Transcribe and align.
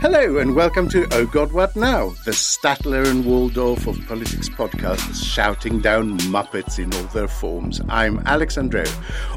Hello 0.00 0.38
and 0.38 0.54
welcome 0.54 0.88
to 0.90 1.08
Oh 1.12 1.26
God 1.26 1.50
What 1.50 1.74
Now, 1.74 2.10
the 2.24 2.30
Statler 2.30 3.04
and 3.04 3.24
Waldorf 3.24 3.88
of 3.88 4.00
politics 4.06 4.48
podcast, 4.48 5.24
shouting 5.24 5.80
down 5.80 6.18
Muppets 6.20 6.78
in 6.78 6.94
all 6.94 7.02
their 7.12 7.26
forms. 7.26 7.80
I'm 7.88 8.22
Alex 8.24 8.54
Andreou. 8.54 8.88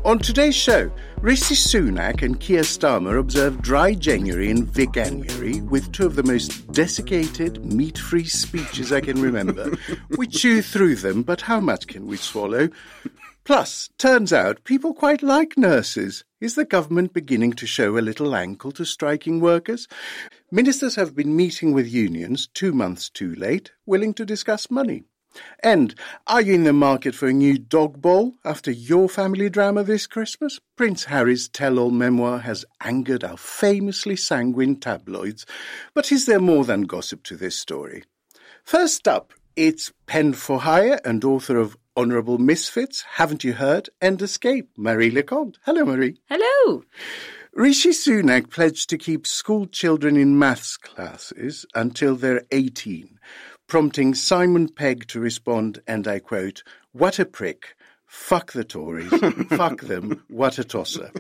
On 0.06 0.20
today's 0.20 0.54
show, 0.54 0.92
Rishi 1.20 1.56
Sunak 1.56 2.22
and 2.22 2.40
Keir 2.40 2.62
Starmer 2.62 3.20
observe 3.20 3.64
dry 3.64 3.96
January 3.96 4.52
and 4.52 4.68
Veganuary 4.68 5.68
with 5.68 5.92
two 5.94 6.06
of 6.06 6.16
the 6.16 6.24
most 6.24 6.72
desiccated, 6.72 7.66
meat-free 7.66 8.26
speeches 8.26 8.94
I 8.94 9.02
can 9.02 9.20
remember. 9.20 9.76
we 10.16 10.28
chew 10.28 10.62
through 10.62 10.98
them, 10.98 11.24
but 11.24 11.42
how 11.42 11.60
much 11.60 11.88
can 11.88 12.06
we 12.06 12.18
swallow? 12.18 12.70
Plus, 13.44 13.90
turns 13.98 14.32
out 14.32 14.64
people 14.64 14.94
quite 14.94 15.24
like 15.24 15.58
nurses. 15.58 16.24
Is 16.40 16.56
the 16.56 16.66
government 16.66 17.14
beginning 17.14 17.54
to 17.54 17.66
show 17.66 17.98
a 17.98 18.00
little 18.00 18.36
ankle 18.36 18.72
to 18.74 18.86
striking 18.86 19.40
workers? 19.40 19.88
Ministers 20.52 20.96
have 20.96 21.16
been 21.16 21.36
meeting 21.36 21.74
with 21.74 21.92
unions 21.92 22.48
two 22.48 22.72
months 22.72 23.10
too 23.10 23.34
late, 23.34 23.72
willing 23.86 24.14
to 24.16 24.26
discuss 24.26 24.70
money. 24.70 25.04
And 25.64 25.96
are 26.28 26.42
you 26.42 26.54
in 26.54 26.66
the 26.66 26.74
market 26.74 27.16
for 27.16 27.28
a 27.28 27.34
new 27.34 27.58
dog 27.58 28.02
bowl 28.02 28.36
after 28.44 28.70
your 28.70 29.08
family 29.08 29.50
drama 29.50 29.84
this 29.84 30.06
Christmas? 30.06 30.60
Prince 30.76 31.06
Harry's 31.06 31.48
tell 31.48 31.80
all 31.80 31.92
memoir 31.92 32.40
has 32.40 32.66
angered 32.82 33.24
our 33.24 33.38
famously 33.38 34.16
sanguine 34.16 34.76
tabloids, 34.76 35.46
but 35.94 36.12
is 36.12 36.26
there 36.26 36.40
more 36.40 36.66
than 36.66 36.82
gossip 36.84 37.24
to 37.24 37.36
this 37.36 37.56
story? 37.56 38.04
First 38.64 39.08
up, 39.08 39.34
it's 39.56 39.92
pen 40.06 40.34
for 40.34 40.60
hire 40.60 41.00
and 41.04 41.24
author 41.24 41.58
of 41.58 41.78
Honourable 41.98 42.38
Misfits, 42.38 43.02
Haven't 43.02 43.44
You 43.44 43.54
Heard, 43.54 43.90
and 44.00 44.22
Escape, 44.22 44.70
Marie 44.78 45.12
Le 45.12 45.24
Conte. 45.24 45.58
Hello, 45.66 45.84
Marie. 45.84 46.22
Hello. 46.30 46.84
Rishi 47.54 47.90
Sunak 47.90 48.50
pledged 48.50 48.90
to 48.90 48.98
keep 48.98 49.28
school 49.28 49.66
children 49.66 50.16
in 50.16 50.40
maths 50.40 50.78
classes 50.78 51.66
until 51.76 52.16
they're 52.16 52.44
18, 52.52 53.20
prompting 53.68 54.14
Simon 54.14 54.70
Pegg 54.70 55.06
to 55.08 55.20
respond, 55.20 55.82
and 55.86 56.08
I 56.08 56.20
quote, 56.20 56.64
What 56.94 57.20
a 57.20 57.26
prick. 57.26 57.76
Fuck 58.06 58.54
the 58.54 58.64
Tories. 58.64 59.10
Fuck 59.50 59.82
them. 59.82 60.24
What 60.30 60.60
a 60.60 60.64
tosser. 60.64 61.12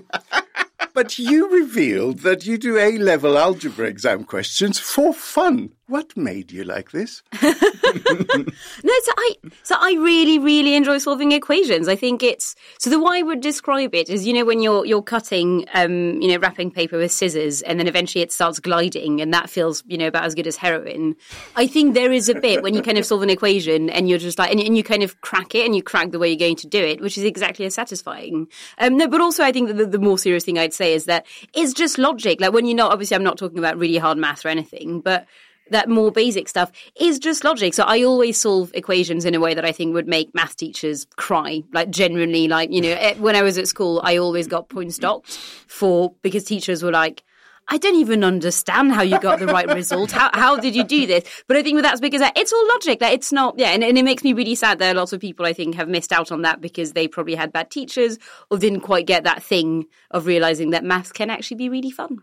But 0.94 1.18
you 1.18 1.50
revealed 1.50 2.20
that 2.20 2.46
you 2.46 2.58
do 2.58 2.78
A 2.78 2.98
level 2.98 3.38
algebra 3.38 3.88
exam 3.88 4.26
questions 4.26 4.78
for 4.78 5.14
fun. 5.14 5.72
What 5.92 6.16
made 6.16 6.54
you 6.54 6.64
like 6.64 6.92
this? 6.92 7.22
no, 7.44 7.50
so 7.52 9.12
I 9.18 9.36
so 9.64 9.76
I 9.78 9.98
really 10.00 10.40
really 10.40 10.74
enjoy 10.74 11.00
solving 11.00 11.34
equations. 11.34 11.90
I 11.90 11.98
think 11.98 12.24
it's 12.24 12.56
so 12.78 12.90
the 12.90 12.98
way 12.98 13.18
I 13.18 13.24
would 13.24 13.42
describe 13.42 13.94
it 13.94 14.10
is 14.10 14.26
you 14.26 14.32
know 14.32 14.46
when 14.46 14.62
you're 14.62 14.86
you're 14.86 15.02
cutting 15.02 15.66
um 15.74 16.22
you 16.22 16.30
know 16.30 16.38
wrapping 16.38 16.72
paper 16.72 16.98
with 16.98 17.12
scissors 17.12 17.62
and 17.64 17.78
then 17.78 17.88
eventually 17.88 18.22
it 18.22 18.32
starts 18.32 18.62
gliding 18.62 19.20
and 19.20 19.34
that 19.34 19.50
feels 19.50 19.84
you 19.86 19.98
know 19.98 20.08
about 20.08 20.24
as 20.24 20.34
good 20.34 20.48
as 20.48 20.56
heroin. 20.56 21.18
I 21.58 21.68
think 21.68 21.94
there 21.94 22.14
is 22.14 22.30
a 22.30 22.36
bit 22.36 22.64
when 22.64 22.74
you 22.74 22.82
kind 22.82 22.98
of 22.98 23.06
solve 23.06 23.24
an 23.24 23.30
equation 23.30 23.90
and 23.90 24.08
you're 24.08 24.18
just 24.18 24.40
like 24.40 24.50
and, 24.50 24.62
and 24.62 24.78
you 24.78 24.84
kind 24.84 25.04
of 25.04 25.20
crack 25.20 25.56
it 25.56 25.66
and 25.66 25.76
you 25.76 25.84
crack 25.84 26.12
the 26.12 26.20
way 26.20 26.30
you're 26.30 26.38
going 26.38 26.56
to 26.56 26.68
do 26.68 26.82
it, 26.82 27.02
which 27.02 27.18
is 27.18 27.26
exactly 27.26 27.66
as 27.66 27.74
satisfying. 27.74 28.48
Um 28.78 28.96
no, 28.96 29.10
but 29.10 29.20
also 29.20 29.44
I 29.44 29.52
think 29.52 29.68
that 29.68 29.76
the, 29.76 29.88
the 29.88 30.00
more 30.00 30.18
serious 30.18 30.46
thing 30.46 30.58
I'd 30.58 30.74
say 30.74 30.94
is 30.94 31.04
that 31.08 31.26
it's 31.54 31.74
just 31.74 31.98
logic. 31.98 32.40
Like 32.40 32.54
when 32.54 32.66
you're 32.66 32.78
not 32.78 32.94
obviously 32.94 33.16
I'm 33.16 33.26
not 33.26 33.38
talking 33.38 33.60
about 33.60 33.78
really 33.78 33.98
hard 33.98 34.18
math 34.18 34.46
or 34.46 34.48
anything, 34.48 35.02
but 35.02 35.28
that 35.72 35.90
more 35.90 36.12
basic 36.12 36.48
stuff 36.48 36.72
is 37.00 37.20
just 37.20 37.44
logic. 37.44 37.74
So 37.74 37.84
I 37.84 38.04
always 38.04 38.40
solve 38.40 38.72
equations 38.74 39.26
in 39.26 39.36
a 39.36 39.40
way 39.40 39.54
that 39.54 39.66
I 39.66 39.72
think 39.72 39.94
would 39.94 40.08
make 40.08 40.34
math 40.34 40.56
teachers 40.56 41.06
cry. 41.18 41.64
Like 41.74 41.90
genuinely, 41.90 42.48
like, 42.48 42.72
you 42.72 42.82
know, 42.82 42.96
eh, 42.98 43.16
when 43.16 43.36
I 43.36 43.42
was 43.42 43.58
at 43.58 43.68
school, 43.68 44.02
I 44.04 44.18
always 44.18 44.48
got 44.48 44.70
points 44.70 44.98
docked 44.98 45.32
for 45.68 46.14
because 46.22 46.44
teachers 46.44 46.84
were 46.84 46.92
like, 46.92 47.24
I 47.68 47.78
don't 47.78 47.96
even 47.96 48.24
understand 48.24 48.92
how 48.92 49.02
you 49.02 49.20
got 49.20 49.40
the 49.40 49.48
right 49.48 49.68
result. 49.68 50.12
How, 50.12 50.30
how 50.34 50.58
did 50.58 50.76
you 50.76 50.84
do 50.84 51.08
this? 51.08 51.24
But 51.48 51.56
I 51.56 51.64
think 51.64 51.82
that's 51.82 52.02
because 52.02 52.22
it's 52.36 52.52
all 52.52 52.68
logic. 52.68 53.00
That 53.00 53.14
it's 53.14 53.32
not, 53.32 53.58
yeah, 53.58 53.70
and, 53.70 53.84
and 53.84 53.98
it 53.98 54.04
makes 54.04 54.24
me 54.24 54.34
really 54.34 54.56
sad 54.56 54.80
that 54.80 54.96
lots 54.96 55.14
of 55.14 55.22
people 55.22 55.46
I 55.46 55.54
think 55.54 55.76
have 55.76 55.88
missed 55.88 56.12
out 56.12 56.32
on 56.32 56.42
that 56.42 56.60
because 56.60 56.94
they 56.94 57.08
probably 57.08 57.36
had 57.36 57.54
bad 57.54 57.72
teachers 57.72 58.18
or 58.50 58.58
didn't 58.58 58.82
quite 58.82 59.06
get 59.06 59.24
that 59.24 59.42
thing 59.42 59.86
of 60.10 60.26
realizing 60.26 60.72
that 60.72 60.84
maths 60.84 61.12
can 61.12 61.30
actually 61.30 61.58
be 61.58 61.70
really 61.70 61.92
fun. 61.92 62.18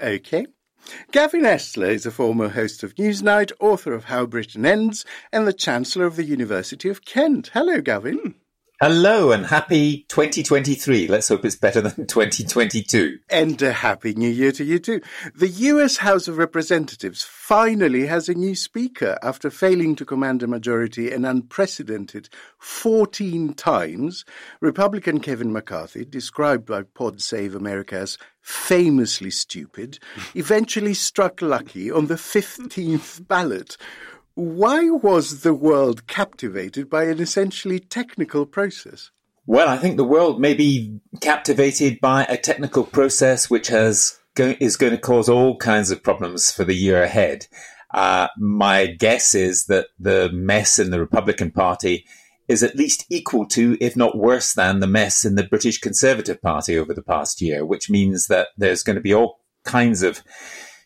Okay. 0.00 0.46
Gavin 1.10 1.42
Esler 1.42 1.88
is 1.88 2.06
a 2.06 2.10
former 2.10 2.48
host 2.48 2.82
of 2.82 2.94
Newsnight, 2.94 3.52
author 3.60 3.92
of 3.92 4.04
How 4.04 4.26
Britain 4.26 4.64
Ends, 4.64 5.04
and 5.32 5.46
the 5.46 5.52
Chancellor 5.52 6.06
of 6.06 6.16
the 6.16 6.24
University 6.24 6.88
of 6.88 7.04
Kent. 7.04 7.50
Hello, 7.54 7.80
Gavin. 7.80 8.18
Hmm. 8.18 8.30
Hello 8.78 9.32
and 9.32 9.46
happy 9.46 10.04
2023. 10.10 11.08
Let's 11.08 11.28
hope 11.28 11.46
it's 11.46 11.56
better 11.56 11.80
than 11.80 12.06
2022. 12.06 13.20
And 13.30 13.62
a 13.62 13.72
happy 13.72 14.12
new 14.12 14.28
year 14.28 14.52
to 14.52 14.64
you 14.64 14.78
too. 14.78 15.00
The 15.34 15.48
US 15.48 15.96
House 15.96 16.28
of 16.28 16.36
Representatives 16.36 17.22
finally 17.22 18.04
has 18.04 18.28
a 18.28 18.34
new 18.34 18.54
speaker 18.54 19.18
after 19.22 19.48
failing 19.48 19.96
to 19.96 20.04
command 20.04 20.42
a 20.42 20.46
majority 20.46 21.10
an 21.10 21.24
unprecedented 21.24 22.28
14 22.58 23.54
times. 23.54 24.26
Republican 24.60 25.20
Kevin 25.20 25.54
McCarthy, 25.54 26.04
described 26.04 26.66
by 26.66 26.82
Pod 26.82 27.22
Save 27.22 27.54
America 27.54 27.96
as 27.96 28.18
famously 28.42 29.30
stupid, 29.30 29.98
eventually 30.34 30.92
struck 30.92 31.40
lucky 31.40 31.90
on 31.90 32.08
the 32.08 32.16
15th 32.16 33.26
ballot. 33.26 33.78
Why 34.36 34.90
was 34.90 35.40
the 35.40 35.54
world 35.54 36.06
captivated 36.06 36.90
by 36.90 37.04
an 37.04 37.20
essentially 37.20 37.80
technical 37.80 38.44
process? 38.44 39.10
Well, 39.46 39.66
I 39.66 39.78
think 39.78 39.96
the 39.96 40.04
world 40.04 40.42
may 40.42 40.52
be 40.52 41.00
captivated 41.22 42.00
by 42.02 42.24
a 42.24 42.36
technical 42.36 42.84
process 42.84 43.48
which 43.48 43.68
has 43.68 44.18
go- 44.34 44.54
is 44.60 44.76
going 44.76 44.92
to 44.92 44.98
cause 44.98 45.30
all 45.30 45.56
kinds 45.56 45.90
of 45.90 46.02
problems 46.02 46.52
for 46.52 46.64
the 46.64 46.74
year 46.74 47.02
ahead. 47.02 47.46
Uh, 47.94 48.28
my 48.36 48.84
guess 48.84 49.34
is 49.34 49.64
that 49.66 49.86
the 49.98 50.28
mess 50.34 50.78
in 50.78 50.90
the 50.90 51.00
Republican 51.00 51.50
Party 51.50 52.04
is 52.46 52.62
at 52.62 52.76
least 52.76 53.06
equal 53.08 53.46
to, 53.46 53.78
if 53.80 53.96
not 53.96 54.18
worse 54.18 54.52
than, 54.52 54.80
the 54.80 54.86
mess 54.86 55.24
in 55.24 55.36
the 55.36 55.44
British 55.44 55.78
Conservative 55.78 56.42
Party 56.42 56.76
over 56.76 56.92
the 56.92 57.02
past 57.02 57.40
year, 57.40 57.64
which 57.64 57.88
means 57.88 58.26
that 58.26 58.48
there's 58.58 58.82
going 58.82 58.96
to 58.96 59.00
be 59.00 59.14
all 59.14 59.40
kinds 59.64 60.02
of 60.02 60.22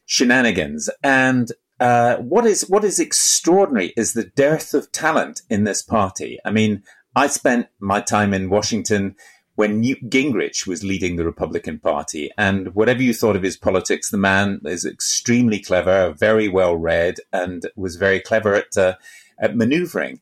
shenanigans. 0.04 0.88
And 1.02 1.50
uh, 1.80 2.16
what 2.16 2.46
is 2.46 2.68
what 2.68 2.84
is 2.84 3.00
extraordinary 3.00 3.92
is 3.96 4.12
the 4.12 4.30
dearth 4.36 4.74
of 4.74 4.92
talent 4.92 5.42
in 5.48 5.64
this 5.64 5.82
party. 5.82 6.38
I 6.44 6.50
mean, 6.50 6.82
I 7.16 7.26
spent 7.26 7.68
my 7.80 8.00
time 8.00 8.34
in 8.34 8.50
Washington 8.50 9.16
when 9.56 9.80
Newt 9.80 10.08
Gingrich 10.08 10.66
was 10.66 10.84
leading 10.84 11.16
the 11.16 11.24
Republican 11.24 11.78
Party, 11.78 12.30
and 12.38 12.74
whatever 12.74 13.02
you 13.02 13.12
thought 13.12 13.36
of 13.36 13.42
his 13.42 13.56
politics, 13.56 14.10
the 14.10 14.16
man 14.16 14.60
is 14.64 14.84
extremely 14.84 15.58
clever, 15.58 16.14
very 16.18 16.48
well 16.48 16.76
read, 16.76 17.16
and 17.32 17.64
was 17.76 17.97
very 17.97 18.20
clever 18.20 18.54
at 18.54 18.76
uh, 18.76 18.94
at 19.38 19.56
manoeuvring. 19.56 20.20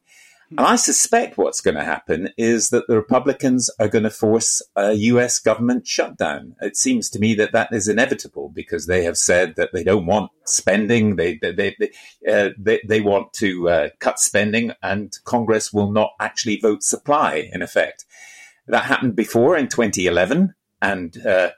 And 0.51 0.61
I 0.61 0.77
suspect 0.77 1.37
what's 1.37 1.61
going 1.61 1.77
to 1.77 1.85
happen 1.85 2.31
is 2.39 2.71
that 2.71 2.87
the 2.87 2.97
Republicans 2.97 3.69
are 3.79 3.89
going 3.89 4.05
to 4.05 4.11
force 4.11 4.63
a 4.77 4.95
US 4.95 5.39
government 5.39 5.87
shutdown. 5.87 6.57
It 6.63 6.77
seems 6.77 7.11
to 7.11 7.19
me 7.19 7.35
that 7.35 7.53
that 7.53 7.73
is 7.73 7.87
inevitable 7.87 8.49
because 8.49 8.87
they 8.87 9.05
have 9.05 9.19
said 9.19 9.57
that 9.57 9.71
they 9.73 9.85
don't 9.85 10.07
want 10.07 10.31
spending. 10.45 11.17
They, 11.17 11.37
they, 11.37 11.53
they, 11.53 11.91
uh, 12.27 12.51
they, 12.57 12.81
they, 12.87 13.01
want 13.01 13.35
to 13.35 13.69
uh, 13.69 13.89
cut 13.99 14.19
spending 14.19 14.73
and 14.83 15.17
Congress 15.25 15.73
will 15.73 15.93
not 15.93 16.13
actually 16.19 16.59
vote 16.61 16.83
supply 16.83 17.51
in 17.53 17.61
effect. 17.61 18.07
That 18.67 18.85
happened 18.85 19.17
before 19.17 19.57
in 19.57 19.69
2011 19.69 20.55
and 20.81 21.27
uh, 21.27 21.51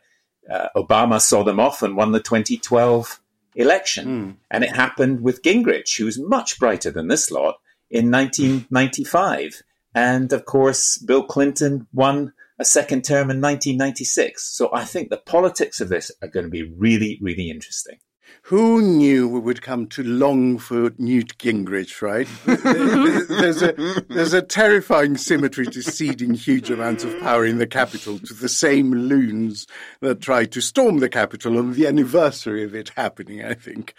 uh, 0.50 0.68
Obama 0.76 1.20
saw 1.20 1.44
them 1.44 1.60
off 1.60 1.82
and 1.82 1.96
won 1.96 2.10
the 2.10 2.20
2012 2.20 3.20
election. 3.54 4.06
Mm. 4.06 4.36
And 4.50 4.64
it 4.64 4.74
happened 4.74 5.20
with 5.20 5.42
Gingrich, 5.42 5.96
who's 5.98 6.18
much 6.18 6.58
brighter 6.58 6.90
than 6.90 7.06
this 7.06 7.30
lot 7.30 7.56
in 7.90 8.10
1995. 8.10 9.62
And 9.94 10.32
of 10.32 10.44
course, 10.44 10.98
Bill 10.98 11.24
Clinton 11.24 11.86
won 11.92 12.32
a 12.58 12.64
second 12.64 13.02
term 13.04 13.30
in 13.30 13.40
1996. 13.40 14.56
So 14.56 14.70
I 14.72 14.84
think 14.84 15.08
the 15.08 15.16
politics 15.16 15.80
of 15.80 15.88
this 15.88 16.10
are 16.22 16.28
going 16.28 16.46
to 16.46 16.50
be 16.50 16.62
really, 16.62 17.18
really 17.20 17.50
interesting. 17.50 17.98
Who 18.44 18.82
knew 18.82 19.28
we 19.28 19.38
would 19.38 19.62
come 19.62 19.86
to 19.88 20.02
long 20.02 20.58
for 20.58 20.90
Newt 20.98 21.38
Gingrich, 21.38 22.02
right? 22.02 22.26
there's, 22.44 23.62
a, 23.62 23.72
there's 24.08 24.32
a 24.32 24.42
terrifying 24.42 25.16
symmetry 25.16 25.66
to 25.66 25.82
ceding 25.82 26.34
huge 26.34 26.68
amounts 26.68 27.04
of 27.04 27.18
power 27.20 27.46
in 27.46 27.58
the 27.58 27.66
capital 27.66 28.18
to 28.18 28.34
the 28.34 28.48
same 28.48 28.92
loons 28.92 29.66
that 30.00 30.20
tried 30.20 30.50
to 30.52 30.60
storm 30.60 30.98
the 30.98 31.08
capital 31.08 31.58
on 31.58 31.74
the 31.74 31.86
anniversary 31.86 32.64
of 32.64 32.74
it 32.74 32.90
happening, 32.96 33.44
I 33.44 33.54
think. 33.54 33.94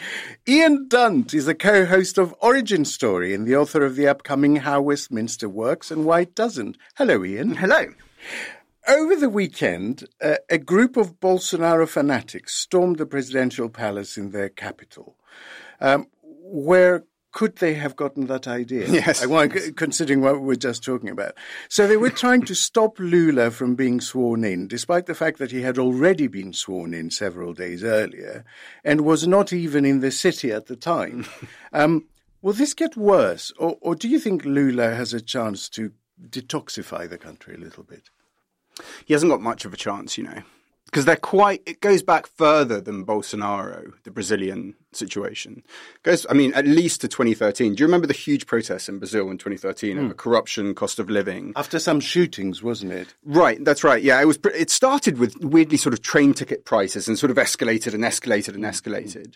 Ian 0.48 0.88
Dunt 0.90 1.34
is 1.34 1.48
a 1.48 1.56
co-host 1.56 2.18
of 2.18 2.36
Origin 2.42 2.84
Story 2.84 3.34
and 3.34 3.48
the 3.48 3.56
author 3.56 3.86
of 3.86 3.96
the 3.96 4.08
upcoming 4.08 4.58
How 4.58 4.82
Westminster 4.82 5.48
Works 5.48 5.92
and 5.92 6.06
Why 6.06 6.22
It 6.22 6.36
Doesn't. 6.36 6.78
Hello, 6.96 7.24
Ian. 7.24 7.56
Hello. 7.56 7.94
Over 8.88 9.16
the 9.16 9.30
weekend, 9.30 10.08
uh, 10.22 10.36
a 10.50 10.58
group 10.58 10.98
of 10.98 11.20
Bolsonaro 11.20 11.88
fanatics 11.88 12.56
stormed 12.56 12.98
the 12.98 13.06
presidential 13.06 13.70
palace 13.70 14.18
in 14.18 14.32
their 14.32 14.50
capital, 14.50 15.18
um, 15.80 16.08
where 16.24 17.04
could 17.32 17.58
they 17.58 17.76
have 17.76 17.96
gotten 17.96 18.28
that 18.28 18.48
idea? 18.48 18.88
Yes. 18.92 19.26
Considering 19.76 20.22
what 20.22 20.40
we 20.40 20.46
were 20.46 20.56
just 20.56 20.84
talking 20.84 21.10
about. 21.10 21.36
So 21.70 21.88
they 21.88 21.96
were 21.96 22.10
trying 22.10 22.42
to 22.44 22.56
stop 22.56 23.00
Lula 23.00 23.52
from 23.52 23.76
being 23.76 24.02
sworn 24.02 24.44
in, 24.44 24.68
despite 24.68 25.06
the 25.06 25.16
fact 25.16 25.38
that 25.40 25.52
he 25.52 25.62
had 25.62 25.78
already 25.78 26.28
been 26.28 26.52
sworn 26.52 26.94
in 26.94 27.10
several 27.10 27.54
days 27.54 27.84
earlier 27.84 28.44
and 28.84 29.02
was 29.02 29.28
not 29.28 29.54
even 29.54 29.86
in 29.86 30.02
the 30.02 30.12
city 30.12 30.52
at 30.52 30.66
the 30.66 30.76
time. 30.76 31.26
um, 31.74 32.08
will 32.42 32.54
this 32.54 32.74
get 32.74 32.98
worse, 32.98 33.54
or, 33.58 33.78
or 33.82 33.96
do 33.96 34.10
you 34.10 34.20
think 34.20 34.44
Lula 34.44 34.94
has 34.94 35.14
a 35.14 35.22
chance 35.22 35.70
to 35.70 35.92
detoxify 36.30 37.10
the 37.10 37.18
country 37.18 37.56
a 37.56 37.60
little 37.60 37.84
bit? 37.84 38.10
He 39.06 39.14
hasn't 39.14 39.32
got 39.32 39.42
much 39.42 39.66
of 39.66 39.74
a 39.74 39.78
chance, 39.78 40.18
you 40.18 40.24
know 40.24 40.44
because 40.92 41.06
they're 41.06 41.16
quite 41.16 41.62
it 41.66 41.80
goes 41.80 42.04
back 42.04 42.28
further 42.28 42.82
than 42.82 43.06
Bolsonaro, 43.06 43.94
the 44.04 44.12
Brazilian 44.12 44.76
situation. 44.92 45.64
It 45.96 46.04
goes 46.04 46.26
I 46.30 46.34
mean 46.34 46.54
at 46.54 46.68
least 46.68 47.02
to 47.02 47.08
2013. 47.08 47.76
Do 47.76 47.82
you 47.82 47.88
remember 47.88 48.08
the 48.08 48.14
huge 48.14 48.46
protests 48.46 48.90
in 48.90 49.00
Brazil 49.00 49.30
in 49.30 49.38
2013 49.38 49.98
mm. 49.98 50.06
over 50.06 50.14
corruption, 50.14 50.76
cost 50.76 51.00
of 51.00 51.10
living? 51.10 51.54
After 51.56 51.80
some 51.80 52.00
shootings, 52.00 52.62
wasn't 52.62 52.92
it? 52.92 53.14
Right, 53.24 53.64
that's 53.64 53.84
right. 53.84 54.04
Yeah, 54.04 54.22
it 54.22 54.26
was 54.26 54.38
it 54.54 54.70
started 54.70 55.18
with 55.18 55.38
weirdly 55.38 55.78
sort 55.78 55.94
of 55.94 56.02
train 56.02 56.34
ticket 56.34 56.66
prices 56.66 57.08
and 57.08 57.18
sort 57.18 57.32
of 57.32 57.38
escalated 57.38 57.94
and 57.94 58.04
escalated 58.04 58.56
and 58.56 58.64
escalated. 58.64 59.36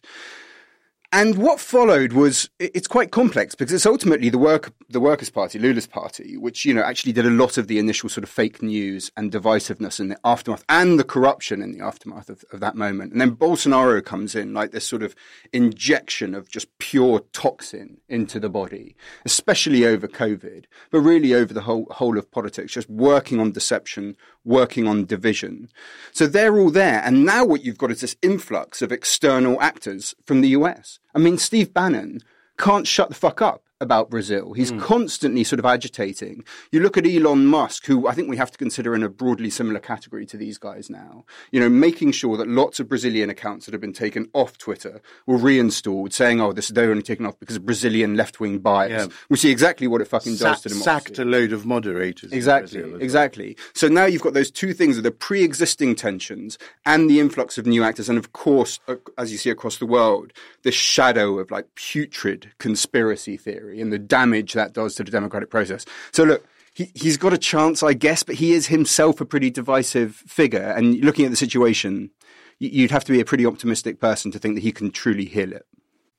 And 1.11 1.37
what 1.37 1.59
followed 1.59 2.13
was 2.13 2.49
it's 2.59 2.87
quite 2.87 3.11
complex 3.11 3.55
because 3.55 3.73
it's 3.73 3.85
ultimately 3.85 4.29
the 4.29 4.37
work 4.37 4.73
the 4.89 4.99
Workers' 4.99 5.29
Party, 5.29 5.59
Lula's 5.59 5.87
party, 5.87 6.37
which 6.37 6.65
you 6.65 6.73
know 6.73 6.83
actually 6.83 7.13
did 7.13 7.25
a 7.25 7.29
lot 7.29 7.57
of 7.57 7.67
the 7.67 7.79
initial 7.79 8.09
sort 8.09 8.23
of 8.23 8.29
fake 8.29 8.61
news 8.61 9.11
and 9.15 9.31
divisiveness 9.31 9.99
in 9.99 10.09
the 10.09 10.17
aftermath 10.23 10.63
and 10.67 10.99
the 10.99 11.03
corruption 11.03 11.61
in 11.61 11.71
the 11.71 11.83
aftermath 11.83 12.29
of, 12.29 12.43
of 12.51 12.59
that 12.59 12.75
moment. 12.75 13.11
And 13.11 13.21
then 13.21 13.35
Bolsonaro 13.35 14.03
comes 14.03 14.35
in 14.35 14.53
like 14.53 14.71
this 14.71 14.85
sort 14.85 15.03
of 15.03 15.15
injection 15.53 16.33
of 16.33 16.49
just 16.49 16.67
pure 16.79 17.21
toxin 17.33 17.97
into 18.09 18.39
the 18.39 18.49
body, 18.49 18.95
especially 19.25 19.85
over 19.85 20.07
COVID, 20.07 20.65
but 20.91 20.99
really 20.99 21.33
over 21.33 21.53
the 21.53 21.61
whole 21.61 21.87
whole 21.91 22.17
of 22.17 22.29
politics, 22.31 22.73
just 22.73 22.89
working 22.89 23.39
on 23.39 23.51
deception, 23.51 24.17
working 24.43 24.87
on 24.87 25.05
division. 25.05 25.69
So 26.11 26.27
they're 26.27 26.57
all 26.57 26.71
there, 26.71 27.01
and 27.05 27.25
now 27.25 27.45
what 27.45 27.63
you've 27.63 27.77
got 27.77 27.91
is 27.91 28.01
this 28.01 28.17
influx 28.21 28.81
of 28.81 28.91
external 28.91 29.61
actors 29.61 30.15
from 30.25 30.41
the 30.41 30.49
US. 30.49 30.99
I 31.15 31.19
mean, 31.19 31.37
Steve 31.37 31.73
Bannon 31.73 32.21
can't 32.57 32.85
shut 32.85 33.09
the 33.09 33.15
fuck 33.15 33.41
up 33.41 33.64
about 33.85 34.09
Brazil. 34.09 34.53
He's 34.53 34.71
mm. 34.71 34.81
constantly 34.81 35.43
sort 35.43 35.59
of 35.59 35.65
agitating. 35.65 36.43
You 36.71 36.81
look 36.81 36.97
at 36.97 37.05
Elon 37.05 37.45
Musk, 37.45 37.85
who 37.85 38.07
I 38.07 38.13
think 38.13 38.29
we 38.29 38.37
have 38.37 38.51
to 38.51 38.57
consider 38.57 38.95
in 38.95 39.03
a 39.03 39.09
broadly 39.09 39.49
similar 39.49 39.79
category 39.79 40.25
to 40.25 40.37
these 40.37 40.57
guys 40.57 40.89
now, 40.89 41.23
you 41.51 41.59
know, 41.59 41.69
making 41.69 42.11
sure 42.11 42.35
that 42.35 42.47
lots 42.47 42.79
of 42.79 42.89
Brazilian 42.89 43.29
accounts 43.29 43.65
that 43.65 43.73
have 43.73 43.81
been 43.81 43.93
taken 43.93 44.27
off 44.33 44.57
Twitter 44.57 45.01
were 45.25 45.37
reinstalled, 45.37 46.11
saying, 46.11 46.41
oh, 46.41 46.51
this 46.51 46.69
they're 46.69 46.89
only 46.89 47.03
taken 47.03 47.25
off 47.25 47.39
because 47.39 47.55
of 47.55 47.65
Brazilian 47.65 48.15
left 48.15 48.39
wing 48.39 48.59
bias. 48.59 49.07
Yeah. 49.07 49.15
We 49.29 49.37
see 49.37 49.51
exactly 49.51 49.87
what 49.87 50.01
it 50.01 50.07
fucking 50.07 50.35
Sa- 50.35 50.51
does 50.51 50.61
to 50.61 50.69
democracy. 50.69 50.83
Sacked 50.83 51.19
a 51.19 51.25
load 51.25 51.53
of 51.53 51.65
moderators. 51.65 52.31
Exactly, 52.31 52.81
exactly. 52.99 53.55
So 53.73 53.87
now 53.87 54.05
you've 54.05 54.23
got 54.23 54.33
those 54.33 54.51
two 54.51 54.73
things 54.73 54.97
of 54.97 55.03
the 55.03 55.11
pre 55.11 55.43
existing 55.43 55.95
tensions 55.95 56.57
and 56.85 57.09
the 57.09 57.19
influx 57.19 57.57
of 57.57 57.65
new 57.65 57.83
actors. 57.83 58.09
And 58.09 58.17
of 58.17 58.33
course, 58.33 58.79
as 59.17 59.31
you 59.31 59.37
see 59.37 59.51
across 59.51 59.77
the 59.77 59.85
world, 59.85 60.33
the 60.63 60.71
shadow 60.71 61.37
of 61.39 61.51
like 61.51 61.73
putrid 61.75 62.51
conspiracy 62.57 63.37
theory 63.37 63.74
theory 63.75 63.81
and 63.81 63.93
the 63.93 63.99
damage 63.99 64.53
that 64.53 64.73
does 64.73 64.95
to 64.95 65.03
the 65.03 65.11
democratic 65.11 65.49
process. 65.49 65.85
So 66.11 66.23
look, 66.23 66.45
he, 66.73 66.91
he's 66.93 67.17
got 67.17 67.33
a 67.33 67.37
chance, 67.37 67.83
I 67.83 67.93
guess, 67.93 68.23
but 68.23 68.35
he 68.35 68.53
is 68.53 68.67
himself 68.67 69.21
a 69.21 69.25
pretty 69.25 69.49
divisive 69.49 70.15
figure. 70.15 70.73
And 70.75 71.03
looking 71.03 71.25
at 71.25 71.31
the 71.31 71.37
situation, 71.37 72.11
you'd 72.59 72.91
have 72.91 73.05
to 73.05 73.11
be 73.11 73.19
a 73.19 73.25
pretty 73.25 73.45
optimistic 73.45 73.99
person 73.99 74.31
to 74.31 74.39
think 74.39 74.55
that 74.55 74.61
he 74.61 74.71
can 74.71 74.91
truly 74.91 75.25
heal 75.25 75.53
it. 75.53 75.65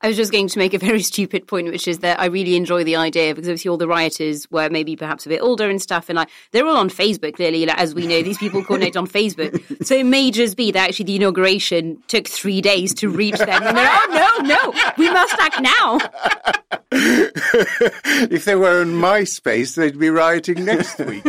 I 0.07 0.11
was 0.11 0.17
just 0.17 0.31
going 0.31 0.47
to 0.47 0.59
make 0.61 0.73
a 0.73 0.79
very 0.79 1.03
stupid 1.13 1.49
point, 1.49 1.67
which 1.67 1.89
is 1.89 1.99
that 1.99 2.21
I 2.21 2.27
really 2.27 2.55
enjoy 2.55 2.85
the 2.85 2.95
idea 2.95 3.35
because 3.35 3.49
obviously 3.49 3.71
all 3.71 3.77
the 3.77 3.89
rioters 3.89 4.49
were 4.53 4.71
maybe 4.71 4.95
perhaps 4.95 5.27
a 5.27 5.29
bit 5.29 5.43
older 5.43 5.69
and 5.69 5.83
stuff, 5.83 6.09
and 6.09 6.15
like 6.15 6.29
they're 6.53 6.65
all 6.65 6.77
on 6.77 6.91
Facebook. 6.91 7.35
Clearly, 7.35 7.67
like, 7.67 7.77
as 7.77 7.93
we 7.93 8.07
know, 8.07 8.23
these 8.23 8.39
people 8.39 8.63
coordinate 8.63 8.97
on 8.97 9.09
Facebook. 9.09 9.61
So 9.87 9.95
it 9.95 10.07
may 10.07 10.31
just 10.31 10.57
be 10.57 10.73
that 10.73 10.89
actually 10.89 11.05
the 11.05 11.17
inauguration 11.17 12.03
took 12.09 12.27
three 12.27 12.61
days 12.61 12.93
to 12.95 13.09
reach 13.09 13.39
them, 13.39 13.63
and 13.63 13.77
they're 13.77 13.89
oh 13.91 14.43
no, 14.43 14.49
no, 14.49 14.93
we 14.97 15.11
must 15.11 15.35
act 15.39 15.61
now. 15.61 15.99
if 18.31 18.45
they 18.45 18.55
were 18.55 18.81
on 18.81 18.89
MySpace, 18.89 19.77
they'd 19.77 19.99
be 19.99 20.11
rioting 20.11 20.65
next 20.65 20.99
week. 20.99 21.25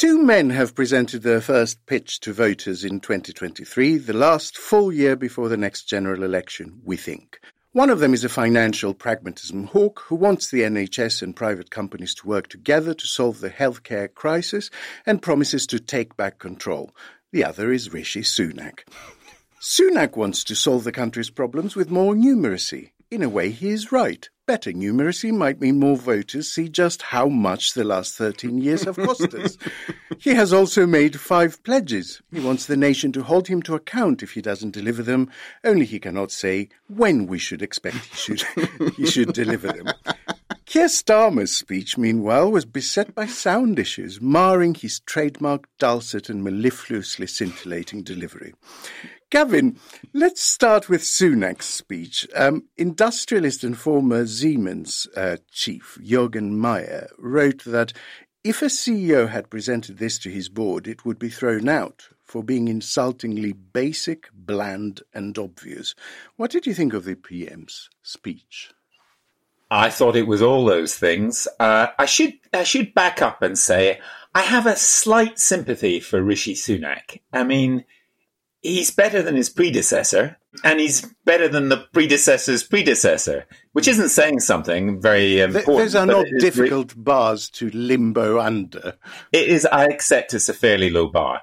Two 0.00 0.22
men 0.22 0.48
have 0.48 0.74
presented 0.74 1.22
their 1.22 1.42
first 1.42 1.84
pitch 1.84 2.20
to 2.20 2.32
voters 2.32 2.84
in 2.84 3.00
2023, 3.00 3.98
the 3.98 4.14
last 4.14 4.56
full 4.56 4.90
year 4.90 5.14
before 5.14 5.50
the 5.50 5.58
next 5.58 5.82
general 5.82 6.22
election, 6.22 6.80
we 6.82 6.96
think. 6.96 7.38
One 7.72 7.90
of 7.90 7.98
them 7.98 8.14
is 8.14 8.24
a 8.24 8.30
financial 8.30 8.94
pragmatism 8.94 9.64
hawk 9.64 10.00
who 10.06 10.14
wants 10.14 10.50
the 10.50 10.62
NHS 10.62 11.20
and 11.20 11.36
private 11.36 11.70
companies 11.70 12.14
to 12.14 12.26
work 12.26 12.48
together 12.48 12.94
to 12.94 13.06
solve 13.06 13.40
the 13.40 13.50
healthcare 13.50 14.08
crisis 14.14 14.70
and 15.04 15.20
promises 15.20 15.66
to 15.66 15.78
take 15.78 16.16
back 16.16 16.38
control. 16.38 16.92
The 17.32 17.44
other 17.44 17.70
is 17.70 17.92
Rishi 17.92 18.22
Sunak. 18.22 18.88
Sunak 19.60 20.16
wants 20.16 20.44
to 20.44 20.54
solve 20.54 20.84
the 20.84 20.92
country's 20.92 21.28
problems 21.28 21.76
with 21.76 21.90
more 21.90 22.14
numeracy. 22.14 22.92
In 23.10 23.22
a 23.22 23.28
way, 23.28 23.50
he 23.50 23.68
is 23.68 23.92
right. 23.92 24.26
Better 24.50 24.72
numeracy 24.72 25.30
might 25.32 25.60
mean 25.60 25.78
more 25.78 25.96
voters 25.96 26.52
see 26.52 26.68
just 26.68 27.02
how 27.02 27.28
much 27.28 27.74
the 27.74 27.84
last 27.84 28.16
13 28.16 28.58
years 28.58 28.82
have 28.82 28.96
cost 28.96 29.32
us. 29.32 29.56
he 30.18 30.30
has 30.34 30.52
also 30.52 30.88
made 30.88 31.20
five 31.20 31.62
pledges. 31.62 32.20
He 32.32 32.40
wants 32.40 32.66
the 32.66 32.76
nation 32.76 33.12
to 33.12 33.22
hold 33.22 33.46
him 33.46 33.62
to 33.62 33.76
account 33.76 34.24
if 34.24 34.32
he 34.32 34.42
doesn't 34.42 34.72
deliver 34.72 35.04
them, 35.04 35.30
only 35.62 35.84
he 35.84 36.00
cannot 36.00 36.32
say 36.32 36.68
when 36.88 37.28
we 37.28 37.38
should 37.38 37.62
expect 37.62 37.98
he 38.06 38.16
should, 38.16 38.42
he 38.96 39.06
should 39.06 39.32
deliver 39.34 39.68
them. 39.68 39.86
Keir 40.66 40.86
Starmer's 40.86 41.56
speech, 41.56 41.96
meanwhile, 41.96 42.50
was 42.50 42.64
beset 42.64 43.14
by 43.14 43.26
sound 43.26 43.78
issues, 43.78 44.20
marring 44.20 44.74
his 44.74 44.98
trademark 44.98 45.68
dulcet 45.78 46.28
and 46.28 46.42
mellifluously 46.42 47.28
scintillating 47.28 48.02
delivery. 48.02 48.54
Gavin, 49.30 49.78
let's 50.12 50.42
start 50.42 50.88
with 50.88 51.02
Sunak's 51.02 51.66
speech. 51.66 52.26
Um, 52.34 52.64
industrialist 52.76 53.62
and 53.62 53.78
former 53.78 54.26
Siemens 54.26 55.06
uh, 55.16 55.36
chief 55.52 55.96
Jürgen 56.02 56.54
Maier 56.54 57.08
wrote 57.16 57.62
that 57.64 57.92
if 58.42 58.60
a 58.60 58.66
CEO 58.66 59.28
had 59.28 59.48
presented 59.48 59.98
this 59.98 60.18
to 60.18 60.30
his 60.30 60.48
board, 60.48 60.88
it 60.88 61.04
would 61.04 61.20
be 61.20 61.28
thrown 61.28 61.68
out 61.68 62.08
for 62.24 62.42
being 62.42 62.66
insultingly 62.66 63.52
basic, 63.52 64.30
bland, 64.32 65.02
and 65.14 65.38
obvious. 65.38 65.94
What 66.34 66.50
did 66.50 66.66
you 66.66 66.74
think 66.74 66.92
of 66.92 67.04
the 67.04 67.14
PM's 67.14 67.88
speech? 68.02 68.72
I 69.70 69.90
thought 69.90 70.16
it 70.16 70.26
was 70.26 70.42
all 70.42 70.64
those 70.64 70.96
things. 70.96 71.46
Uh, 71.60 71.86
I 71.96 72.06
should 72.06 72.32
I 72.52 72.64
should 72.64 72.94
back 72.94 73.22
up 73.22 73.42
and 73.42 73.56
say 73.56 74.00
I 74.34 74.42
have 74.42 74.66
a 74.66 74.74
slight 74.74 75.38
sympathy 75.38 76.00
for 76.00 76.20
Rishi 76.20 76.54
Sunak. 76.54 77.20
I 77.32 77.44
mean 77.44 77.84
he's 78.62 78.90
better 78.90 79.22
than 79.22 79.36
his 79.36 79.48
predecessor, 79.50 80.38
and 80.64 80.80
he's 80.80 81.06
better 81.24 81.48
than 81.48 81.68
the 81.68 81.86
predecessor's 81.92 82.62
predecessor, 82.62 83.46
which 83.72 83.88
isn't 83.88 84.08
saying 84.10 84.40
something 84.40 85.00
very 85.00 85.40
important. 85.40 85.76
Those 85.78 85.94
are 85.94 86.06
not 86.06 86.26
difficult 86.38 86.94
re- 86.94 87.02
bars 87.02 87.48
to 87.50 87.70
limbo 87.70 88.40
under. 88.40 88.94
It 89.32 89.48
is, 89.48 89.66
I 89.66 89.84
accept, 89.84 90.34
it's 90.34 90.48
a 90.48 90.54
fairly 90.54 90.90
low 90.90 91.08
bar. 91.08 91.42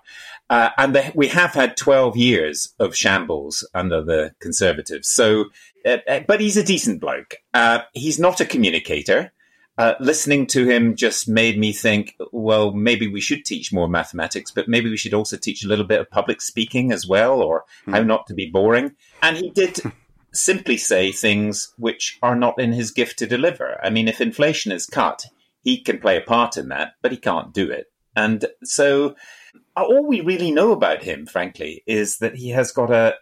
Uh, 0.49 0.69
and 0.77 0.95
the, 0.95 1.11
we 1.13 1.27
have 1.27 1.53
had 1.53 1.75
12 1.75 2.15
years 2.15 2.73
of 2.79 2.95
shambles 2.95 3.67
under 3.73 4.01
the 4.01 4.33
Conservatives. 4.39 5.09
So, 5.09 5.45
uh, 5.85 5.97
uh 6.07 6.21
but 6.25 6.39
he's 6.39 6.55
a 6.55 6.63
decent 6.63 7.01
bloke. 7.01 7.35
Uh, 7.53 7.79
he's 7.93 8.17
not 8.17 8.39
a 8.39 8.45
communicator 8.45 9.33
uh, 9.77 9.93
listening 9.99 10.47
to 10.47 10.65
him 10.65 10.95
just 10.95 11.27
made 11.27 11.57
me 11.59 11.71
think, 11.71 12.15
well, 12.31 12.71
maybe 12.71 13.07
we 13.07 13.21
should 13.21 13.45
teach 13.45 13.71
more 13.71 13.87
mathematics, 13.87 14.49
but 14.49 14.67
maybe 14.67 14.89
we 14.89 14.97
should 14.97 15.13
also 15.13 15.37
teach 15.37 15.63
a 15.63 15.67
little 15.67 15.85
bit 15.85 15.99
of 15.99 16.09
public 16.09 16.41
speaking 16.41 16.91
as 16.91 17.07
well, 17.07 17.41
or 17.41 17.63
mm. 17.85 17.93
how 17.93 18.01
not 18.01 18.25
to 18.27 18.33
be 18.33 18.49
boring. 18.49 18.95
And 19.21 19.37
he 19.37 19.51
did 19.51 19.79
simply 20.33 20.77
say 20.77 21.11
things 21.11 21.73
which 21.77 22.17
are 22.23 22.35
not 22.35 22.59
in 22.59 22.71
his 22.71 22.91
gift 22.91 23.19
to 23.19 23.27
deliver. 23.27 23.79
I 23.83 23.89
mean, 23.91 24.07
if 24.07 24.19
inflation 24.19 24.71
is 24.71 24.87
cut, 24.87 25.25
he 25.61 25.79
can 25.79 25.99
play 25.99 26.17
a 26.17 26.21
part 26.21 26.57
in 26.57 26.69
that, 26.69 26.93
but 27.01 27.11
he 27.11 27.17
can't 27.17 27.53
do 27.53 27.69
it. 27.69 27.91
And 28.15 28.45
so 28.63 29.15
uh, 29.75 29.83
all 29.83 30.07
we 30.07 30.21
really 30.21 30.51
know 30.51 30.71
about 30.71 31.03
him, 31.03 31.27
frankly, 31.27 31.83
is 31.85 32.17
that 32.17 32.35
he 32.35 32.49
has 32.49 32.71
got 32.71 32.91
a, 32.91 33.15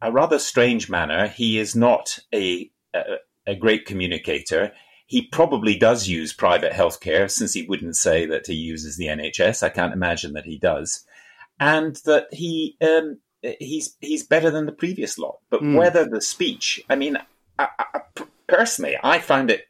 a, 0.00 0.10
rather 0.10 0.40
strange 0.40 0.90
manner. 0.90 1.28
He 1.28 1.60
is 1.60 1.76
not 1.76 2.18
a, 2.34 2.68
a, 2.92 3.02
a 3.46 3.54
great 3.54 3.86
communicator 3.86 4.72
he 5.12 5.20
probably 5.20 5.76
does 5.76 6.08
use 6.08 6.32
private 6.32 6.72
healthcare 6.72 7.30
since 7.30 7.52
he 7.52 7.66
wouldn't 7.66 7.96
say 7.96 8.24
that 8.24 8.46
he 8.46 8.54
uses 8.54 8.96
the 8.96 9.08
NHS. 9.08 9.62
I 9.62 9.68
can't 9.68 9.92
imagine 9.92 10.32
that 10.32 10.46
he 10.46 10.56
does, 10.56 11.04
and 11.60 11.96
that 12.06 12.28
he 12.32 12.78
um, 12.80 13.18
he's 13.42 13.94
he's 14.00 14.26
better 14.26 14.50
than 14.50 14.64
the 14.64 14.72
previous 14.72 15.18
lot. 15.18 15.40
But 15.50 15.60
mm. 15.60 15.76
whether 15.76 16.08
the 16.08 16.22
speech, 16.22 16.80
I 16.88 16.96
mean, 16.96 17.18
I, 17.58 17.68
I, 17.78 18.00
personally, 18.48 18.96
I 19.04 19.18
found 19.18 19.50
it. 19.50 19.66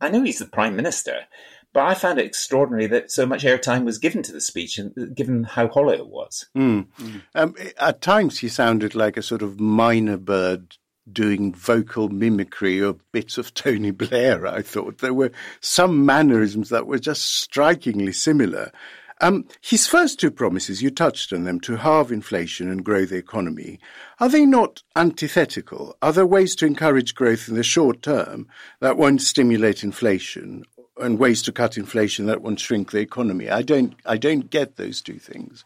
I 0.00 0.08
know 0.08 0.22
he's 0.22 0.38
the 0.38 0.46
prime 0.46 0.76
minister, 0.76 1.26
But 1.74 1.84
I 1.84 1.92
found 1.92 2.18
it 2.18 2.24
extraordinary 2.24 2.86
that 2.86 3.10
so 3.10 3.26
much 3.26 3.44
airtime 3.44 3.84
was 3.84 3.98
given 3.98 4.22
to 4.22 4.32
the 4.32 4.40
speech, 4.40 4.78
and 4.78 5.14
given 5.14 5.44
how 5.44 5.68
hollow 5.68 5.92
it 5.92 6.08
was. 6.08 6.46
Mm. 6.56 6.86
Mm. 6.98 7.22
Um, 7.34 7.54
at 7.78 8.00
times, 8.00 8.38
he 8.38 8.48
sounded 8.48 8.94
like 8.94 9.18
a 9.18 9.22
sort 9.22 9.42
of 9.42 9.58
mynah 9.58 10.24
bird 10.24 10.78
doing 11.12 11.52
vocal 11.54 12.08
mimicry 12.08 12.80
of 12.80 13.00
bits 13.12 13.38
of 13.38 13.54
Tony 13.54 13.90
Blair. 13.90 14.46
I 14.46 14.62
thought 14.62 14.98
there 14.98 15.14
were 15.14 15.32
some 15.60 16.04
mannerisms 16.04 16.68
that 16.70 16.86
were 16.86 16.98
just 16.98 17.36
strikingly 17.36 18.12
similar. 18.12 18.72
Um, 19.20 19.46
his 19.62 19.86
first 19.86 20.20
two 20.20 20.30
promises, 20.30 20.82
you 20.82 20.90
touched 20.90 21.32
on 21.32 21.44
them, 21.44 21.58
to 21.60 21.76
halve 21.76 22.12
inflation 22.12 22.68
and 22.68 22.84
grow 22.84 23.06
the 23.06 23.16
economy. 23.16 23.80
Are 24.20 24.28
they 24.28 24.44
not 24.44 24.82
antithetical? 24.94 25.96
Are 26.02 26.12
there 26.12 26.26
ways 26.26 26.54
to 26.56 26.66
encourage 26.66 27.14
growth 27.14 27.48
in 27.48 27.54
the 27.54 27.62
short 27.62 28.02
term 28.02 28.46
that 28.80 28.98
won't 28.98 29.22
stimulate 29.22 29.82
inflation, 29.82 30.64
and 30.98 31.18
ways 31.18 31.40
to 31.42 31.52
cut 31.52 31.78
inflation 31.78 32.26
that 32.26 32.42
won't 32.42 32.60
shrink 32.60 32.90
the 32.90 32.98
economy? 32.98 33.48
I 33.48 33.62
don't, 33.62 33.94
I 34.04 34.18
don't 34.18 34.50
get 34.50 34.76
those 34.76 35.00
two 35.00 35.18
things. 35.18 35.64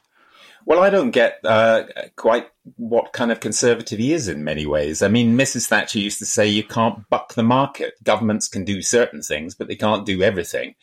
Well, 0.67 0.81
I 0.81 0.91
don't 0.91 1.11
get 1.11 1.39
uh, 1.45 1.85
quite 2.17 2.49
what 2.77 3.13
kind 3.13 3.33
of 3.33 3.41
conservative 3.41 3.99
he 3.99 4.13
is 4.13 4.29
in 4.29 4.45
many 4.45 4.67
ways. 4.67 5.03
I 5.03 5.09
mean, 5.09 5.37
Mrs. 5.37 5.67
Thatcher 5.67 5.99
used 5.99 6.19
to 6.19 6.27
say 6.27 6.47
you 6.47 6.65
can't 6.65 7.09
buck 7.09 7.35
the 7.35 7.43
market. 7.43 7.95
Governments 8.03 8.49
can 8.49 8.65
do 8.65 8.83
certain 8.83 9.23
things, 9.23 9.55
but 9.55 9.69
they 9.69 9.77
can't 9.77 10.07
do 10.07 10.23
everything. 10.23 10.75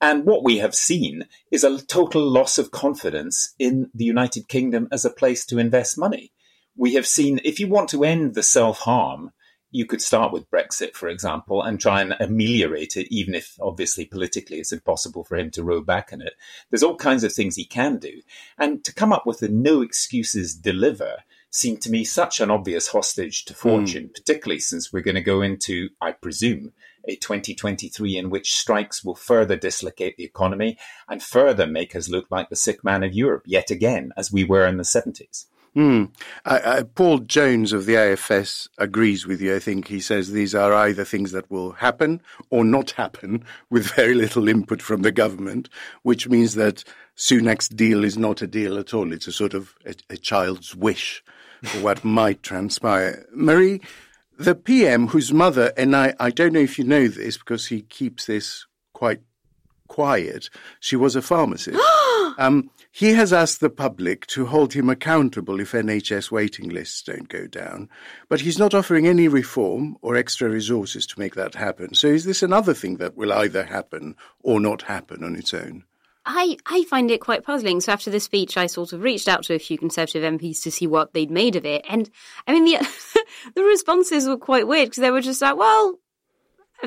And 0.00 0.24
what 0.24 0.44
we 0.44 0.58
have 0.58 0.74
seen 0.74 1.24
is 1.50 1.64
a 1.64 1.84
total 1.84 2.22
loss 2.22 2.58
of 2.58 2.70
confidence 2.70 3.54
in 3.58 3.90
the 3.94 4.04
United 4.04 4.48
Kingdom 4.48 4.88
as 4.92 5.04
a 5.04 5.10
place 5.10 5.44
to 5.46 5.58
invest 5.58 5.98
money. 5.98 6.32
We 6.76 6.94
have 6.94 7.06
seen, 7.06 7.40
if 7.44 7.58
you 7.58 7.66
want 7.66 7.88
to 7.90 8.04
end 8.04 8.34
the 8.34 8.42
self 8.42 8.78
harm, 8.78 9.32
you 9.70 9.84
could 9.84 10.00
start 10.00 10.32
with 10.32 10.50
Brexit, 10.50 10.94
for 10.94 11.08
example, 11.08 11.62
and 11.62 11.78
try 11.78 12.00
and 12.00 12.14
ameliorate 12.20 12.96
it, 12.96 13.06
even 13.10 13.34
if 13.34 13.56
obviously 13.60 14.06
politically 14.06 14.58
it's 14.58 14.72
impossible 14.72 15.24
for 15.24 15.36
him 15.36 15.50
to 15.52 15.62
row 15.62 15.80
back 15.82 16.12
in 16.12 16.22
it. 16.22 16.34
There's 16.70 16.82
all 16.82 16.96
kinds 16.96 17.22
of 17.24 17.32
things 17.32 17.56
he 17.56 17.64
can 17.64 17.98
do. 17.98 18.22
And 18.56 18.82
to 18.84 18.94
come 18.94 19.12
up 19.12 19.26
with 19.26 19.40
the 19.40 19.48
no 19.48 19.82
excuses 19.82 20.54
deliver 20.54 21.18
seemed 21.50 21.82
to 21.82 21.90
me 21.90 22.04
such 22.04 22.40
an 22.40 22.50
obvious 22.50 22.88
hostage 22.88 23.44
to 23.46 23.54
fortune, 23.54 24.04
mm. 24.04 24.14
particularly 24.14 24.60
since 24.60 24.92
we're 24.92 25.00
going 25.00 25.14
to 25.14 25.20
go 25.20 25.42
into, 25.42 25.90
I 26.00 26.12
presume, 26.12 26.72
a 27.06 27.16
2023 27.16 28.16
in 28.16 28.30
which 28.30 28.54
strikes 28.54 29.02
will 29.02 29.14
further 29.14 29.56
dislocate 29.56 30.16
the 30.16 30.24
economy 30.24 30.78
and 31.08 31.22
further 31.22 31.66
make 31.66 31.96
us 31.96 32.08
look 32.08 32.26
like 32.30 32.48
the 32.50 32.56
sick 32.56 32.84
man 32.84 33.02
of 33.02 33.14
Europe 33.14 33.44
yet 33.46 33.70
again, 33.70 34.12
as 34.16 34.32
we 34.32 34.44
were 34.44 34.66
in 34.66 34.76
the 34.76 34.82
70s. 34.82 35.46
Mm. 35.76 36.10
I, 36.44 36.78
I, 36.78 36.82
Paul 36.82 37.18
Johnson 37.20 37.76
of 37.76 37.86
the 37.86 37.94
IFS 37.94 38.68
agrees 38.78 39.26
with 39.26 39.40
you. 39.40 39.54
I 39.54 39.58
think 39.58 39.88
he 39.88 40.00
says 40.00 40.32
these 40.32 40.54
are 40.54 40.72
either 40.72 41.04
things 41.04 41.32
that 41.32 41.50
will 41.50 41.72
happen 41.72 42.20
or 42.50 42.64
not 42.64 42.92
happen 42.92 43.44
with 43.70 43.94
very 43.94 44.14
little 44.14 44.48
input 44.48 44.82
from 44.82 45.02
the 45.02 45.12
government, 45.12 45.68
which 46.02 46.28
means 46.28 46.54
that 46.54 46.84
Sunak's 47.16 47.68
deal 47.68 48.04
is 48.04 48.16
not 48.16 48.42
a 48.42 48.46
deal 48.46 48.78
at 48.78 48.94
all. 48.94 49.12
It's 49.12 49.26
a 49.26 49.32
sort 49.32 49.54
of 49.54 49.74
a, 49.84 49.94
a 50.10 50.16
child's 50.16 50.74
wish 50.74 51.22
for 51.62 51.80
what 51.80 52.04
might 52.04 52.42
transpire. 52.42 53.26
Marie, 53.32 53.80
the 54.38 54.54
PM, 54.54 55.08
whose 55.08 55.32
mother, 55.32 55.72
and 55.76 55.94
I, 55.94 56.14
I 56.20 56.30
don't 56.30 56.52
know 56.52 56.60
if 56.60 56.78
you 56.78 56.84
know 56.84 57.08
this 57.08 57.36
because 57.36 57.66
he 57.66 57.82
keeps 57.82 58.26
this 58.26 58.66
quite 58.92 59.20
quiet, 59.88 60.48
she 60.80 60.96
was 60.96 61.16
a 61.16 61.22
pharmacist. 61.22 61.80
um, 62.38 62.70
he 62.90 63.12
has 63.14 63.32
asked 63.32 63.60
the 63.60 63.70
public 63.70 64.26
to 64.28 64.46
hold 64.46 64.72
him 64.72 64.88
accountable 64.88 65.60
if 65.60 65.72
NHS 65.72 66.30
waiting 66.30 66.68
lists 66.68 67.02
don't 67.02 67.28
go 67.28 67.46
down, 67.46 67.88
but 68.28 68.40
he's 68.40 68.58
not 68.58 68.74
offering 68.74 69.06
any 69.06 69.28
reform 69.28 69.96
or 70.00 70.16
extra 70.16 70.48
resources 70.48 71.06
to 71.06 71.18
make 71.18 71.34
that 71.34 71.54
happen. 71.54 71.94
So 71.94 72.08
is 72.08 72.24
this 72.24 72.42
another 72.42 72.74
thing 72.74 72.96
that 72.96 73.16
will 73.16 73.32
either 73.32 73.64
happen 73.64 74.16
or 74.42 74.60
not 74.60 74.82
happen 74.82 75.22
on 75.22 75.36
its 75.36 75.52
own? 75.52 75.84
I, 76.30 76.58
I 76.66 76.84
find 76.84 77.10
it 77.10 77.22
quite 77.22 77.44
puzzling. 77.44 77.80
So 77.80 77.92
after 77.92 78.10
the 78.10 78.20
speech, 78.20 78.58
I 78.58 78.66
sort 78.66 78.92
of 78.92 79.02
reached 79.02 79.28
out 79.28 79.44
to 79.44 79.54
a 79.54 79.58
few 79.58 79.78
Conservative 79.78 80.22
MPs 80.22 80.62
to 80.62 80.70
see 80.70 80.86
what 80.86 81.14
they'd 81.14 81.30
made 81.30 81.56
of 81.56 81.64
it. 81.64 81.84
And 81.88 82.10
I 82.46 82.52
mean, 82.52 82.64
the, 82.66 82.86
the 83.54 83.62
responses 83.62 84.28
were 84.28 84.36
quite 84.36 84.66
weird 84.66 84.90
because 84.90 85.00
they 85.00 85.10
were 85.10 85.22
just 85.22 85.40
like, 85.40 85.56
well, 85.56 85.98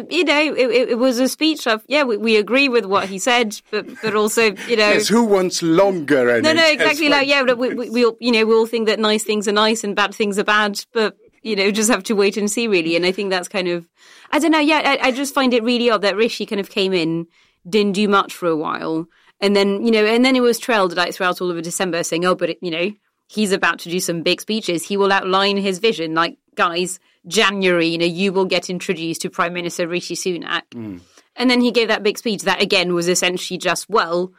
you 0.09 0.23
know, 0.23 0.39
it, 0.39 0.89
it, 0.89 0.97
was 0.97 1.19
a 1.19 1.27
speech 1.27 1.67
of, 1.67 1.83
yeah, 1.87 2.03
we, 2.03 2.15
we, 2.15 2.37
agree 2.37 2.69
with 2.69 2.85
what 2.85 3.09
he 3.09 3.19
said, 3.19 3.59
but, 3.71 3.85
but 4.01 4.15
also, 4.15 4.53
you 4.67 4.77
know. 4.77 4.89
Yes, 4.89 5.09
who 5.09 5.25
wants 5.25 5.61
longer? 5.61 6.41
No, 6.41 6.53
no, 6.53 6.65
exactly. 6.65 7.09
Like, 7.09 7.27
yeah, 7.27 7.41
we, 7.41 7.73
we, 7.73 7.89
we 7.89 8.05
all, 8.05 8.15
you 8.19 8.31
know, 8.31 8.45
we 8.45 8.53
all 8.53 8.65
think 8.65 8.87
that 8.87 8.99
nice 8.99 9.23
things 9.23 9.47
are 9.47 9.53
nice 9.53 9.83
and 9.83 9.95
bad 9.95 10.15
things 10.15 10.39
are 10.39 10.45
bad, 10.45 10.83
but, 10.93 11.17
you 11.41 11.57
know, 11.57 11.71
just 11.71 11.89
have 11.89 12.03
to 12.03 12.13
wait 12.13 12.37
and 12.37 12.49
see, 12.49 12.67
really. 12.67 12.95
And 12.95 13.05
I 13.05 13.11
think 13.11 13.31
that's 13.31 13.49
kind 13.49 13.67
of, 13.67 13.87
I 14.31 14.39
don't 14.39 14.51
know, 14.51 14.59
yeah, 14.59 14.81
I, 14.85 15.07
I 15.07 15.11
just 15.11 15.33
find 15.33 15.53
it 15.53 15.63
really 15.63 15.89
odd 15.89 16.03
that 16.03 16.15
Rishi 16.15 16.45
kind 16.45 16.61
of 16.61 16.69
came 16.69 16.93
in, 16.93 17.27
didn't 17.67 17.93
do 17.93 18.07
much 18.07 18.33
for 18.33 18.47
a 18.47 18.55
while. 18.55 19.07
And 19.41 19.55
then, 19.55 19.85
you 19.85 19.91
know, 19.91 20.05
and 20.05 20.23
then 20.23 20.37
it 20.37 20.41
was 20.41 20.57
trailed 20.57 20.95
like 20.95 21.13
throughout 21.13 21.41
all 21.41 21.51
of 21.51 21.61
December 21.63 22.03
saying, 22.03 22.23
oh, 22.23 22.35
but, 22.35 22.51
it, 22.51 22.59
you 22.61 22.71
know, 22.71 22.91
he's 23.27 23.51
about 23.51 23.79
to 23.79 23.89
do 23.89 23.99
some 23.99 24.23
big 24.23 24.39
speeches. 24.39 24.85
He 24.85 24.95
will 24.95 25.11
outline 25.11 25.57
his 25.57 25.79
vision. 25.79 26.13
Like, 26.13 26.37
guys, 26.55 26.99
January, 27.27 27.87
you 27.87 27.97
know, 27.97 28.05
you 28.05 28.33
will 28.33 28.45
get 28.45 28.69
introduced 28.69 29.21
to 29.21 29.29
Prime 29.29 29.53
Minister 29.53 29.87
Rishi 29.87 30.15
Sunak. 30.15 30.63
Mm. 30.73 31.01
And 31.35 31.49
then 31.49 31.61
he 31.61 31.71
gave 31.71 31.87
that 31.87 32.03
big 32.03 32.17
speech 32.17 32.43
that 32.43 32.61
again 32.61 32.93
was 32.93 33.07
essentially 33.07 33.57
just, 33.57 33.89
well, 33.89 34.33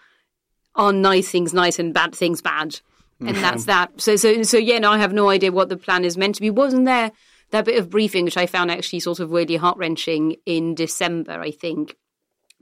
are 0.74 0.92
nice 0.92 1.30
things 1.30 1.54
nice 1.54 1.78
and 1.78 1.94
bad 1.94 2.14
things 2.14 2.42
bad? 2.42 2.80
And 3.20 3.30
mm-hmm. 3.30 3.40
that's 3.40 3.66
that. 3.66 4.00
So, 4.00 4.16
so, 4.16 4.42
so 4.42 4.58
yeah, 4.58 4.78
no, 4.78 4.90
I 4.90 4.98
have 4.98 5.12
no 5.12 5.28
idea 5.28 5.52
what 5.52 5.68
the 5.68 5.76
plan 5.76 6.04
is 6.04 6.16
meant 6.16 6.34
to 6.36 6.40
be. 6.40 6.50
Wasn't 6.50 6.86
there 6.86 7.12
that 7.50 7.66
bit 7.66 7.78
of 7.78 7.90
briefing, 7.90 8.24
which 8.24 8.36
I 8.36 8.46
found 8.46 8.70
actually 8.70 9.00
sort 9.00 9.20
of 9.20 9.30
really 9.30 9.56
heart 9.56 9.78
wrenching 9.78 10.36
in 10.44 10.74
December, 10.74 11.40
I 11.40 11.50
think, 11.52 11.96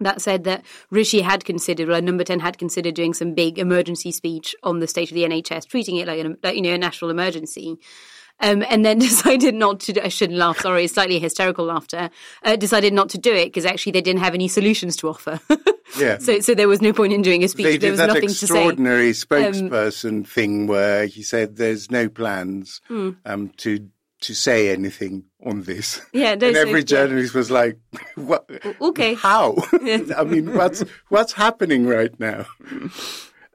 that 0.01 0.21
said 0.21 0.45
that 0.45 0.65
Rishi 0.91 1.21
had 1.21 1.45
considered, 1.45 1.89
or 1.89 2.01
Number 2.01 2.25
10 2.25 2.41
had 2.41 2.59
considered 2.59 2.95
doing 2.95 3.15
some 3.15 3.35
big 3.35 3.59
emergency 3.59 4.13
speech 4.13 4.55
on 4.63 4.81
the 4.81 4.87
state 4.87 5.11
of 5.11 5.15
the 5.15 5.25
NHS, 5.25 5.67
treating 5.69 5.97
it 5.97 6.09
like, 6.09 6.19
a, 6.19 6.55
you 6.55 6.63
know, 6.63 6.75
a 6.75 6.79
national 6.79 7.11
emergency 7.11 7.79
um, 8.41 8.65
and 8.69 8.85
then 8.85 8.99
decided 9.11 9.55
not 9.55 9.81
to. 9.81 10.05
I 10.05 10.09
shouldn't 10.09 10.39
laugh. 10.39 10.59
Sorry, 10.61 10.87
slightly 10.87 11.19
hysterical 11.19 11.65
laughter. 11.65 12.11
Uh, 12.43 12.57
decided 12.57 12.93
not 12.93 13.09
to 13.11 13.19
do 13.19 13.35
it 13.35 13.47
because 13.47 13.65
actually 13.65 13.93
they 13.93 14.01
didn't 14.01 14.21
have 14.21 14.35
any 14.35 14.49
solutions 14.49 14.97
to 14.97 15.09
offer. 15.09 15.41
yeah. 15.99 16.19
So 16.19 16.41
so 16.41 16.55
there 16.55 16.69
was 16.69 16.83
no 16.83 16.93
point 16.93 17.13
in 17.13 17.23
doing 17.23 17.45
a 17.45 17.49
speech. 17.49 17.65
They 17.65 17.77
there 17.77 17.91
was 17.91 17.99
that 17.99 18.17
extraordinary 18.17 19.13
spokesperson 19.13 20.11
um, 20.11 20.25
thing 20.25 20.67
where 20.67 21.07
he 21.07 21.23
said 21.23 21.57
there's 21.57 21.91
no 21.91 22.09
plans 22.09 22.81
hmm. 22.89 23.11
um, 23.25 23.51
to 23.59 23.89
to 24.23 24.35
say 24.35 24.71
anything 24.71 25.25
on 25.45 25.63
this. 25.63 26.01
Yeah, 26.13 26.33
and 26.33 26.43
every 26.43 26.85
journalist 26.85 27.35
yeah. 27.35 27.39
was 27.39 27.51
like, 27.51 27.79
"What? 28.15 28.49
Okay, 28.81 29.15
how? 29.15 29.57
I 29.73 30.25
mean, 30.25 30.55
what's 30.55 30.85
what's 31.09 31.33
happening 31.33 31.87
right 31.87 32.19
now?" 32.19 32.47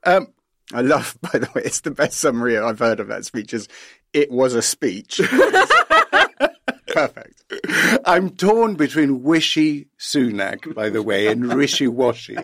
Um, 0.04 0.28
I 0.74 0.82
love, 0.82 1.18
by 1.22 1.40
the 1.40 1.50
way, 1.54 1.62
it's 1.64 1.82
the 1.82 1.92
best 1.92 2.18
summary 2.20 2.58
I've 2.58 2.80
heard 2.80 3.00
of 3.00 3.08
that 3.08 3.26
speech. 3.26 3.54
Is 3.54 3.68
it 4.16 4.32
was 4.32 4.56
a 4.56 4.62
speech. 4.62 5.20
Perfect. 6.88 7.44
I'm 8.06 8.30
torn 8.30 8.76
between 8.76 9.22
wishy 9.22 9.88
Sunak, 10.00 10.74
by 10.74 10.90
the 10.90 11.04
way, 11.04 11.28
and 11.28 11.44
rishy 11.44 11.90
washy. 11.90 12.38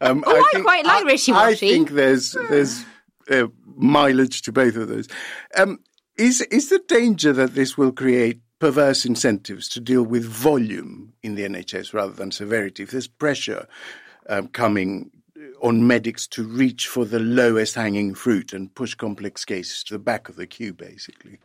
Um, 0.00 0.24
oh, 0.26 0.34
I, 0.34 0.58
I 0.58 0.60
quite 0.62 0.86
like 0.86 1.04
Rishi 1.04 1.32
washy. 1.32 1.52
I 1.52 1.54
think 1.54 1.90
there's 1.90 2.32
there's 2.48 2.82
uh, 3.30 3.48
mileage 3.76 4.40
to 4.42 4.52
both 4.52 4.76
of 4.76 4.88
those. 4.88 5.08
Um, 5.56 5.80
is 6.16 6.40
is 6.42 6.70
the 6.70 6.82
danger 6.88 7.34
that 7.34 7.54
this 7.54 7.76
will 7.76 7.92
create 7.92 8.40
perverse 8.58 9.04
incentives 9.04 9.68
to 9.68 9.80
deal 9.80 10.02
with 10.02 10.24
volume 10.24 11.12
in 11.22 11.34
the 11.34 11.42
NHS 11.42 11.92
rather 11.92 12.12
than 12.12 12.30
severity? 12.30 12.84
If 12.84 12.92
there's 12.92 13.08
pressure 13.08 13.68
um, 14.30 14.48
coming 14.48 15.10
on 15.60 15.86
medics 15.86 16.26
to 16.28 16.42
reach 16.42 16.88
for 16.88 17.04
the 17.04 17.18
lowest 17.18 17.74
hanging 17.74 18.14
fruit 18.14 18.52
and 18.52 18.74
push 18.74 18.94
complex 18.94 19.44
cases 19.44 19.84
to 19.84 19.94
the 19.94 19.98
back 19.98 20.28
of 20.28 20.36
the 20.36 20.46
queue, 20.46 20.72
basically. 20.72 21.38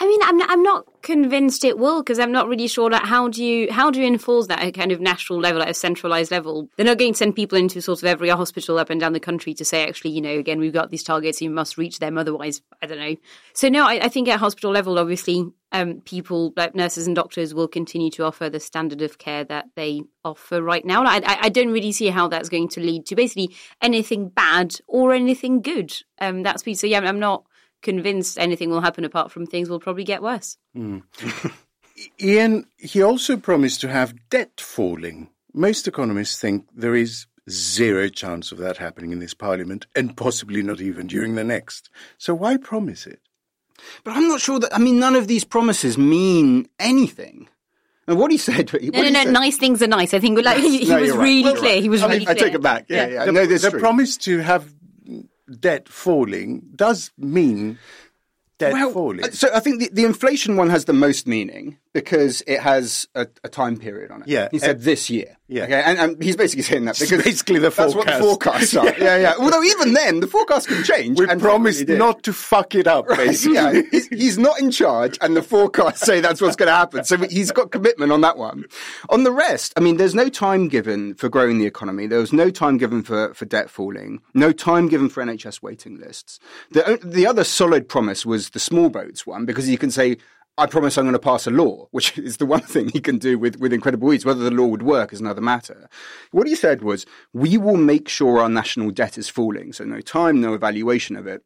I 0.00 0.06
mean, 0.06 0.20
I'm 0.22 0.38
not, 0.38 0.50
I'm 0.50 0.62
not 0.62 1.02
convinced 1.02 1.64
it 1.64 1.78
will 1.78 2.02
because 2.02 2.18
I'm 2.18 2.32
not 2.32 2.48
really 2.48 2.66
sure 2.66 2.88
that 2.88 3.04
how 3.04 3.28
do 3.28 3.44
you 3.44 3.70
how 3.70 3.90
do 3.90 4.00
you 4.00 4.06
enforce 4.06 4.46
that 4.46 4.60
at 4.60 4.68
a 4.68 4.72
kind 4.72 4.90
of 4.90 5.00
national 5.00 5.38
level, 5.38 5.60
at 5.60 5.68
a 5.68 5.74
centralized 5.74 6.30
level? 6.30 6.70
They're 6.76 6.86
not 6.86 6.98
going 6.98 7.12
to 7.12 7.18
send 7.18 7.36
people 7.36 7.58
into 7.58 7.82
sort 7.82 8.02
of 8.02 8.06
every 8.06 8.30
hospital 8.30 8.78
up 8.78 8.88
and 8.88 8.98
down 8.98 9.12
the 9.12 9.20
country 9.20 9.52
to 9.54 9.64
say, 9.64 9.86
actually, 9.86 10.12
you 10.12 10.22
know, 10.22 10.38
again, 10.38 10.60
we've 10.60 10.72
got 10.72 10.90
these 10.90 11.02
targets, 11.02 11.42
you 11.42 11.50
must 11.50 11.76
reach 11.76 11.98
them, 11.98 12.16
otherwise, 12.16 12.62
I 12.80 12.86
don't 12.86 12.98
know. 12.98 13.16
So 13.52 13.68
no, 13.68 13.86
I, 13.86 14.04
I 14.04 14.08
think 14.08 14.28
at 14.28 14.40
hospital 14.40 14.70
level, 14.70 14.98
obviously, 14.98 15.44
um, 15.72 16.00
people 16.00 16.54
like 16.56 16.74
nurses 16.74 17.06
and 17.06 17.14
doctors 17.14 17.52
will 17.52 17.68
continue 17.68 18.10
to 18.12 18.24
offer 18.24 18.48
the 18.48 18.60
standard 18.60 19.02
of 19.02 19.18
care 19.18 19.44
that 19.44 19.66
they 19.74 20.02
offer 20.24 20.62
right 20.62 20.84
now. 20.84 21.04
I, 21.04 21.20
I, 21.24 21.48
don't 21.48 21.72
really 21.72 21.92
see 21.92 22.08
how 22.08 22.28
that's 22.28 22.50
going 22.50 22.68
to 22.68 22.80
lead 22.80 23.06
to 23.06 23.16
basically 23.16 23.56
anything 23.80 24.28
bad 24.28 24.76
or 24.86 25.14
anything 25.14 25.62
good. 25.62 25.92
Um, 26.20 26.42
that's 26.42 26.62
so 26.78 26.86
yeah, 26.86 27.00
I'm 27.00 27.18
not 27.18 27.44
convinced 27.82 28.38
anything 28.38 28.70
will 28.70 28.80
happen 28.80 29.04
apart 29.04 29.30
from 29.30 29.46
things 29.46 29.68
will 29.68 29.80
probably 29.80 30.04
get 30.04 30.22
worse. 30.22 30.56
Mm. 30.76 31.02
Ian, 32.20 32.66
he 32.78 33.02
also 33.02 33.36
promised 33.36 33.80
to 33.82 33.88
have 33.88 34.14
debt 34.30 34.60
falling. 34.60 35.28
Most 35.52 35.86
economists 35.86 36.40
think 36.40 36.66
there 36.74 36.94
is 36.94 37.26
zero 37.50 38.08
chance 38.08 38.52
of 38.52 38.58
that 38.58 38.78
happening 38.78 39.12
in 39.12 39.18
this 39.18 39.34
parliament 39.34 39.86
and 39.94 40.16
possibly 40.16 40.62
not 40.62 40.80
even 40.80 41.06
during 41.06 41.34
the 41.34 41.44
next. 41.44 41.90
So 42.18 42.34
why 42.34 42.56
promise 42.56 43.06
it? 43.06 43.20
But 44.04 44.16
I'm 44.16 44.28
not 44.28 44.40
sure 44.40 44.58
that, 44.60 44.74
I 44.74 44.78
mean, 44.78 44.98
none 44.98 45.16
of 45.16 45.26
these 45.28 45.44
promises 45.44 45.98
mean 45.98 46.68
anything. 46.78 47.48
And 48.06 48.18
what 48.18 48.30
he 48.30 48.38
said, 48.38 48.72
what 48.72 48.82
No, 48.82 48.88
no, 49.00 49.04
he 49.04 49.10
no. 49.12 49.22
said- 49.24 49.32
Nice 49.32 49.56
things 49.58 49.82
are 49.82 49.86
nice. 49.88 50.14
I 50.14 50.18
think 50.20 50.40
like, 50.42 50.58
he, 50.58 50.78
he 50.78 50.88
No, 50.88 51.00
was 51.00 51.10
right. 51.12 51.22
really 51.22 51.40
You're 51.42 51.56
clear. 51.56 51.72
right. 51.74 51.82
He 51.82 51.88
was 51.88 52.02
I 52.02 52.06
really 52.06 52.18
mean, 52.20 52.28
I 52.28 52.34
take 52.34 52.54
it 52.54 52.62
back. 52.62 52.86
Yeah, 52.88 53.06
yeah. 53.08 53.24
the, 53.26 53.32
no, 53.32 53.46
that's 53.46 53.62
the 53.62 53.70
true. 53.70 53.80
promise 53.80 54.16
to 54.18 54.38
have 54.38 54.72
debt 55.60 55.88
falling 55.88 56.62
does 56.74 57.10
mean 57.18 57.78
debt 58.58 58.72
falling. 58.92 59.24
uh, 59.24 59.30
So 59.30 59.48
I 59.54 59.60
think 59.60 59.80
the, 59.80 59.90
the 59.92 60.04
inflation 60.04 60.56
one 60.56 60.70
has 60.70 60.84
the 60.84 60.92
most 60.92 61.26
meaning 61.26 61.78
because 61.92 62.42
it 62.46 62.60
has 62.60 63.06
a, 63.14 63.26
a 63.44 63.48
time 63.48 63.76
period 63.76 64.10
on 64.10 64.22
it. 64.22 64.28
Yeah. 64.28 64.48
he 64.50 64.58
said 64.58 64.82
this 64.82 65.10
year. 65.10 65.36
Yeah. 65.48 65.64
okay, 65.64 65.82
and, 65.84 65.98
and 65.98 66.22
he's 66.22 66.36
basically 66.36 66.62
saying 66.62 66.86
that 66.86 66.98
because 66.98 67.22
basically 67.22 67.58
the 67.58 67.68
that's 67.68 67.94
what 67.94 68.06
the 68.06 68.12
forecast. 68.12 68.72
forecasts 68.72 68.76
are. 68.76 68.86
yeah, 68.98 69.16
yeah. 69.16 69.16
yeah. 69.18 69.34
Although 69.38 69.62
even 69.62 69.92
then, 69.92 70.20
the 70.20 70.26
forecast 70.26 70.68
can 70.68 70.82
change. 70.82 71.18
we 71.18 71.26
promised 71.26 71.86
not 71.88 72.22
to 72.22 72.32
fuck 72.32 72.74
it 72.74 72.86
up, 72.86 73.06
basically. 73.06 73.56
yeah, 73.56 73.82
he's, 73.90 74.08
he's 74.08 74.38
not 74.38 74.58
in 74.60 74.70
charge, 74.70 75.18
and 75.20 75.36
the 75.36 75.42
forecasts 75.42 76.00
say 76.00 76.20
that's 76.20 76.40
what's 76.40 76.56
going 76.56 76.68
to 76.68 76.74
happen. 76.74 77.04
So 77.04 77.18
he's 77.18 77.52
got 77.52 77.70
commitment 77.70 78.12
on 78.12 78.22
that 78.22 78.38
one. 78.38 78.64
On 79.10 79.24
the 79.24 79.32
rest, 79.32 79.74
I 79.76 79.80
mean, 79.80 79.98
there's 79.98 80.14
no 80.14 80.30
time 80.30 80.68
given 80.68 81.14
for 81.14 81.28
growing 81.28 81.58
the 81.58 81.66
economy. 81.66 82.06
There 82.06 82.20
was 82.20 82.32
no 82.32 82.50
time 82.50 82.78
given 82.78 83.02
for, 83.02 83.34
for 83.34 83.44
debt 83.44 83.68
falling. 83.68 84.22
No 84.32 84.52
time 84.52 84.88
given 84.88 85.10
for 85.10 85.22
NHS 85.22 85.62
waiting 85.62 85.98
lists. 86.00 86.40
The 86.70 86.98
the 87.02 87.26
other 87.26 87.44
solid 87.44 87.88
promise 87.88 88.24
was 88.24 88.50
the 88.50 88.60
small 88.60 88.88
boats 88.88 89.26
one 89.26 89.44
because 89.44 89.68
you 89.68 89.76
can 89.76 89.90
say. 89.90 90.16
I 90.58 90.66
promise 90.66 90.98
I'm 90.98 91.04
going 91.04 91.14
to 91.14 91.18
pass 91.18 91.46
a 91.46 91.50
law, 91.50 91.88
which 91.92 92.18
is 92.18 92.36
the 92.36 92.46
one 92.46 92.60
thing 92.60 92.88
he 92.88 93.00
can 93.00 93.18
do 93.18 93.38
with, 93.38 93.58
with 93.58 93.72
incredible 93.72 94.12
ease. 94.12 94.24
Whether 94.24 94.44
the 94.44 94.50
law 94.50 94.66
would 94.66 94.82
work 94.82 95.12
is 95.12 95.20
another 95.20 95.40
matter. 95.40 95.88
What 96.30 96.46
he 96.46 96.54
said 96.54 96.82
was, 96.82 97.06
we 97.32 97.56
will 97.56 97.76
make 97.78 98.08
sure 98.08 98.38
our 98.38 98.48
national 98.48 98.90
debt 98.90 99.16
is 99.16 99.28
falling. 99.28 99.72
So 99.72 99.84
no 99.84 100.00
time, 100.00 100.40
no 100.40 100.54
evaluation 100.54 101.16
of 101.16 101.26
it. 101.26 101.42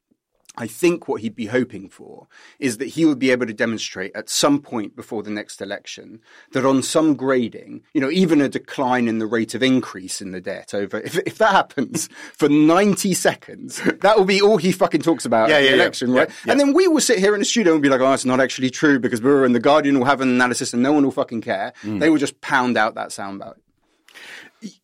I 0.58 0.66
think 0.66 1.08
what 1.08 1.20
he'd 1.20 1.34
be 1.36 1.46
hoping 1.46 1.88
for 1.88 2.28
is 2.58 2.78
that 2.78 2.86
he 2.86 3.04
would 3.04 3.18
be 3.18 3.30
able 3.30 3.46
to 3.46 3.52
demonstrate 3.52 4.14
at 4.14 4.28
some 4.28 4.60
point 4.60 4.94
before 4.96 5.22
the 5.22 5.30
next 5.30 5.60
election 5.60 6.20
that 6.52 6.64
on 6.64 6.82
some 6.82 7.14
grading, 7.14 7.82
you 7.94 8.00
know, 8.00 8.10
even 8.10 8.40
a 8.40 8.48
decline 8.48 9.08
in 9.08 9.18
the 9.18 9.26
rate 9.26 9.54
of 9.54 9.62
increase 9.62 10.20
in 10.20 10.30
the 10.32 10.40
debt 10.40 10.74
over, 10.74 10.98
if, 11.00 11.18
if 11.26 11.38
that 11.38 11.52
happens 11.52 12.08
for 12.32 12.48
90 12.48 13.14
seconds, 13.14 13.82
that 14.00 14.16
will 14.16 14.24
be 14.24 14.40
all 14.40 14.56
he 14.56 14.72
fucking 14.72 15.02
talks 15.02 15.24
about 15.24 15.48
Yeah, 15.48 15.56
at 15.56 15.60
the 15.60 15.66
yeah, 15.68 15.74
election, 15.74 16.12
Yeah, 16.12 16.20
right? 16.20 16.30
yeah. 16.44 16.52
And 16.52 16.60
then 16.60 16.72
we 16.72 16.88
will 16.88 17.00
sit 17.00 17.18
here 17.18 17.34
in 17.34 17.40
the 17.40 17.44
studio 17.44 17.72
and 17.74 17.82
be 17.82 17.88
like, 17.88 18.00
oh, 18.00 18.12
it's 18.12 18.24
not 18.24 18.40
actually 18.40 18.70
true 18.70 18.98
because 18.98 19.22
we're 19.22 19.46
the 19.46 19.60
Guardian 19.60 19.98
will 19.98 20.06
have 20.06 20.20
an 20.20 20.28
analysis 20.28 20.72
and 20.74 20.82
no 20.82 20.92
one 20.92 21.04
will 21.04 21.10
fucking 21.12 21.40
care. 21.40 21.72
Mm. 21.82 22.00
They 22.00 22.10
will 22.10 22.18
just 22.18 22.40
pound 22.40 22.76
out 22.76 22.94
that 22.96 23.08
soundbite. 23.10 23.54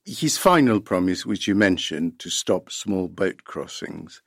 his 0.04 0.36
final 0.38 0.80
promise, 0.80 1.26
which 1.26 1.48
you 1.48 1.54
mentioned, 1.54 2.18
to 2.20 2.30
stop 2.30 2.70
small 2.70 3.08
boat 3.08 3.44
crossings. 3.44 4.22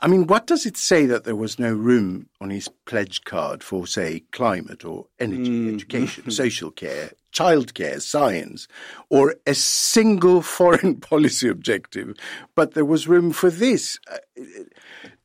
I 0.00 0.06
mean, 0.06 0.26
what 0.26 0.46
does 0.46 0.64
it 0.64 0.76
say 0.76 1.04
that 1.06 1.24
there 1.24 1.36
was 1.36 1.58
no 1.58 1.72
room 1.72 2.28
on 2.40 2.50
his 2.50 2.68
pledge 2.86 3.24
card 3.24 3.62
for, 3.62 3.86
say, 3.86 4.20
climate 4.32 4.84
or 4.84 5.06
energy, 5.18 5.74
education, 5.74 6.30
social 6.30 6.70
care, 6.70 7.10
childcare, 7.34 8.00
science, 8.00 8.66
or 9.10 9.34
a 9.46 9.54
single 9.54 10.40
foreign 10.40 10.96
policy 11.00 11.48
objective? 11.48 12.16
But 12.54 12.72
there 12.72 12.84
was 12.84 13.08
room 13.08 13.30
for 13.30 13.50
this. 13.50 13.98
Uh, 14.10 14.42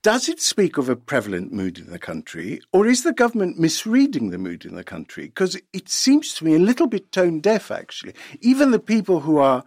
Does 0.01 0.27
it 0.27 0.41
speak 0.41 0.77
of 0.77 0.89
a 0.89 0.97
prevalent 0.97 1.53
mood 1.53 1.77
in 1.77 1.89
the 1.89 1.99
country, 1.99 2.59
or 2.73 2.85
is 2.85 3.03
the 3.03 3.13
government 3.13 3.57
misreading 3.57 4.31
the 4.31 4.37
mood 4.37 4.65
in 4.65 4.75
the 4.75 4.83
country? 4.83 5.27
Because 5.27 5.55
it 5.71 5.87
seems 5.87 6.33
to 6.33 6.43
me 6.45 6.55
a 6.55 6.59
little 6.59 6.87
bit 6.87 7.13
tone 7.13 7.39
deaf, 7.39 7.71
actually. 7.71 8.13
Even 8.41 8.71
the 8.71 8.79
people 8.79 9.21
who 9.21 9.37
are 9.37 9.63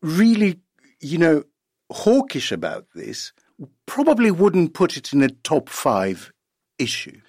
really, 0.00 0.60
you 1.00 1.18
know, 1.18 1.44
hawkish 1.90 2.52
about 2.52 2.86
this 2.94 3.32
probably 3.86 4.30
wouldn't 4.30 4.74
put 4.74 4.96
it 4.96 5.12
in 5.12 5.22
a 5.22 5.28
top 5.28 5.68
five 5.68 6.32
issue. 6.78 7.20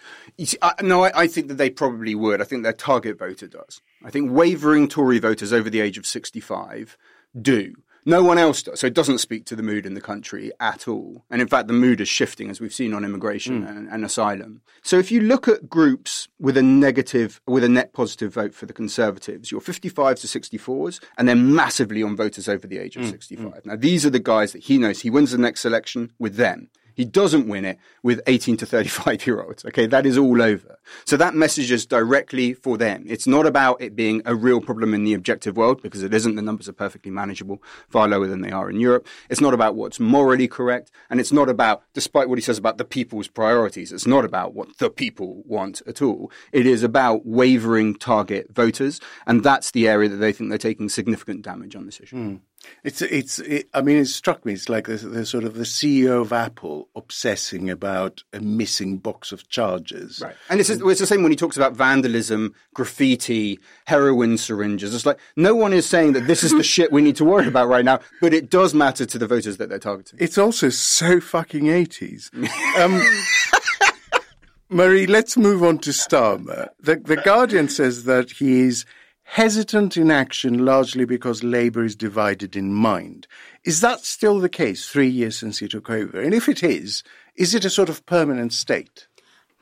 See, 0.43 0.57
I, 0.61 0.73
no, 0.81 1.03
I, 1.03 1.23
I 1.23 1.27
think 1.27 1.47
that 1.47 1.55
they 1.55 1.69
probably 1.69 2.15
would. 2.15 2.41
I 2.41 2.45
think 2.45 2.63
their 2.63 2.73
target 2.73 3.17
voter 3.17 3.47
does. 3.47 3.81
I 4.03 4.09
think 4.09 4.31
wavering 4.31 4.87
Tory 4.87 5.19
voters 5.19 5.51
over 5.51 5.69
the 5.69 5.81
age 5.81 5.97
of 5.97 6.05
65 6.05 6.97
do. 7.39 7.73
No 8.05 8.23
one 8.23 8.37
else 8.37 8.63
does. 8.63 8.79
So 8.79 8.87
it 8.87 8.93
doesn't 8.93 9.19
speak 9.19 9.45
to 9.45 9.55
the 9.55 9.63
mood 9.63 9.85
in 9.85 9.93
the 9.93 10.01
country 10.01 10.51
at 10.59 10.87
all. 10.87 11.25
And 11.29 11.41
in 11.41 11.47
fact, 11.47 11.67
the 11.67 11.73
mood 11.73 12.01
is 12.01 12.07
shifting, 12.07 12.49
as 12.49 12.59
we've 12.59 12.73
seen 12.73 12.93
on 12.93 13.05
immigration 13.05 13.63
hmm. 13.63 13.67
and, 13.67 13.89
and 13.89 14.05
asylum. 14.05 14.61
So 14.81 14.97
if 14.97 15.11
you 15.11 15.21
look 15.21 15.47
at 15.47 15.69
groups 15.69 16.27
with 16.39 16.57
a 16.57 16.63
negative, 16.63 17.41
with 17.47 17.63
a 17.63 17.69
net 17.69 17.93
positive 17.93 18.33
vote 18.33 18.53
for 18.53 18.65
the 18.65 18.73
Conservatives, 18.73 19.51
you're 19.51 19.61
55 19.61 20.17
to 20.19 20.27
64s, 20.27 20.99
and 21.17 21.27
they're 21.27 21.35
massively 21.35 22.01
on 22.03 22.15
voters 22.15 22.47
over 22.47 22.67
the 22.67 22.77
age 22.77 22.95
of 22.95 23.03
hmm. 23.03 23.09
Hmm. 23.09 23.11
65. 23.11 23.65
Now, 23.65 23.75
these 23.75 24.05
are 24.05 24.09
the 24.09 24.19
guys 24.19 24.53
that 24.53 24.63
he 24.63 24.77
knows 24.77 25.01
he 25.01 25.09
wins 25.09 25.31
the 25.31 25.37
next 25.37 25.65
election 25.65 26.11
with 26.19 26.35
them. 26.35 26.69
He 26.99 27.05
doesn't 27.05 27.47
win 27.47 27.63
it 27.63 27.79
with 28.03 28.19
18 28.27 28.57
to 28.57 28.65
35 28.65 29.25
year 29.25 29.41
olds. 29.41 29.63
Okay, 29.63 29.87
that 29.87 30.05
is 30.05 30.17
all 30.17 30.41
over. 30.41 30.77
So 31.05 31.15
that 31.15 31.33
message 31.33 31.71
is 31.71 31.85
directly 31.85 32.53
for 32.53 32.77
them. 32.77 33.05
It's 33.07 33.25
not 33.25 33.45
about 33.45 33.81
it 33.81 33.95
being 33.95 34.21
a 34.25 34.35
real 34.35 34.59
problem 34.59 34.93
in 34.93 35.05
the 35.05 35.13
objective 35.13 35.55
world 35.55 35.81
because 35.81 36.03
it 36.03 36.13
isn't. 36.13 36.35
The 36.35 36.41
numbers 36.41 36.67
are 36.67 36.73
perfectly 36.73 37.09
manageable, 37.09 37.63
far 37.87 38.09
lower 38.09 38.27
than 38.27 38.41
they 38.41 38.51
are 38.51 38.69
in 38.69 38.81
Europe. 38.81 39.07
It's 39.29 39.39
not 39.39 39.53
about 39.53 39.75
what's 39.75 39.97
morally 39.97 40.49
correct. 40.49 40.91
And 41.09 41.21
it's 41.21 41.31
not 41.31 41.47
about, 41.47 41.83
despite 41.93 42.27
what 42.27 42.37
he 42.37 42.41
says 42.41 42.57
about 42.57 42.77
the 42.77 42.83
people's 42.83 43.29
priorities, 43.29 43.93
it's 43.93 44.05
not 44.05 44.25
about 44.25 44.53
what 44.53 44.77
the 44.79 44.89
people 44.89 45.41
want 45.45 45.81
at 45.87 46.01
all. 46.01 46.29
It 46.51 46.65
is 46.65 46.83
about 46.83 47.25
wavering 47.25 47.95
target 47.95 48.53
voters. 48.53 48.99
And 49.25 49.41
that's 49.41 49.71
the 49.71 49.87
area 49.87 50.09
that 50.09 50.17
they 50.17 50.33
think 50.33 50.49
they're 50.49 50.57
taking 50.57 50.89
significant 50.89 51.43
damage 51.43 51.77
on 51.77 51.85
this 51.85 52.01
issue. 52.01 52.17
Hmm. 52.17 52.35
It's, 52.83 53.01
it's, 53.01 53.39
it, 53.39 53.69
I 53.73 53.81
mean, 53.81 53.97
it 53.97 54.05
struck 54.05 54.45
me. 54.45 54.53
It's 54.53 54.69
like 54.69 54.87
the, 54.87 54.95
the 54.95 55.25
sort 55.25 55.43
of 55.43 55.55
the 55.55 55.63
CEO 55.63 56.21
of 56.21 56.31
Apple 56.31 56.89
obsessing 56.95 57.69
about 57.69 58.23
a 58.33 58.39
missing 58.39 58.97
box 58.97 59.31
of 59.31 59.47
chargers. 59.49 60.21
Right. 60.21 60.35
And 60.49 60.59
it's, 60.59 60.69
it's 60.69 60.99
the 60.99 61.05
same 61.05 61.23
when 61.23 61.31
he 61.31 61.35
talks 61.35 61.57
about 61.57 61.73
vandalism, 61.73 62.53
graffiti, 62.73 63.59
heroin 63.85 64.37
syringes. 64.37 64.93
It's 64.93 65.05
like 65.05 65.19
no 65.35 65.55
one 65.55 65.73
is 65.73 65.85
saying 65.85 66.13
that 66.13 66.27
this 66.27 66.43
is 66.43 66.51
the 66.51 66.63
shit 66.75 66.91
we 66.91 67.01
need 67.01 67.15
to 67.17 67.25
worry 67.25 67.47
about 67.47 67.67
right 67.67 67.85
now, 67.85 67.99
but 68.21 68.33
it 68.33 68.49
does 68.49 68.73
matter 68.73 69.05
to 69.05 69.17
the 69.17 69.27
voters 69.27 69.57
that 69.57 69.69
they're 69.69 69.79
targeting. 69.79 70.19
It's 70.21 70.37
also 70.37 70.69
so 70.69 71.19
fucking 71.19 71.65
80s. 71.65 72.33
Um, 72.77 73.01
Marie, 74.69 75.07
let's 75.07 75.35
move 75.35 75.63
on 75.63 75.79
to 75.79 75.89
Starmer. 75.89 76.69
The, 76.79 76.97
the 76.97 77.17
Guardian 77.17 77.69
says 77.69 78.03
that 78.03 78.31
he 78.31 78.61
is 78.61 78.85
hesitant 79.29 79.95
in 79.95 80.09
action 80.09 80.65
largely 80.65 81.05
because 81.05 81.43
Labour 81.43 81.83
is 81.83 81.95
divided 81.95 82.55
in 82.55 82.73
mind. 82.73 83.27
Is 83.63 83.79
that 83.81 84.03
still 84.03 84.39
the 84.39 84.49
case 84.49 84.89
three 84.89 85.07
years 85.07 85.37
since 85.37 85.59
he 85.59 85.67
took 85.67 85.87
over? 85.87 86.19
And 86.19 86.33
if 86.33 86.49
it 86.49 86.63
is, 86.63 87.03
is 87.35 87.53
it 87.53 87.63
a 87.63 87.69
sort 87.69 87.89
of 87.89 88.03
permanent 88.07 88.53
state? 88.53 89.07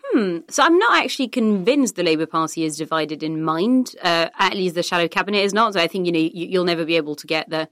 Hmm. 0.05 0.37
So 0.49 0.63
I'm 0.63 0.79
not 0.79 1.03
actually 1.03 1.27
convinced 1.27 1.97
the 1.97 2.03
Labour 2.03 2.25
Party 2.25 2.63
is 2.63 2.77
divided 2.77 3.21
in 3.23 3.43
mind. 3.43 3.93
Uh, 4.01 4.29
at 4.39 4.53
least 4.53 4.75
the 4.75 4.83
shadow 4.83 5.09
cabinet 5.09 5.39
is 5.39 5.53
not. 5.53 5.73
So 5.73 5.81
I 5.81 5.87
think 5.87 6.05
you 6.05 6.13
know 6.13 6.19
you, 6.19 6.47
you'll 6.47 6.63
never 6.63 6.85
be 6.85 6.95
able 6.95 7.17
to 7.17 7.27
get 7.27 7.49
the 7.49 7.67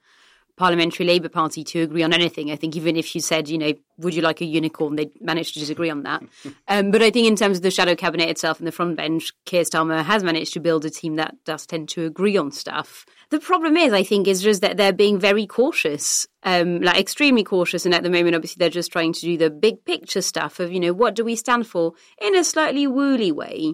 parliamentary 0.57 1.05
Labour 1.05 1.29
Party 1.29 1.63
to 1.63 1.81
agree 1.81 2.03
on 2.03 2.13
anything. 2.13 2.51
I 2.51 2.55
think 2.55 2.75
even 2.75 2.95
if 2.95 3.13
you 3.13 3.21
said, 3.21 3.49
you 3.49 3.57
know, 3.57 3.73
would 3.97 4.13
you 4.13 4.21
like 4.21 4.41
a 4.41 4.45
unicorn, 4.45 4.95
they'd 4.95 5.21
manage 5.21 5.53
to 5.53 5.59
disagree 5.59 5.89
on 5.89 6.03
that. 6.03 6.23
um, 6.67 6.91
but 6.91 7.01
I 7.01 7.11
think 7.11 7.27
in 7.27 7.35
terms 7.35 7.57
of 7.57 7.63
the 7.63 7.71
shadow 7.71 7.95
cabinet 7.95 8.29
itself 8.29 8.59
and 8.59 8.67
the 8.67 8.71
front 8.71 8.97
bench, 8.97 9.31
Keir 9.45 9.63
Starmer 9.63 10.03
has 10.03 10.23
managed 10.23 10.53
to 10.53 10.59
build 10.59 10.85
a 10.85 10.89
team 10.89 11.15
that 11.15 11.35
does 11.45 11.65
tend 11.65 11.89
to 11.89 12.05
agree 12.05 12.37
on 12.37 12.51
stuff. 12.51 13.05
The 13.29 13.39
problem 13.39 13.75
is, 13.75 13.91
I 13.91 14.03
think, 14.03 14.27
is 14.27 14.41
just 14.41 14.61
that 14.61 14.77
they're 14.77 14.93
being 14.93 15.19
very 15.19 15.47
cautious, 15.47 16.27
um, 16.43 16.81
like 16.81 16.99
extremely 16.99 17.43
cautious. 17.43 17.85
And 17.85 17.93
at 17.93 18.03
the 18.03 18.09
moment, 18.09 18.35
obviously, 18.35 18.59
they're 18.59 18.69
just 18.69 18.91
trying 18.91 19.13
to 19.13 19.21
do 19.21 19.37
the 19.37 19.49
big 19.49 19.83
picture 19.83 20.21
stuff 20.21 20.59
of, 20.59 20.71
you 20.71 20.79
know, 20.79 20.93
what 20.93 21.15
do 21.15 21.25
we 21.25 21.35
stand 21.35 21.65
for 21.67 21.93
in 22.21 22.35
a 22.35 22.43
slightly 22.43 22.85
woolly 22.85 23.31
way. 23.31 23.73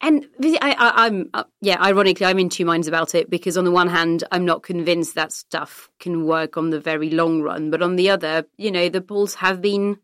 And 0.00 0.26
I, 0.40 0.76
I, 0.78 1.06
I'm, 1.06 1.28
uh, 1.34 1.44
yeah, 1.60 1.82
ironically, 1.82 2.24
I'm 2.24 2.38
in 2.38 2.48
two 2.48 2.64
minds 2.64 2.86
about 2.86 3.14
it 3.14 3.28
because 3.28 3.56
on 3.56 3.64
the 3.64 3.72
one 3.72 3.88
hand, 3.88 4.22
I'm 4.30 4.44
not 4.44 4.62
convinced 4.62 5.16
that 5.16 5.32
stuff 5.32 5.90
can 5.98 6.24
work 6.24 6.56
on 6.56 6.70
the 6.70 6.78
very 6.80 7.10
long 7.10 7.42
run, 7.42 7.70
but 7.70 7.82
on 7.82 7.96
the 7.96 8.10
other, 8.10 8.44
you 8.56 8.70
know, 8.70 8.88
the 8.88 9.00
polls 9.00 9.34
have 9.34 9.60
been, 9.60 9.98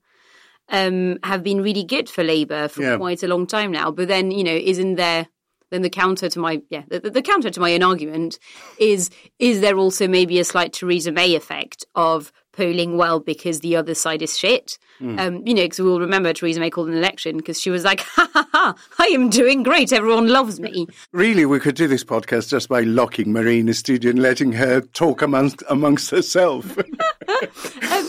um, 0.69 1.19
have 1.23 1.45
been 1.45 1.63
really 1.63 1.85
good 1.85 2.09
for 2.09 2.25
Labour 2.25 2.67
for 2.69 2.83
Yeah. 2.83 2.97
quite 2.97 3.23
a 3.23 3.29
long 3.29 3.47
time 3.47 3.71
now. 3.71 3.93
But 3.93 4.09
then, 4.09 4.33
you 4.33 4.43
know, 4.43 4.55
isn't 4.57 4.97
there? 4.97 5.29
Then 5.71 5.83
the 5.83 5.91
counter 5.91 6.29
to 6.29 6.39
my 6.39 6.63
yeah, 6.71 6.83
the, 6.89 7.01
the 7.01 7.23
counter 7.23 7.51
to 7.51 7.61
my 7.61 7.75
own 7.75 7.83
argument 7.83 8.39
is 8.79 9.11
is 9.41 9.61
there 9.61 9.77
also 9.77 10.07
maybe 10.07 10.39
a 10.39 10.45
slight 10.45 10.73
Theresa 10.73 11.11
May 11.11 11.35
effect 11.35 11.85
of 11.97 12.31
polling 12.57 12.97
well 12.97 13.21
because 13.21 13.61
the 13.61 13.77
other 13.77 13.95
side 13.95 14.23
is 14.23 14.39
shit. 14.39 14.79
Um, 15.01 15.47
you 15.47 15.55
know, 15.55 15.63
because 15.63 15.81
we 15.81 15.91
all 15.91 16.01
remember 16.01 16.33
Theresa 16.33 16.61
May 16.61 16.71
called 16.71 16.89
an 16.89 16.97
election 16.97 17.37
because 17.37 17.61
she 17.61 17.69
was 17.69 17.85
like, 17.85 18.01
ha 18.17 18.31
ha 18.33 18.49
ha, 18.53 18.75
I 18.99 19.07
am 19.09 19.29
doing 19.29 19.63
great. 19.63 19.93
Everyone 19.93 20.29
loves 20.29 20.61
me. 20.61 20.87
Really, 21.13 21.45
we 21.45 21.61
could 21.61 21.75
do 21.75 21.89
this 21.89 22.05
podcast 22.05 22.49
just 22.49 22.69
by 22.69 22.83
locking 22.83 23.33
Marie 23.33 23.61
in 23.61 23.67
the 23.67 23.75
studio 23.75 24.11
and 24.11 24.23
letting 24.23 24.53
her 24.53 24.81
talk 24.81 25.21
amongst, 25.21 25.63
amongst 25.69 26.11
herself. 26.11 26.77
No, 26.77 27.41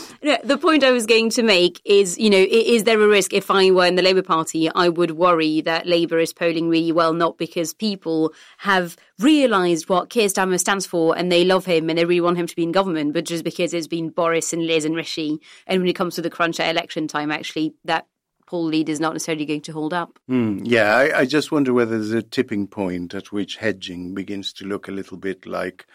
the 0.42 0.58
point 0.58 0.84
I 0.84 0.90
was 0.90 1.06
going 1.06 1.30
to 1.30 1.42
make 1.42 1.80
is, 1.84 2.18
you 2.18 2.30
know, 2.30 2.44
is 2.48 2.84
there 2.84 3.00
a 3.00 3.06
risk 3.06 3.32
if 3.32 3.50
I 3.50 3.70
were 3.70 3.86
in 3.86 3.94
the 3.94 4.02
Labour 4.02 4.22
Party, 4.22 4.70
I 4.70 4.88
would 4.88 5.12
worry 5.12 5.60
that 5.62 5.86
Labour 5.86 6.18
is 6.18 6.32
polling 6.32 6.68
really 6.68 6.92
well, 6.92 7.12
not 7.12 7.38
because 7.38 7.72
people 7.72 8.32
have 8.58 8.96
realised 9.18 9.88
what 9.88 10.10
Keir 10.10 10.28
Starmer 10.28 10.58
stands 10.58 10.86
for 10.86 11.16
and 11.16 11.30
they 11.30 11.44
love 11.44 11.64
him 11.64 11.88
and 11.88 11.98
they 11.98 12.04
really 12.04 12.20
want 12.20 12.38
him 12.38 12.46
to 12.46 12.56
be 12.56 12.62
in 12.62 12.72
government, 12.72 13.12
but 13.12 13.24
just 13.24 13.44
because 13.44 13.72
it's 13.72 13.86
been 13.86 14.10
Boris 14.10 14.52
and 14.52 14.66
Liz 14.66 14.84
and 14.84 14.96
Rishi. 14.96 15.40
And 15.66 15.80
when 15.80 15.88
it 15.88 15.96
comes 15.96 16.14
to 16.16 16.22
the 16.22 16.30
crunch 16.30 16.60
at 16.60 16.70
election 16.70 17.08
time, 17.08 17.30
actually, 17.30 17.74
that 17.84 18.06
poll 18.46 18.64
lead 18.64 18.88
is 18.88 19.00
not 19.00 19.12
necessarily 19.12 19.44
going 19.44 19.60
to 19.60 19.72
hold 19.72 19.92
up. 19.92 20.18
Mm, 20.30 20.62
yeah, 20.64 20.96
I, 20.96 21.20
I, 21.20 21.24
just 21.24 21.50
wonder 21.50 21.74
whether 21.74 21.98
there's 21.98 22.12
a 22.12 22.22
tipping 22.22 22.68
point 22.68 23.12
at 23.12 23.32
which 23.32 23.56
hedging 23.56 24.14
begins 24.14 24.52
to 24.54 24.64
look 24.64 24.88
a 24.88 24.92
little 24.92 25.16
bit 25.16 25.46
like 25.46 25.86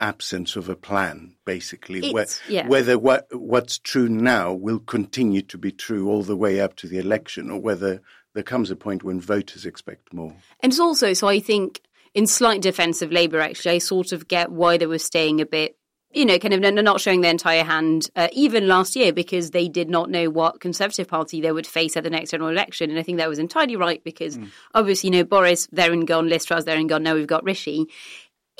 absence 0.00 0.56
of 0.56 0.68
a 0.68 0.76
plan, 0.76 1.34
basically. 1.44 2.12
Where, 2.12 2.26
yeah. 2.48 2.66
Whether 2.66 2.98
what, 2.98 3.26
what's 3.32 3.78
true 3.78 4.08
now 4.08 4.52
will 4.52 4.78
continue 4.78 5.42
to 5.42 5.58
be 5.58 5.72
true 5.72 6.08
all 6.08 6.22
the 6.22 6.36
way 6.36 6.60
up 6.60 6.76
to 6.76 6.88
the 6.88 6.98
election, 6.98 7.50
or 7.50 7.60
whether 7.60 8.00
there 8.34 8.42
comes 8.42 8.70
a 8.70 8.76
point 8.76 9.02
when 9.02 9.20
voters 9.20 9.66
expect 9.66 10.12
more. 10.12 10.34
And 10.60 10.72
it's 10.72 10.80
also, 10.80 11.12
so 11.12 11.28
I 11.28 11.40
think, 11.40 11.80
in 12.14 12.26
slight 12.26 12.62
defence 12.62 13.02
of 13.02 13.12
Labour, 13.12 13.40
actually, 13.40 13.76
I 13.76 13.78
sort 13.78 14.12
of 14.12 14.28
get 14.28 14.50
why 14.50 14.76
they 14.76 14.86
were 14.86 14.98
staying 14.98 15.40
a 15.40 15.46
bit 15.46 15.76
you 16.12 16.26
know, 16.26 16.38
kind 16.38 16.52
of 16.52 16.74
not 16.74 17.00
showing 17.00 17.20
their 17.20 17.30
entire 17.30 17.62
hand, 17.62 18.10
uh, 18.16 18.28
even 18.32 18.66
last 18.66 18.96
year, 18.96 19.12
because 19.12 19.52
they 19.52 19.68
did 19.68 19.88
not 19.88 20.10
know 20.10 20.28
what 20.28 20.60
Conservative 20.60 21.06
Party 21.06 21.40
they 21.40 21.52
would 21.52 21.66
face 21.66 21.96
at 21.96 22.02
the 22.02 22.10
next 22.10 22.30
general 22.30 22.50
election. 22.50 22.90
And 22.90 22.98
I 22.98 23.02
think 23.02 23.18
that 23.18 23.28
was 23.28 23.38
entirely 23.38 23.76
right 23.76 24.02
because 24.02 24.36
mm. 24.36 24.48
obviously, 24.74 25.08
you 25.08 25.12
know, 25.12 25.24
Boris 25.24 25.68
there 25.70 25.92
and 25.92 26.06
gone, 26.06 26.28
Liz 26.28 26.44
Truss 26.44 26.64
there 26.64 26.76
and 26.76 26.88
gone. 26.88 27.04
Now 27.04 27.14
we've 27.14 27.28
got 27.28 27.44
Rishi 27.44 27.86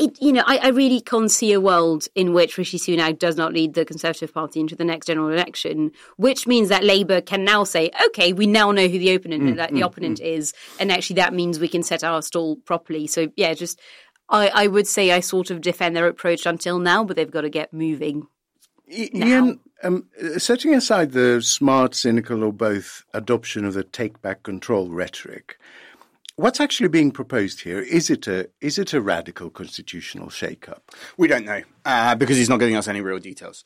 it, 0.01 0.21
you 0.21 0.33
know, 0.33 0.43
I, 0.47 0.57
I, 0.59 0.69
really 0.69 1.01
can't 1.01 1.31
see 1.31 1.53
a 1.53 1.61
world 1.61 2.09
in 2.15 2.33
which 2.33 2.57
Rishi 2.57 2.79
Sunak 2.79 3.19
does 3.19 3.37
not 3.37 3.53
lead 3.53 3.75
the 3.75 3.85
Conservative 3.85 4.33
Party 4.33 4.59
into 4.59 4.75
the 4.75 4.85
next 4.85 5.07
general 5.07 5.29
election, 5.29 5.93
which 6.17 6.47
means 6.47 6.71
that 6.71 6.83
Labour 6.83 7.21
can 7.21 7.45
now 7.45 7.65
say, 7.65 7.91
okay, 8.07 8.33
we 8.33 8.47
now 8.47 8.73
know 8.73 8.89
who 8.89 8.99
the 8.99 9.15
opponent, 9.15 9.43
mm, 9.43 9.57
the 9.57 9.75
mm, 9.75 9.85
opponent 9.85 10.19
mm. 10.19 10.25
is, 10.25 10.55
and 10.79 10.91
actually 10.91 11.15
that 11.17 11.35
means 11.35 11.61
we 11.61 11.69
can 11.69 11.83
set 11.83 12.03
our 12.03 12.23
stall 12.23 12.57
properly. 12.57 13.07
So 13.07 13.31
yeah, 13.37 13.53
just 13.53 13.79
I, 14.31 14.49
I 14.49 14.67
would 14.69 14.87
say 14.87 15.13
I 15.13 15.21
sort 15.21 15.51
of 15.51 15.61
defend 15.61 15.95
their 15.95 16.07
approach 16.07 16.47
until 16.47 16.79
now, 16.79 17.05
but 17.05 17.17
they've 17.17 17.31
got 17.31 17.43
to 17.43 17.51
get 17.51 17.73
moving. 17.73 18.27
Ian, 18.93 19.61
um, 19.83 20.07
setting 20.39 20.75
aside 20.75 21.13
the 21.13 21.41
smart, 21.43 21.95
cynical, 21.95 22.43
or 22.43 22.53
both 22.53 23.05
adoption 23.15 23.65
of 23.65 23.75
the 23.75 23.85
take 23.85 24.21
back 24.21 24.43
control 24.43 24.89
rhetoric, 24.89 25.59
What's 26.41 26.59
actually 26.59 26.89
being 26.89 27.11
proposed 27.11 27.61
here? 27.61 27.81
Is 27.81 28.09
it 28.09 28.27
a 28.27 28.49
is 28.63 28.79
it 28.79 28.95
a 28.95 29.01
radical 29.03 29.51
constitutional 29.51 30.31
shake-up? 30.31 30.91
We 31.19 31.29
don't 31.29 31.45
know 31.45 31.61
uh, 31.85 32.15
because 32.15 32.39
he's 32.39 32.49
not 32.49 32.61
giving 32.61 32.77
us 32.77 32.89
any 32.89 33.03
real 33.03 33.19
details. 33.19 33.63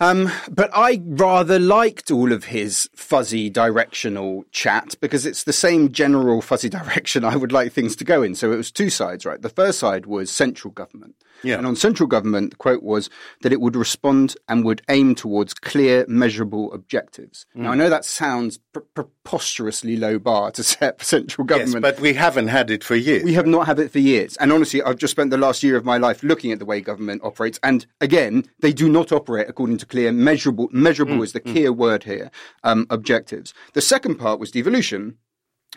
Um, 0.00 0.28
but 0.50 0.70
I 0.74 1.00
rather 1.04 1.60
liked 1.60 2.10
all 2.10 2.32
of 2.32 2.46
his 2.46 2.90
fuzzy 2.96 3.48
directional 3.48 4.44
chat 4.50 4.96
because 5.00 5.24
it's 5.24 5.44
the 5.44 5.52
same 5.52 5.92
general 5.92 6.42
fuzzy 6.42 6.68
direction 6.80 7.24
I 7.24 7.36
would 7.36 7.52
like 7.52 7.70
things 7.72 7.94
to 7.96 8.04
go 8.04 8.24
in. 8.24 8.34
So 8.34 8.50
it 8.50 8.56
was 8.56 8.72
two 8.72 8.90
sides, 8.90 9.24
right? 9.24 9.40
The 9.40 9.48
first 9.48 9.78
side 9.78 10.04
was 10.04 10.32
central 10.32 10.72
government. 10.72 11.14
Yeah. 11.42 11.58
And 11.58 11.66
on 11.66 11.76
central 11.76 12.06
government, 12.06 12.52
the 12.52 12.56
quote 12.56 12.82
was 12.82 13.10
that 13.42 13.52
it 13.52 13.60
would 13.60 13.76
respond 13.76 14.36
and 14.48 14.64
would 14.64 14.82
aim 14.88 15.14
towards 15.14 15.54
clear, 15.54 16.04
measurable 16.08 16.72
objectives. 16.72 17.46
Mm. 17.56 17.62
Now, 17.62 17.72
I 17.72 17.74
know 17.74 17.90
that 17.90 18.04
sounds 18.04 18.58
pr- 18.72 18.80
preposterously 18.94 19.96
low 19.96 20.18
bar 20.18 20.50
to 20.52 20.62
set 20.62 20.98
for 20.98 21.04
central 21.04 21.44
government. 21.44 21.84
Yes, 21.84 21.94
but 21.94 22.00
we 22.00 22.14
haven't 22.14 22.48
had 22.48 22.70
it 22.70 22.84
for 22.84 22.94
years. 22.94 23.24
We 23.24 23.34
have 23.34 23.46
not 23.46 23.66
had 23.66 23.78
it 23.78 23.90
for 23.90 23.98
years. 23.98 24.36
And 24.38 24.52
honestly, 24.52 24.82
I've 24.82 24.98
just 24.98 25.10
spent 25.10 25.30
the 25.30 25.38
last 25.38 25.62
year 25.62 25.76
of 25.76 25.84
my 25.84 25.98
life 25.98 26.22
looking 26.22 26.52
at 26.52 26.58
the 26.58 26.64
way 26.64 26.80
government 26.80 27.22
operates. 27.24 27.60
And 27.62 27.86
again, 28.00 28.44
they 28.60 28.72
do 28.72 28.88
not 28.88 29.12
operate 29.12 29.48
according 29.48 29.78
to 29.78 29.86
clear, 29.86 30.12
measurable, 30.12 30.68
measurable 30.72 31.16
mm. 31.16 31.24
is 31.24 31.32
the 31.32 31.40
mm. 31.40 31.52
key 31.52 31.68
word 31.68 32.04
here, 32.04 32.30
um, 32.62 32.86
objectives. 32.90 33.52
The 33.72 33.80
second 33.80 34.16
part 34.16 34.40
was 34.40 34.50
devolution 34.50 35.18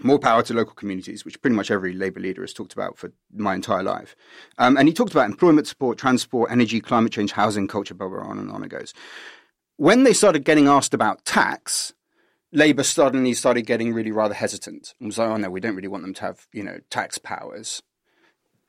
more 0.03 0.19
power 0.19 0.43
to 0.43 0.53
local 0.53 0.73
communities, 0.73 1.25
which 1.25 1.41
pretty 1.41 1.55
much 1.55 1.71
every 1.71 1.93
Labour 1.93 2.19
leader 2.19 2.41
has 2.41 2.53
talked 2.53 2.73
about 2.73 2.97
for 2.97 3.11
my 3.33 3.55
entire 3.55 3.83
life. 3.83 4.15
Um, 4.57 4.77
and 4.77 4.87
he 4.87 4.93
talked 4.93 5.11
about 5.11 5.25
employment 5.25 5.67
support, 5.67 5.97
transport, 5.97 6.51
energy, 6.51 6.79
climate 6.79 7.11
change, 7.11 7.31
housing, 7.31 7.67
culture, 7.67 7.93
blah, 7.93 8.07
blah, 8.07 8.19
blah, 8.19 8.29
on 8.29 8.39
and 8.39 8.51
on 8.51 8.63
it 8.63 8.69
goes. 8.69 8.93
When 9.77 10.03
they 10.03 10.13
started 10.13 10.43
getting 10.43 10.67
asked 10.67 10.93
about 10.93 11.25
tax, 11.25 11.93
Labour 12.51 12.83
suddenly 12.83 13.33
started 13.33 13.63
getting 13.63 13.93
really 13.93 14.11
rather 14.11 14.33
hesitant 14.33 14.93
and 14.99 15.07
was 15.07 15.17
like, 15.17 15.29
oh 15.29 15.37
no, 15.37 15.49
we 15.49 15.59
don't 15.59 15.75
really 15.75 15.87
want 15.87 16.03
them 16.03 16.13
to 16.15 16.21
have, 16.21 16.47
you 16.53 16.63
know, 16.63 16.79
tax 16.89 17.17
powers. 17.17 17.81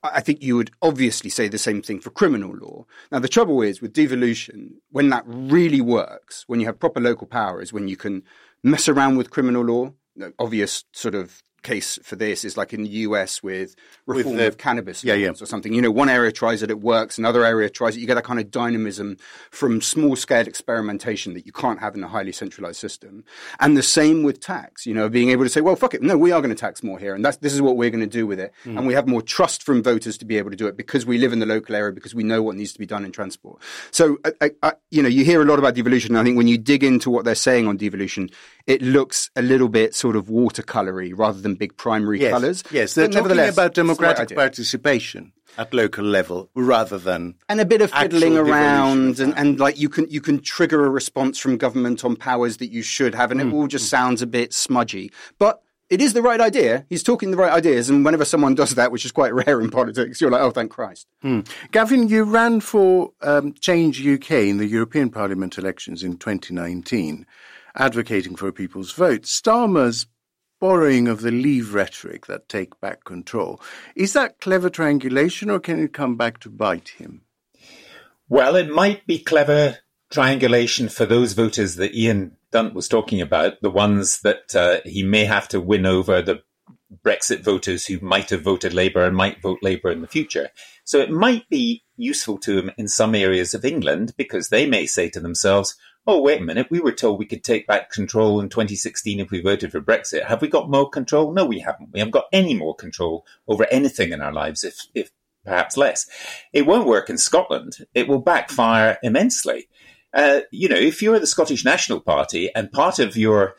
I 0.03 0.21
think 0.21 0.43
you 0.43 0.57
would 0.57 0.71
obviously 0.81 1.29
say 1.29 1.49
the 1.49 1.59
same 1.59 1.83
thing 1.83 2.01
for 2.01 2.11
criminal 2.11 2.55
law. 2.55 2.87
Now, 3.11 3.19
the 3.19 3.29
trouble 3.29 3.63
is 3.63 3.81
with 3.81 3.93
devolution, 3.93 4.81
when 4.91 5.09
that 5.11 5.25
really 5.27 5.81
works, 5.81 6.45
when 6.47 6.61
you 6.61 6.67
have 6.67 6.79
proper 6.79 7.01
local 7.01 7.27
power, 7.27 7.61
is 7.61 7.73
when 7.73 7.89
you 7.89 7.97
can 7.97 8.23
mess 8.63 8.89
around 8.89 9.17
with 9.17 9.31
criminal 9.31 9.65
law 9.65 9.93
obvious 10.39 10.85
sort 10.93 11.15
of 11.15 11.43
case 11.63 11.99
for 12.03 12.17
this 12.17 12.45
is 12.45 12.57
like 12.57 12.73
in 12.73 12.83
the 12.83 12.89
US 12.91 13.43
with 13.43 13.75
reform 14.07 14.37
with 14.37 14.39
the, 14.39 14.47
of 14.47 14.59
cannabis 14.59 15.05
yeah, 15.05 15.15
yeah. 15.15 15.31
or 15.31 15.47
something. 15.47 15.73
You 15.73 15.83
know, 15.83 15.91
one 15.91 16.09
area 16.09 16.33
tries 16.33 16.63
it, 16.63 16.71
it 16.71 16.81
works. 16.81 17.19
Another 17.19 17.45
area 17.45 17.69
tries 17.69 17.97
it. 17.97 18.01
You 18.01 18.07
get 18.07 18.15
that 18.15 18.25
kind 18.25 18.41
of 18.41 18.51
dynamism 18.51 19.17
from 19.51 19.81
small 19.81 20.17
scale 20.17 20.47
experimentation 20.47 21.35
that 21.35 21.47
you 21.47 21.53
can't 21.53 21.81
have 21.81 21.95
in 21.95 22.03
a 22.03 22.09
highly 22.09 22.33
centralized 22.33 22.79
system. 22.79 23.25
And 23.61 23.77
the 23.77 23.83
same 23.83 24.23
with 24.23 24.41
tax, 24.41 24.87
you 24.87 24.95
know, 24.95 25.09
being 25.09 25.31
able 25.31 25.45
to 25.45 25.51
say, 25.51 25.61
well, 25.61 25.77
fuck 25.77 25.95
it. 25.95 26.03
No, 26.03 26.17
we 26.17 26.33
are 26.33 26.41
going 26.41 26.55
to 26.55 26.61
tax 26.61 26.83
more 26.83 26.99
here. 26.99 27.15
And 27.15 27.25
that's, 27.25 27.39
this 27.39 27.53
is 27.53 27.61
what 27.61 27.77
we're 27.77 27.91
going 27.91 28.01
to 28.01 28.07
do 28.07 28.27
with 28.27 28.41
it. 28.41 28.53
Mm. 28.65 28.79
And 28.79 28.87
we 28.87 28.95
have 28.95 29.09
more 29.09 29.23
trust 29.23 29.63
from 29.63 29.83
voters 29.83 30.17
to 30.19 30.25
be 30.25 30.39
able 30.39 30.51
to 30.51 30.57
do 30.57 30.67
it 30.67 30.77
because 30.77 31.07
we 31.07 31.19
live 31.19 31.33
in 31.33 31.39
the 31.39 31.47
local 31.47 31.75
area, 31.75 31.93
because 31.93 32.15
we 32.15 32.23
know 32.23 32.43
what 32.43 32.57
needs 32.57 32.73
to 32.73 32.79
be 32.79 32.87
done 32.87 33.05
in 33.05 33.13
transport. 33.13 33.61
So, 33.91 34.19
I, 34.41 34.51
I, 34.63 34.73
you 34.91 35.03
know, 35.03 35.09
you 35.09 35.25
hear 35.25 35.43
a 35.43 35.45
lot 35.45 35.59
about 35.59 35.75
devolution. 35.75 36.13
And 36.15 36.21
I 36.21 36.25
think 36.25 36.37
when 36.37 36.49
you 36.49 36.59
dig 36.59 36.85
into 36.85 37.11
what 37.11 37.25
they're 37.25 37.35
saying 37.35 37.67
on 37.67 37.77
devolution, 37.77 38.31
it 38.69 38.83
looks 38.83 39.31
a 39.35 39.43
little 39.43 39.71
bit 39.71 39.95
sort 39.95 40.15
of 40.15 40.27
watercolory 40.27 41.13
rather 41.17 41.41
than 41.41 41.55
big 41.55 41.77
primary 41.77 42.21
yes, 42.21 42.31
colours. 42.31 42.63
Yes, 42.71 42.95
they're 42.95 43.09
but 43.09 43.23
talking 43.23 43.49
about 43.49 43.75
democratic 43.75 44.37
participation 44.37 45.33
at 45.57 45.73
local 45.73 46.05
level 46.05 46.51
rather 46.55 46.99
than 46.99 47.35
and 47.49 47.61
a 47.61 47.65
bit 47.65 47.81
of 47.81 47.91
fiddling 47.91 48.37
around 48.37 49.19
and, 49.19 49.37
and 49.37 49.59
like 49.59 49.79
you 49.79 49.89
can 49.89 50.09
you 50.09 50.21
can 50.21 50.39
trigger 50.39 50.85
a 50.85 50.91
response 50.91 51.39
from 51.39 51.57
government 51.57 52.05
on 52.05 52.15
powers 52.15 52.59
that 52.59 52.71
you 52.71 52.83
should 52.83 53.15
have 53.15 53.33
and 53.33 53.41
mm. 53.41 53.49
it 53.49 53.55
all 53.55 53.67
just 53.67 53.89
sounds 53.89 54.23
a 54.23 54.27
bit 54.27 54.53
smudgy 54.53 55.11
but 55.39 55.63
it 55.91 56.03
is 56.03 56.13
the 56.13 56.21
right 56.21 56.39
idea. 56.39 56.85
He's 56.91 57.03
talking 57.03 57.31
the 57.31 57.39
right 57.39 57.51
ideas, 57.51 57.89
and 57.89 58.05
whenever 58.05 58.27
someone 58.27 58.55
does 58.55 58.75
that, 58.75 58.93
which 58.93 59.07
is 59.07 59.11
quite 59.11 59.33
rare 59.47 59.59
in 59.59 59.71
politics, 59.71 60.21
you're 60.21 60.31
like, 60.31 60.43
"Oh, 60.43 60.51
thank 60.51 60.71
Christ." 60.71 61.07
Hmm. 61.23 61.41
Gavin, 61.73 62.09
you 62.09 62.25
ran 62.25 62.61
for 62.61 63.13
um, 63.23 63.55
Change 63.55 64.07
UK 64.07 64.33
in 64.33 64.59
the 64.59 64.67
European 64.67 65.09
Parliament 65.09 65.57
elections 65.57 66.03
in 66.03 66.19
2019 66.19 67.25
advocating 67.79 68.37
for 68.37 68.49
a 68.49 68.53
people's 68.53 68.93
vote. 68.93 69.23
Starmer's 69.23 70.07
borrowing 70.61 71.07
of 71.07 71.21
the 71.21 71.31
leave 71.31 71.73
rhetoric 71.73 72.27
that 72.27 72.49
take 72.49 72.79
back 72.81 73.05
control. 73.05 73.61
Is 73.95 74.13
that 74.13 74.41
clever 74.41 74.69
triangulation 74.69 75.51
or 75.51 75.61
can 75.61 75.83
it 75.83 75.93
come 75.93 76.17
back 76.17 76.41
to 76.41 76.51
bite 76.51 76.91
him? 76.91 77.23
Well, 78.29 78.57
it 78.57 78.69
might 78.69 79.07
be 79.07 79.19
clever 79.19 79.79
triangulation 80.11 80.89
for 80.89 81.07
those 81.07 81.33
voters 81.33 81.77
that 81.77 81.95
Ian 81.95 82.37
Dunt 82.51 82.75
was 82.75 82.89
talking 82.89 83.21
about, 83.21 83.61
the 83.63 83.71
ones 83.71 84.21
that 84.21 84.55
uh, 84.55 84.79
he 84.85 85.03
may 85.03 85.25
have 85.25 85.49
to 85.49 85.61
win 85.61 85.87
over 85.87 86.21
the 86.21 86.43
Brexit 87.05 87.43
voters 87.43 87.87
who 87.87 88.01
might 88.01 88.31
have 88.31 88.43
voted 88.43 88.73
Labour 88.73 89.05
and 89.05 89.17
might 89.17 89.43
vote 89.43 89.59
Labour 89.63 89.91
in 89.91 90.01
the 90.01 90.07
future. 90.07 90.49
So 90.85 90.99
it 91.01 91.11
might 91.11 91.49
be 91.51 91.85
useful 91.97 92.39
to 92.39 92.59
him 92.59 92.71
in 92.79 92.89
some 92.89 93.15
areas 93.15 93.53
of 93.53 93.65
England 93.65 94.15
because 94.17 94.49
they 94.49 94.67
may 94.67 94.87
say 94.87 95.11
to 95.11 95.21
themselves, 95.21 95.77
oh, 96.07 96.21
wait 96.21 96.41
a 96.41 96.45
minute, 96.45 96.69
we 96.71 96.81
were 96.81 96.93
told 96.93 97.19
we 97.19 97.27
could 97.27 97.45
take 97.45 97.67
back 97.67 97.91
control 97.91 98.41
in 98.41 98.49
2016 98.49 99.21
if 99.21 99.31
we 99.31 99.41
voted 99.41 99.73
for 99.73 99.81
Brexit. 99.81 100.27
Have 100.27 100.41
we 100.41 100.49
got 100.49 100.71
more 100.71 100.89
control? 100.89 101.33
No, 101.33 101.45
we 101.45 101.61
haven't. 101.61 101.93
We 101.93 102.01
haven't 102.01 102.13
got 102.13 102.29
any 102.33 102.55
more 102.55 102.75
control 102.75 103.27
over 103.47 103.67
anything 103.71 104.13
in 104.13 104.21
our 104.21 104.33
lives, 104.33 104.65
if, 104.65 104.87
if 104.95 105.11
perhaps 105.45 105.77
less. 105.77 106.07
It 106.53 106.67
won't 106.67 106.87
work 106.87 107.11
in 107.11 107.19
Scotland. 107.19 107.87
It 107.95 108.09
will 108.09 108.21
backfire 108.21 108.99
immensely. 109.03 109.69
Uh, 110.15 110.41
you 110.51 110.69
know, 110.69 110.77
if 110.77 111.03
you're 111.03 111.19
the 111.19 111.27
Scottish 111.27 111.65
National 111.65 112.01
Party 112.01 112.51
and 112.55 112.73
part 112.73 112.99
of 112.99 113.17
your 113.17 113.55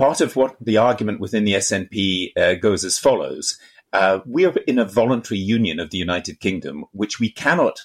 part 0.00 0.22
of 0.22 0.34
what 0.34 0.56
the 0.60 0.78
argument 0.78 1.20
within 1.20 1.44
the 1.44 1.52
SNP 1.52 2.32
uh, 2.34 2.54
goes 2.54 2.84
as 2.86 2.98
follows. 2.98 3.58
Uh, 3.92 4.20
we 4.24 4.46
are 4.46 4.54
in 4.66 4.78
a 4.78 4.84
voluntary 4.84 5.38
union 5.38 5.78
of 5.78 5.90
the 5.90 5.98
United 5.98 6.40
Kingdom, 6.40 6.86
which 6.92 7.20
we 7.20 7.30
cannot 7.30 7.82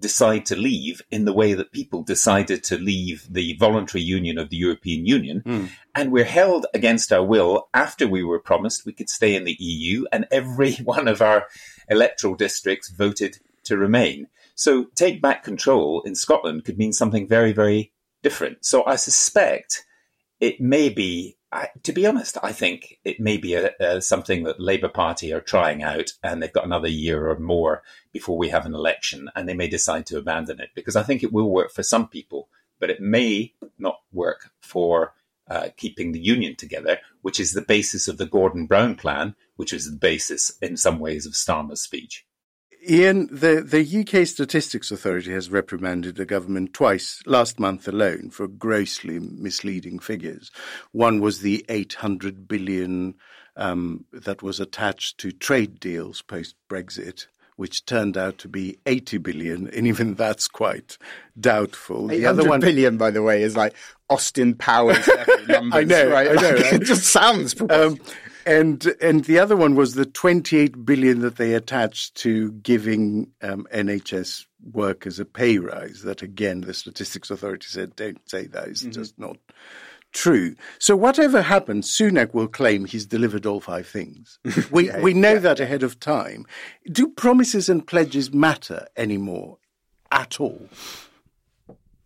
decide 0.00 0.46
to 0.46 0.56
leave 0.56 1.02
in 1.10 1.24
the 1.24 1.32
way 1.32 1.54
that 1.54 1.72
people 1.72 2.02
decided 2.02 2.62
to 2.64 2.78
leave 2.78 3.26
the 3.30 3.56
voluntary 3.58 4.02
union 4.02 4.38
of 4.38 4.50
the 4.50 4.56
European 4.56 5.06
Union. 5.06 5.42
Mm. 5.44 5.70
And 5.94 6.12
we're 6.12 6.24
held 6.24 6.66
against 6.74 7.12
our 7.12 7.24
will 7.24 7.68
after 7.74 8.06
we 8.06 8.22
were 8.22 8.40
promised 8.40 8.86
we 8.86 8.92
could 8.92 9.10
stay 9.10 9.34
in 9.34 9.44
the 9.44 9.56
EU, 9.58 10.04
and 10.12 10.26
every 10.30 10.72
one 10.84 11.08
of 11.08 11.22
our 11.22 11.46
electoral 11.88 12.34
districts 12.34 12.90
voted 12.90 13.38
to 13.64 13.76
remain. 13.76 14.28
So 14.54 14.84
take 14.94 15.22
back 15.22 15.44
control 15.44 16.02
in 16.02 16.14
Scotland 16.14 16.64
could 16.64 16.78
mean 16.78 16.92
something 16.92 17.28
very, 17.28 17.52
very 17.52 17.92
different. 18.22 18.64
So 18.64 18.84
I 18.84 18.96
suspect 18.96 19.84
it 20.40 20.60
may 20.60 20.88
be 20.88 21.37
I, 21.50 21.68
to 21.82 21.92
be 21.92 22.06
honest, 22.06 22.36
I 22.42 22.52
think 22.52 22.98
it 23.04 23.20
may 23.20 23.38
be 23.38 23.54
a, 23.54 23.72
a, 23.80 24.02
something 24.02 24.44
that 24.44 24.60
Labour 24.60 24.88
Party 24.88 25.32
are 25.32 25.40
trying 25.40 25.82
out, 25.82 26.12
and 26.22 26.42
they've 26.42 26.52
got 26.52 26.66
another 26.66 26.88
year 26.88 27.28
or 27.30 27.38
more 27.38 27.82
before 28.12 28.36
we 28.36 28.50
have 28.50 28.66
an 28.66 28.74
election, 28.74 29.30
and 29.34 29.48
they 29.48 29.54
may 29.54 29.68
decide 29.68 30.04
to 30.06 30.18
abandon 30.18 30.60
it 30.60 30.70
because 30.74 30.96
I 30.96 31.02
think 31.02 31.22
it 31.22 31.32
will 31.32 31.50
work 31.50 31.72
for 31.72 31.82
some 31.82 32.06
people, 32.06 32.48
but 32.78 32.90
it 32.90 33.00
may 33.00 33.54
not 33.78 34.00
work 34.12 34.50
for 34.60 35.14
uh, 35.48 35.68
keeping 35.78 36.12
the 36.12 36.20
union 36.20 36.54
together, 36.54 36.98
which 37.22 37.40
is 37.40 37.52
the 37.52 37.62
basis 37.62 38.08
of 38.08 38.18
the 38.18 38.26
Gordon 38.26 38.66
Brown 38.66 38.94
plan, 38.94 39.34
which 39.56 39.72
is 39.72 39.90
the 39.90 39.96
basis 39.96 40.56
in 40.60 40.76
some 40.76 40.98
ways 40.98 41.24
of 41.24 41.32
Starmer's 41.32 41.80
speech. 41.80 42.26
Ian, 42.88 43.28
the, 43.30 43.60
the 43.60 44.00
UK 44.00 44.26
Statistics 44.26 44.90
Authority 44.90 45.32
has 45.32 45.50
reprimanded 45.50 46.16
the 46.16 46.24
government 46.24 46.72
twice 46.72 47.22
last 47.26 47.60
month 47.60 47.86
alone 47.86 48.30
for 48.30 48.48
grossly 48.48 49.18
misleading 49.18 49.98
figures. 49.98 50.50
One 50.92 51.20
was 51.20 51.40
the 51.40 51.66
800 51.68 52.48
billion 52.48 53.14
um, 53.56 54.06
that 54.12 54.42
was 54.42 54.58
attached 54.58 55.18
to 55.18 55.32
trade 55.32 55.78
deals 55.80 56.22
post 56.22 56.54
Brexit, 56.70 57.26
which 57.56 57.84
turned 57.84 58.16
out 58.16 58.38
to 58.38 58.48
be 58.48 58.78
80 58.86 59.18
billion, 59.18 59.68
and 59.68 59.86
even 59.86 60.14
that's 60.14 60.48
quite 60.48 60.96
doubtful. 61.38 62.06
The 62.06 62.24
other 62.24 62.48
one, 62.48 62.60
billion, 62.60 62.96
by 62.96 63.10
the 63.10 63.22
way, 63.22 63.42
is 63.42 63.56
like 63.56 63.74
Austin 64.08 64.54
Powers 64.54 65.06
numbers. 65.48 65.78
I 65.78 65.84
know, 65.84 66.08
right? 66.08 66.30
I 66.30 66.34
know. 66.34 66.50
Right? 66.54 66.72
it 66.74 66.84
just 66.84 67.04
sounds. 67.04 67.60
Um, 67.68 67.98
and 68.48 68.94
and 69.00 69.24
the 69.24 69.38
other 69.38 69.56
one 69.56 69.74
was 69.74 69.94
the 69.94 70.06
28 70.06 70.84
billion 70.86 71.20
that 71.20 71.36
they 71.36 71.52
attached 71.54 72.14
to 72.16 72.52
giving 72.52 73.30
um, 73.42 73.66
NHS 73.72 74.46
workers 74.72 75.20
a 75.20 75.24
pay 75.24 75.58
rise. 75.58 76.02
That 76.02 76.22
again, 76.22 76.62
the 76.62 76.72
Statistics 76.72 77.30
Authority 77.30 77.66
said, 77.66 77.94
don't 77.94 78.26
say 78.28 78.46
that. 78.46 78.68
It's 78.68 78.82
mm-hmm. 78.82 78.92
just 78.92 79.18
not 79.18 79.36
true. 80.12 80.56
So 80.78 80.96
whatever 80.96 81.42
happens, 81.42 81.94
Sunak 81.94 82.32
will 82.32 82.48
claim 82.48 82.86
he's 82.86 83.06
delivered 83.06 83.44
all 83.44 83.60
five 83.60 83.86
things. 83.86 84.38
We 84.70 84.86
yeah, 84.86 85.00
we 85.00 85.12
know 85.14 85.34
yeah, 85.34 85.40
that 85.40 85.60
ahead 85.60 85.82
of 85.82 86.00
time. 86.00 86.46
Do 86.90 87.08
promises 87.08 87.68
and 87.68 87.86
pledges 87.86 88.32
matter 88.32 88.86
anymore 88.96 89.58
at 90.10 90.40
all? 90.40 90.68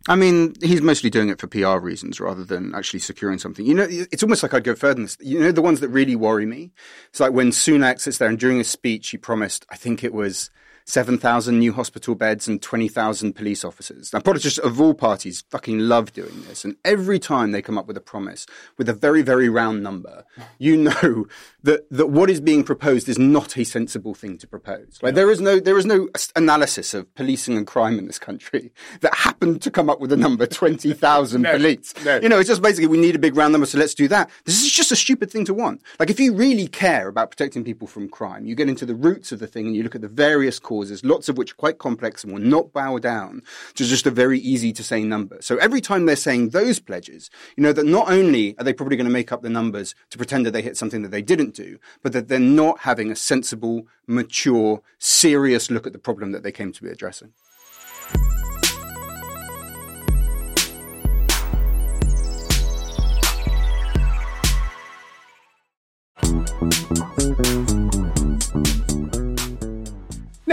I 0.07 0.15
mean, 0.15 0.53
he's 0.61 0.81
mostly 0.81 1.09
doing 1.09 1.29
it 1.29 1.39
for 1.39 1.47
PR 1.47 1.77
reasons 1.77 2.19
rather 2.19 2.43
than 2.43 2.75
actually 2.75 2.99
securing 2.99 3.39
something. 3.39 3.65
You 3.65 3.73
know, 3.73 3.87
it's 3.89 4.21
almost 4.21 4.43
like 4.43 4.53
I'd 4.53 4.63
go 4.63 4.75
further 4.75 4.95
than 4.95 5.03
this. 5.03 5.17
You 5.21 5.39
know, 5.39 5.51
the 5.51 5.61
ones 5.61 5.79
that 5.79 5.89
really 5.89 6.15
worry 6.15 6.45
me? 6.45 6.73
It's 7.09 7.21
like 7.21 7.31
when 7.31 7.51
Sunak 7.51 8.01
sits 8.01 8.17
there 8.17 8.27
and 8.27 8.37
during 8.37 8.59
a 8.59 8.65
speech, 8.65 9.09
he 9.11 9.17
promised, 9.17 9.65
I 9.69 9.77
think 9.77 10.03
it 10.03 10.13
was 10.13 10.49
7,000 10.85 11.57
new 11.57 11.73
hospital 11.73 12.15
beds 12.15 12.47
and 12.47 12.61
20,000 12.61 13.33
police 13.33 13.63
officers. 13.63 14.11
Now, 14.13 14.19
politicians 14.19 14.65
of 14.65 14.79
all 14.81 14.93
parties 14.93 15.43
fucking 15.49 15.79
love 15.79 16.13
doing 16.13 16.43
this. 16.47 16.65
And 16.65 16.75
every 16.83 17.19
time 17.19 17.51
they 17.51 17.61
come 17.61 17.77
up 17.77 17.87
with 17.87 17.97
a 17.97 18.01
promise 18.01 18.45
with 18.77 18.89
a 18.89 18.93
very, 18.93 19.21
very 19.21 19.49
round 19.49 19.83
number, 19.83 20.25
you 20.57 20.77
know 20.77 21.25
that, 21.63 21.89
that 21.89 22.07
what 22.07 22.29
is 22.29 22.41
being 22.41 22.63
proposed 22.63 23.07
is 23.07 23.17
not 23.17 23.57
a 23.57 23.63
sensible 23.63 24.13
thing 24.13 24.37
to 24.37 24.47
propose. 24.47 24.99
Like, 25.01 25.15
there 25.15 25.31
is 25.31 25.39
no, 25.39 25.59
there 25.59 25.77
is 25.77 25.85
no 25.85 26.09
analysis 26.35 26.93
of 26.93 27.13
policing 27.15 27.57
and 27.57 27.67
crime 27.67 27.97
in 27.97 28.07
this 28.07 28.19
country 28.19 28.71
that 29.01 29.13
happened 29.15 29.61
to 29.61 29.71
come 29.71 29.89
up 29.89 29.99
with 29.99 30.09
the 30.09 30.17
number 30.17 30.45
20,000 30.53 31.41
no, 31.41 31.51
police. 31.51 31.93
No. 32.03 32.19
You 32.19 32.29
know, 32.29 32.39
it's 32.39 32.49
just 32.49 32.61
basically 32.61 32.87
we 32.87 32.97
need 32.97 33.15
a 33.15 33.19
big 33.19 33.35
round 33.35 33.51
number, 33.51 33.65
so 33.65 33.77
let's 33.77 33.93
do 33.95 34.07
that. 34.09 34.29
This 34.45 34.63
is 34.63 34.71
just 34.71 34.91
a 34.91 34.95
stupid 34.95 35.31
thing 35.31 35.45
to 35.45 35.53
want. 35.53 35.81
Like, 35.99 36.09
if 36.09 36.19
you 36.19 36.33
really 36.33 36.67
care 36.67 37.07
about 37.07 37.31
protecting 37.31 37.63
people 37.63 37.87
from 37.87 38.09
crime, 38.09 38.45
you 38.45 38.55
get 38.55 38.69
into 38.69 38.85
the 38.85 38.95
roots 38.95 39.31
of 39.31 39.39
the 39.39 39.47
thing 39.47 39.67
and 39.67 39.75
you 39.75 39.83
look 39.83 39.95
at 39.95 40.01
the 40.01 40.07
various 40.07 40.59
causes, 40.59 40.72
lots 41.03 41.29
of 41.29 41.37
which 41.37 41.51
are 41.51 41.55
quite 41.55 41.77
complex 41.77 42.23
and 42.23 42.33
will 42.33 42.41
not 42.41 42.73
bow 42.73 42.97
down 42.97 43.41
to 43.75 43.85
just 43.85 44.07
a 44.07 44.11
very 44.11 44.39
easy 44.39 44.71
to 44.73 44.83
say 44.83 45.03
number. 45.03 45.37
So 45.41 45.57
every 45.57 45.81
time 45.81 46.05
they're 46.05 46.15
saying 46.15 46.49
those 46.49 46.79
pledges, 46.79 47.29
you 47.55 47.63
know 47.63 47.73
that 47.73 47.85
not 47.85 48.09
only 48.11 48.57
are 48.57 48.63
they 48.63 48.73
probably 48.73 48.97
going 48.97 49.07
to 49.07 49.13
make 49.13 49.31
up 49.31 49.41
the 49.41 49.49
numbers 49.49 49.95
to 50.09 50.17
pretend 50.17 50.45
that 50.45 50.51
they 50.51 50.61
hit 50.61 50.77
something 50.77 51.01
that 51.03 51.11
they 51.11 51.21
didn't 51.21 51.53
do, 51.53 51.77
but 52.01 52.13
that 52.13 52.27
they're 52.27 52.39
not 52.39 52.79
having 52.79 53.11
a 53.11 53.15
sensible, 53.15 53.87
mature, 54.07 54.81
serious 54.97 55.69
look 55.69 55.85
at 55.87 55.93
the 55.93 55.99
problem 55.99 56.31
that 56.31 56.43
they 56.43 56.51
came 56.51 56.71
to 56.71 56.83
be 56.83 56.89
addressing. 56.89 57.33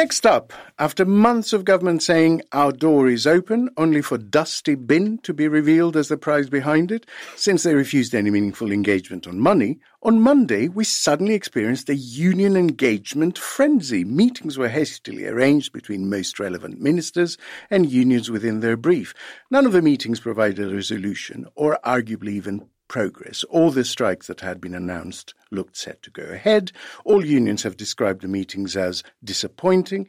Next 0.01 0.25
up, 0.25 0.55
after 0.79 1.05
months 1.05 1.53
of 1.53 1.67
government 1.67 2.03
saying 2.03 2.41
our 2.53 2.73
door 2.73 3.11
is 3.11 3.27
open, 3.27 3.69
only 3.77 4.01
for 4.01 4.17
Dusty 4.17 4.75
Bin 4.75 5.19
to 5.19 5.35
be 5.35 5.47
revealed 5.47 5.95
as 5.95 6.09
the 6.09 6.17
prize 6.17 6.49
behind 6.49 6.91
it, 6.91 7.05
since 7.37 7.65
they 7.65 7.75
refused 7.75 8.15
any 8.15 8.31
meaningful 8.31 8.73
engagement 8.73 9.27
on 9.27 9.39
money, 9.39 9.79
on 10.03 10.19
Monday 10.19 10.69
we 10.69 10.85
suddenly 10.85 11.35
experienced 11.35 11.91
a 11.91 11.95
union 11.95 12.57
engagement 12.57 13.37
frenzy. 13.37 14.03
Meetings 14.03 14.57
were 14.57 14.71
hastily 14.71 15.27
arranged 15.27 15.71
between 15.75 16.09
most 16.09 16.41
relevant 16.41 16.81
ministers 16.81 17.37
and 17.69 17.93
unions 17.93 18.31
within 18.31 18.61
their 18.61 18.79
brief. 18.79 19.13
None 19.51 19.67
of 19.67 19.73
the 19.73 19.83
meetings 19.83 20.19
provided 20.19 20.73
a 20.73 20.75
resolution 20.75 21.47
or 21.55 21.79
arguably 21.85 22.31
even 22.31 22.71
progress. 22.91 23.45
All 23.45 23.71
the 23.71 23.85
strikes 23.85 24.27
that 24.27 24.41
had 24.41 24.61
been 24.61 24.75
announced 24.75 25.33
looked 25.53 25.77
set 25.77 26.03
to 26.03 26.11
go 26.11 26.25
ahead. 26.25 26.73
All 27.05 27.25
unions 27.25 27.63
have 27.63 27.77
described 27.77 28.23
the 28.23 28.29
meetings 28.29 28.77
as 28.77 29.05
disappointing. 29.23 30.09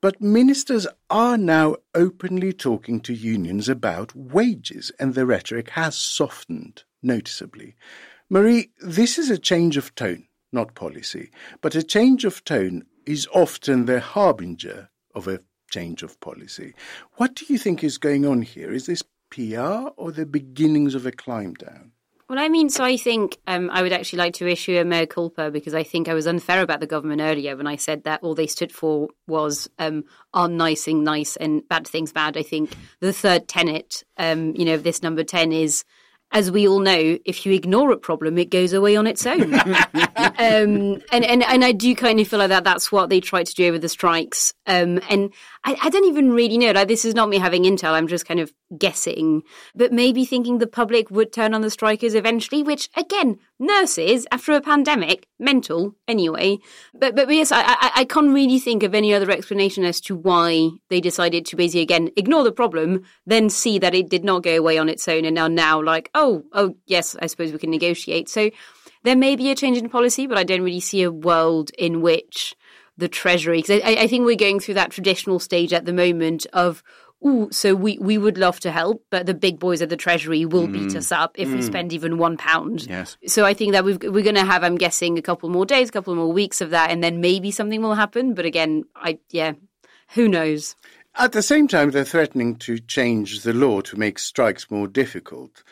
But 0.00 0.20
ministers 0.20 0.86
are 1.10 1.36
now 1.36 1.76
openly 1.96 2.52
talking 2.52 3.00
to 3.00 3.12
unions 3.12 3.68
about 3.68 4.14
wages, 4.14 4.92
and 5.00 5.14
the 5.14 5.26
rhetoric 5.26 5.70
has 5.70 5.96
softened 5.96 6.84
noticeably. 7.02 7.74
Marie, 8.30 8.70
this 8.78 9.18
is 9.18 9.28
a 9.28 9.36
change 9.36 9.76
of 9.76 9.94
tone, 9.96 10.26
not 10.52 10.76
policy, 10.76 11.30
but 11.60 11.74
a 11.74 11.82
change 11.82 12.24
of 12.24 12.44
tone 12.44 12.84
is 13.04 13.26
often 13.34 13.86
the 13.86 13.98
harbinger 13.98 14.90
of 15.14 15.26
a 15.26 15.40
change 15.70 16.04
of 16.04 16.20
policy. 16.20 16.74
What 17.14 17.34
do 17.34 17.46
you 17.48 17.58
think 17.58 17.82
is 17.82 17.98
going 17.98 18.24
on 18.24 18.42
here? 18.42 18.72
Is 18.72 18.86
this 18.86 19.02
PR 19.30 19.88
or 19.96 20.12
the 20.12 20.26
beginnings 20.26 20.94
of 20.94 21.04
a 21.04 21.12
climb 21.12 21.54
down? 21.54 21.91
Well, 22.32 22.42
I 22.42 22.48
mean, 22.48 22.70
so 22.70 22.82
I 22.82 22.96
think 22.96 23.36
um, 23.46 23.68
I 23.70 23.82
would 23.82 23.92
actually 23.92 24.20
like 24.20 24.32
to 24.36 24.48
issue 24.48 24.78
a 24.78 24.86
mea 24.86 25.04
culpa 25.04 25.50
because 25.50 25.74
I 25.74 25.82
think 25.82 26.08
I 26.08 26.14
was 26.14 26.26
unfair 26.26 26.62
about 26.62 26.80
the 26.80 26.86
government 26.86 27.20
earlier 27.20 27.54
when 27.54 27.66
I 27.66 27.76
said 27.76 28.04
that 28.04 28.22
all 28.22 28.34
they 28.34 28.46
stood 28.46 28.72
for 28.72 29.10
was 29.26 29.68
um, 29.78 30.04
on 30.32 30.56
nice 30.56 30.84
thing 30.84 31.04
nice 31.04 31.36
and 31.36 31.68
bad 31.68 31.86
things 31.86 32.10
bad. 32.10 32.38
I 32.38 32.42
think 32.42 32.74
the 33.00 33.12
third 33.12 33.48
tenet, 33.48 34.04
um, 34.16 34.54
you 34.56 34.64
know, 34.64 34.78
this 34.78 35.02
number 35.02 35.24
10 35.24 35.52
is 35.52 35.84
as 36.32 36.50
we 36.50 36.66
all 36.66 36.80
know, 36.80 37.18
if 37.24 37.44
you 37.44 37.52
ignore 37.52 37.90
a 37.92 37.96
problem, 37.96 38.38
it 38.38 38.50
goes 38.50 38.72
away 38.72 38.96
on 38.96 39.06
its 39.06 39.26
own. 39.26 39.54
um, 39.54 41.02
and, 41.12 41.24
and, 41.24 41.42
and 41.42 41.64
I 41.64 41.72
do 41.72 41.94
kind 41.94 42.18
of 42.18 42.26
feel 42.26 42.38
like 42.38 42.48
that 42.48 42.64
that's 42.64 42.90
what 42.90 43.10
they 43.10 43.20
tried 43.20 43.46
to 43.46 43.54
do 43.54 43.68
over 43.68 43.78
the 43.78 43.88
strikes. 43.88 44.54
Um, 44.66 45.00
and 45.10 45.32
I, 45.64 45.76
I, 45.82 45.90
don't 45.90 46.06
even 46.06 46.32
really 46.32 46.56
know. 46.56 46.70
Like, 46.70 46.88
this 46.88 47.04
is 47.04 47.14
not 47.14 47.28
me 47.28 47.38
having 47.38 47.64
intel. 47.64 47.92
I'm 47.92 48.08
just 48.08 48.26
kind 48.26 48.40
of 48.40 48.52
guessing. 48.78 49.42
But 49.74 49.92
maybe 49.92 50.24
thinking 50.24 50.58
the 50.58 50.66
public 50.66 51.10
would 51.10 51.32
turn 51.32 51.52
on 51.52 51.60
the 51.60 51.70
strikers 51.70 52.14
eventually, 52.14 52.62
which, 52.62 52.88
again, 52.96 53.38
nurses 53.58 54.26
after 54.32 54.52
a 54.52 54.60
pandemic, 54.60 55.26
mental 55.38 55.94
anyway. 56.08 56.58
But 56.94 57.14
but 57.14 57.32
yes, 57.32 57.52
I, 57.52 57.62
I, 57.62 57.90
I 57.96 58.04
can't 58.04 58.32
really 58.32 58.58
think 58.58 58.82
of 58.82 58.94
any 58.94 59.12
other 59.14 59.30
explanation 59.30 59.84
as 59.84 60.00
to 60.02 60.16
why 60.16 60.70
they 60.90 61.00
decided 61.00 61.46
to 61.46 61.56
basically 61.56 61.82
again 61.82 62.10
ignore 62.16 62.44
the 62.44 62.52
problem, 62.52 63.02
then 63.26 63.50
see 63.50 63.78
that 63.78 63.94
it 63.94 64.08
did 64.08 64.24
not 64.24 64.42
go 64.42 64.56
away 64.56 64.78
on 64.78 64.88
its 64.88 65.06
own, 65.08 65.24
and 65.24 65.38
are 65.38 65.48
now 65.48 65.82
like, 65.82 66.10
oh 66.14 66.21
oh 66.22 66.44
oh, 66.52 66.76
yes, 66.86 67.16
I 67.20 67.26
suppose 67.26 67.52
we 67.52 67.58
can 67.58 67.70
negotiate. 67.70 68.28
So 68.28 68.50
there 69.02 69.16
may 69.16 69.36
be 69.36 69.50
a 69.50 69.54
change 69.54 69.78
in 69.78 69.88
policy, 69.88 70.26
but 70.26 70.38
I 70.38 70.44
don't 70.44 70.62
really 70.62 70.80
see 70.80 71.02
a 71.02 71.10
world 71.10 71.70
in 71.78 72.00
which 72.02 72.54
the 72.96 73.08
Treasury, 73.08 73.58
because 73.58 73.80
I, 73.82 74.02
I 74.02 74.06
think 74.06 74.24
we're 74.24 74.36
going 74.36 74.60
through 74.60 74.74
that 74.74 74.90
traditional 74.90 75.38
stage 75.38 75.72
at 75.72 75.86
the 75.86 75.92
moment 75.92 76.46
of 76.52 76.82
ooh, 77.24 77.48
so 77.50 77.74
we, 77.74 77.98
we 77.98 78.18
would 78.18 78.36
love 78.36 78.60
to 78.60 78.70
help, 78.70 79.04
but 79.10 79.26
the 79.26 79.34
big 79.34 79.58
boys 79.58 79.80
at 79.80 79.88
the 79.88 79.96
Treasury 79.96 80.44
will 80.44 80.66
mm. 80.66 80.72
beat 80.72 80.96
us 80.96 81.12
up 81.12 81.38
if 81.38 81.48
mm. 81.48 81.54
we 81.54 81.62
spend 81.62 81.92
even 81.92 82.18
one 82.18 82.36
pound. 82.36 82.86
Yes. 82.86 83.16
So 83.26 83.44
I 83.44 83.54
think 83.54 83.72
that 83.72 83.84
we 83.84 83.94
are 83.94 83.96
going 83.98 84.34
to 84.34 84.44
have, 84.44 84.64
I'm 84.64 84.76
guessing, 84.76 85.18
a 85.18 85.22
couple 85.22 85.48
more 85.48 85.66
days, 85.66 85.88
a 85.88 85.92
couple 85.92 86.14
more 86.14 86.32
weeks 86.32 86.60
of 86.60 86.70
that, 86.70 86.90
and 86.90 87.02
then 87.02 87.20
maybe 87.20 87.50
something 87.50 87.80
will 87.82 87.94
happen. 87.94 88.34
But 88.34 88.44
again, 88.44 88.84
I 88.94 89.18
yeah, 89.30 89.52
who 90.14 90.28
knows? 90.28 90.76
At 91.14 91.32
the 91.32 91.42
same 91.42 91.68
time, 91.68 91.90
they're 91.90 92.04
threatening 92.04 92.56
to 92.56 92.78
change 92.78 93.42
the 93.42 93.52
law 93.52 93.82
to 93.82 93.96
make 93.96 94.18
strikes 94.18 94.70
more 94.70 94.88
difficult 94.88 95.62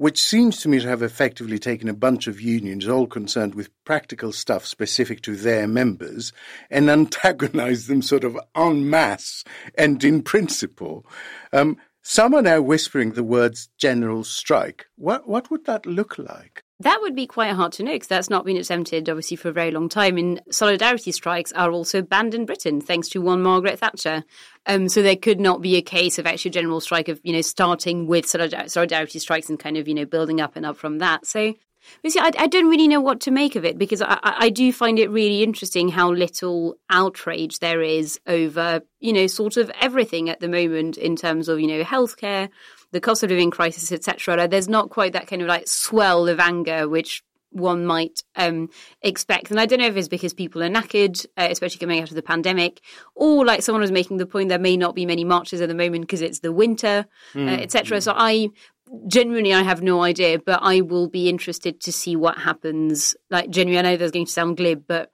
which 0.00 0.18
seems 0.18 0.56
to 0.56 0.66
me 0.66 0.80
to 0.80 0.88
have 0.88 1.02
effectively 1.02 1.58
taken 1.58 1.86
a 1.86 1.92
bunch 1.92 2.26
of 2.26 2.40
unions, 2.40 2.88
all 2.88 3.06
concerned 3.06 3.54
with 3.54 3.68
practical 3.84 4.32
stuff 4.32 4.64
specific 4.64 5.20
to 5.20 5.36
their 5.36 5.68
members, 5.68 6.32
and 6.70 6.88
antagonized 6.88 7.86
them 7.86 8.00
sort 8.00 8.24
of 8.24 8.38
en 8.56 8.88
masse 8.88 9.44
and 9.74 10.02
in 10.02 10.22
principle. 10.22 11.04
Um, 11.52 11.76
some 12.00 12.32
are 12.32 12.40
now 12.40 12.62
whispering 12.62 13.12
the 13.12 13.22
words 13.22 13.68
general 13.76 14.24
strike. 14.24 14.86
What, 14.96 15.28
what 15.28 15.50
would 15.50 15.66
that 15.66 15.84
look 15.84 16.16
like? 16.16 16.64
That 16.80 17.00
would 17.02 17.14
be 17.14 17.26
quite 17.26 17.52
hard 17.52 17.72
to 17.72 17.82
know 17.82 17.92
because 17.92 18.08
that's 18.08 18.30
not 18.30 18.46
been 18.46 18.56
attempted, 18.56 19.08
obviously, 19.08 19.36
for 19.36 19.50
a 19.50 19.52
very 19.52 19.70
long 19.70 19.90
time. 19.90 20.16
And 20.16 20.40
solidarity 20.50 21.12
strikes 21.12 21.52
are 21.52 21.70
also 21.70 22.00
banned 22.00 22.34
in 22.34 22.46
Britain, 22.46 22.80
thanks 22.80 23.08
to 23.10 23.20
one 23.20 23.42
Margaret 23.42 23.78
Thatcher. 23.78 24.24
Um, 24.66 24.88
so 24.88 25.02
there 25.02 25.16
could 25.16 25.40
not 25.40 25.60
be 25.60 25.76
a 25.76 25.82
case 25.82 26.18
of 26.18 26.26
actually 26.26 26.50
a 26.50 26.52
general 26.52 26.80
strike 26.80 27.08
of, 27.08 27.20
you 27.22 27.34
know, 27.34 27.42
starting 27.42 28.06
with 28.06 28.26
solidarity 28.26 29.18
strikes 29.18 29.50
and 29.50 29.58
kind 29.58 29.76
of, 29.76 29.88
you 29.88 29.94
know, 29.94 30.06
building 30.06 30.40
up 30.40 30.56
and 30.56 30.64
up 30.64 30.78
from 30.78 30.98
that. 30.98 31.26
So 31.26 31.54
but 32.02 32.12
see, 32.12 32.20
I, 32.20 32.30
I, 32.38 32.46
don't 32.46 32.68
really 32.68 32.88
know 32.88 33.00
what 33.00 33.20
to 33.22 33.30
make 33.30 33.56
of 33.56 33.64
it 33.64 33.78
because 33.78 34.02
I, 34.02 34.18
I, 34.22 34.50
do 34.50 34.72
find 34.72 34.98
it 34.98 35.10
really 35.10 35.42
interesting 35.42 35.88
how 35.88 36.12
little 36.12 36.76
outrage 36.90 37.58
there 37.58 37.80
is 37.82 38.20
over, 38.26 38.82
you 39.00 39.12
know, 39.12 39.26
sort 39.26 39.56
of 39.56 39.70
everything 39.80 40.28
at 40.28 40.40
the 40.40 40.48
moment 40.48 40.98
in 40.98 41.16
terms 41.16 41.48
of, 41.48 41.58
you 41.58 41.66
know, 41.66 41.82
healthcare, 41.82 42.50
the 42.92 43.00
cost 43.00 43.22
of 43.22 43.30
living 43.30 43.50
crisis, 43.50 43.92
etc. 43.92 44.48
There's 44.48 44.68
not 44.68 44.90
quite 44.90 45.12
that 45.12 45.26
kind 45.26 45.42
of 45.42 45.48
like 45.48 45.68
swell 45.68 46.28
of 46.28 46.40
anger, 46.40 46.88
which 46.88 47.22
one 47.50 47.84
might 47.84 48.22
um, 48.36 48.70
expect. 49.02 49.50
And 49.50 49.60
I 49.60 49.66
don't 49.66 49.80
know 49.80 49.86
if 49.86 49.96
it's 49.96 50.08
because 50.08 50.32
people 50.32 50.62
are 50.62 50.68
knackered, 50.68 51.26
uh, 51.36 51.48
especially 51.50 51.78
coming 51.78 52.00
out 52.00 52.08
of 52.08 52.14
the 52.14 52.22
pandemic, 52.22 52.80
or 53.14 53.44
like 53.44 53.62
someone 53.62 53.82
was 53.82 53.92
making 53.92 54.18
the 54.18 54.26
point 54.26 54.48
there 54.48 54.58
may 54.58 54.76
not 54.76 54.94
be 54.94 55.06
many 55.06 55.24
marches 55.24 55.60
at 55.60 55.68
the 55.68 55.74
moment 55.74 56.02
because 56.02 56.22
it's 56.22 56.40
the 56.40 56.52
winter, 56.52 57.06
mm. 57.34 57.48
uh, 57.48 57.60
etc. 57.60 58.00
So 58.00 58.14
I 58.16 58.50
genuinely 59.06 59.52
I 59.52 59.62
have 59.62 59.82
no 59.82 60.02
idea, 60.02 60.38
but 60.38 60.60
I 60.62 60.80
will 60.80 61.08
be 61.08 61.28
interested 61.28 61.80
to 61.82 61.92
see 61.92 62.16
what 62.16 62.38
happens. 62.38 63.14
Like 63.30 63.50
genuinely, 63.50 63.88
I 63.88 63.92
know 63.92 63.96
that's 63.96 64.12
going 64.12 64.26
to 64.26 64.32
sound 64.32 64.56
glib, 64.56 64.84
but 64.86 65.10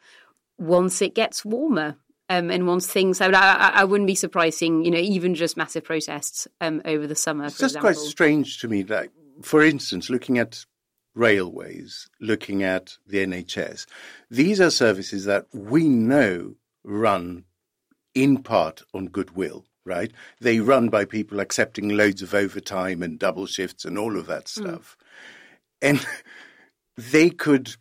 once 0.59 1.03
it 1.03 1.15
gets 1.15 1.45
warmer. 1.45 1.97
Um, 2.29 2.51
and 2.51 2.67
once 2.67 2.87
things, 2.87 3.21
I, 3.21 3.29
I, 3.29 3.71
I, 3.75 3.85
wouldn't 3.85 4.09
be 4.09 4.17
surprised 4.17 4.59
seeing, 4.59 4.85
you 4.85 4.91
know, 4.91 4.99
even 4.99 5.37
just 5.37 5.57
massive 5.57 5.85
protests 5.85 6.49
um, 6.61 6.83
over 6.85 7.07
the 7.07 7.15
summer. 7.15 7.45
It's 7.45 7.59
just 7.59 7.77
example. 7.77 7.93
quite 7.93 7.97
strange 7.97 8.59
to 8.61 8.69
me. 8.69 8.83
Like, 8.83 9.13
for 9.43 9.63
instance, 9.63 10.11
looking 10.11 10.39
at 10.39 10.65
railways, 11.15 12.09
looking 12.21 12.65
at 12.65 12.97
the 13.07 13.19
NHS, 13.19 13.87
these 14.29 14.61
are 14.61 14.71
services 14.71 15.25
that 15.27 15.47
we 15.53 15.89
know 15.89 16.57
run 16.85 17.45
in 18.15 18.43
part 18.43 18.83
on 18.93 19.07
goodwill, 19.07 19.65
right? 19.85 20.11
They 20.41 20.59
run 20.59 20.89
by 20.89 21.05
people 21.05 21.39
accepting 21.39 21.91
loads 21.91 22.23
of 22.23 22.35
overtime 22.35 23.03
and 23.03 23.19
double 23.19 23.47
shifts 23.47 23.85
and 23.85 23.97
all 23.97 24.19
of 24.19 24.27
that 24.27 24.47
mm. 24.47 24.49
stuff. 24.49 24.97
Mm. 25.01 25.89
And 25.89 26.07
they 27.13 27.31
could 27.31 27.77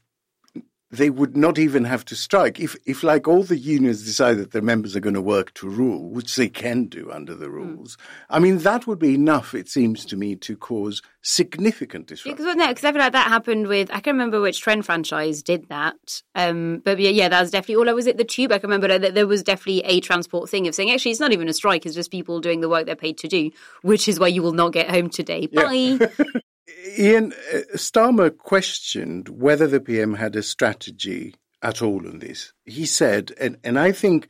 they 0.91 1.09
would 1.09 1.35
not 1.35 1.57
even 1.57 1.83
have 1.83 2.05
to 2.05 2.15
strike 2.15 2.59
if, 2.59 2.75
if 2.85 3.03
like 3.03 3.27
all 3.27 3.43
the 3.43 3.57
unions 3.57 4.03
decide 4.03 4.37
that 4.37 4.51
their 4.51 4.61
members 4.61 4.95
are 4.95 4.99
going 4.99 5.15
to 5.15 5.21
work 5.21 5.53
to 5.55 5.67
rule, 5.67 6.09
which 6.09 6.35
they 6.35 6.47
can 6.47 6.85
do 6.85 7.11
under 7.11 7.33
the 7.33 7.47
hmm. 7.47 7.53
rules. 7.53 7.95
Mm. 7.95 7.99
I 8.29 8.39
mean, 8.39 8.57
that 8.59 8.85
would 8.85 8.99
be 8.99 9.15
enough, 9.15 9.53
it 9.53 9.67
seems 9.67 10.05
to 10.05 10.15
me, 10.15 10.35
to 10.37 10.55
cause 10.55 11.01
significant 11.21 12.07
disruption. 12.07 12.37
Because, 12.37 12.55
no, 12.55 12.67
because 12.67 12.83
I 12.83 12.91
feel 12.91 13.01
like 13.01 13.13
that 13.13 13.27
happened 13.27 13.67
with, 13.67 13.89
I 13.89 13.99
can't 13.99 14.15
remember 14.15 14.39
which 14.39 14.61
train 14.61 14.83
franchise 14.83 15.41
did 15.41 15.67
that. 15.69 16.21
Um, 16.35 16.81
but 16.85 16.99
yeah, 16.99 17.09
yeah, 17.09 17.29
that 17.29 17.41
was 17.41 17.51
definitely, 17.51 17.89
all. 17.89 17.95
was 17.95 18.07
it 18.07 18.17
the 18.17 18.23
tube? 18.23 18.51
I 18.51 18.59
can 18.59 18.69
remember 18.69 18.99
that 18.99 19.15
there 19.15 19.27
was 19.27 19.43
definitely 19.43 19.81
a 19.85 19.99
transport 19.99 20.49
thing 20.49 20.67
of 20.67 20.75
saying, 20.75 20.91
actually, 20.91 21.11
it's 21.11 21.19
not 21.19 21.33
even 21.33 21.49
a 21.49 21.53
strike, 21.53 21.85
it's 21.85 21.95
just 21.95 22.11
people 22.11 22.39
doing 22.39 22.61
the 22.61 22.69
work 22.69 22.85
they're 22.85 22.95
paid 22.95 23.17
to 23.19 23.27
do, 23.27 23.51
which 23.81 24.07
is 24.07 24.19
why 24.19 24.27
you 24.27 24.43
will 24.43 24.53
not 24.53 24.71
get 24.71 24.89
home 24.89 25.09
today. 25.09 25.47
Bye. 25.47 25.71
Yeah. 25.99 26.07
Ian 26.97 27.33
uh, 27.53 27.57
Starmer 27.75 28.35
questioned 28.35 29.29
whether 29.29 29.67
the 29.67 29.79
PM 29.79 30.15
had 30.15 30.35
a 30.35 30.43
strategy 30.43 31.35
at 31.61 31.81
all 31.81 32.07
on 32.07 32.19
this. 32.19 32.53
He 32.65 32.85
said, 32.85 33.33
and, 33.39 33.57
and 33.63 33.77
I 33.77 33.91
think 33.91 34.29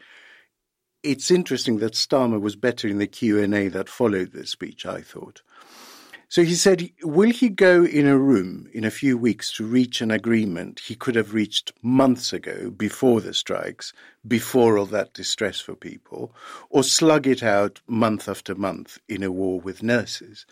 it's 1.03 1.31
interesting 1.31 1.77
that 1.77 1.93
Starmer 1.93 2.41
was 2.41 2.55
better 2.55 2.87
in 2.87 2.97
the 2.97 3.07
Q&A 3.07 3.67
that 3.69 3.89
followed 3.89 4.31
the 4.31 4.45
speech, 4.45 4.85
I 4.85 5.01
thought. 5.01 5.41
So 6.27 6.43
he 6.43 6.55
said, 6.55 6.89
will 7.03 7.29
he 7.29 7.49
go 7.49 7.85
in 7.85 8.07
a 8.07 8.17
room 8.17 8.67
in 8.73 8.83
a 8.83 8.91
few 8.91 9.17
weeks 9.17 9.53
to 9.53 9.65
reach 9.65 10.01
an 10.01 10.09
agreement 10.09 10.79
he 10.79 10.95
could 10.95 11.15
have 11.15 11.35
reached 11.35 11.71
months 11.83 12.33
ago 12.33 12.71
before 12.71 13.21
the 13.21 13.33
strikes, 13.33 13.93
before 14.27 14.77
all 14.77 14.87
that 14.87 15.13
distress 15.13 15.59
for 15.59 15.75
people, 15.75 16.33
or 16.69 16.83
slug 16.83 17.27
it 17.27 17.43
out 17.43 17.79
month 17.87 18.27
after 18.27 18.55
month 18.55 18.97
in 19.07 19.21
a 19.21 19.31
war 19.31 19.61
with 19.61 19.83
nurses? 19.83 20.47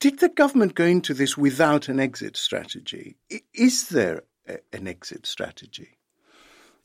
Did 0.00 0.18
the 0.18 0.28
government 0.28 0.74
go 0.74 0.84
into 0.84 1.14
this 1.14 1.36
without 1.36 1.88
an 1.88 1.98
exit 1.98 2.36
strategy? 2.36 3.16
Is 3.54 3.88
there 3.88 4.22
a, 4.48 4.58
an 4.72 4.86
exit 4.86 5.26
strategy? 5.26 5.98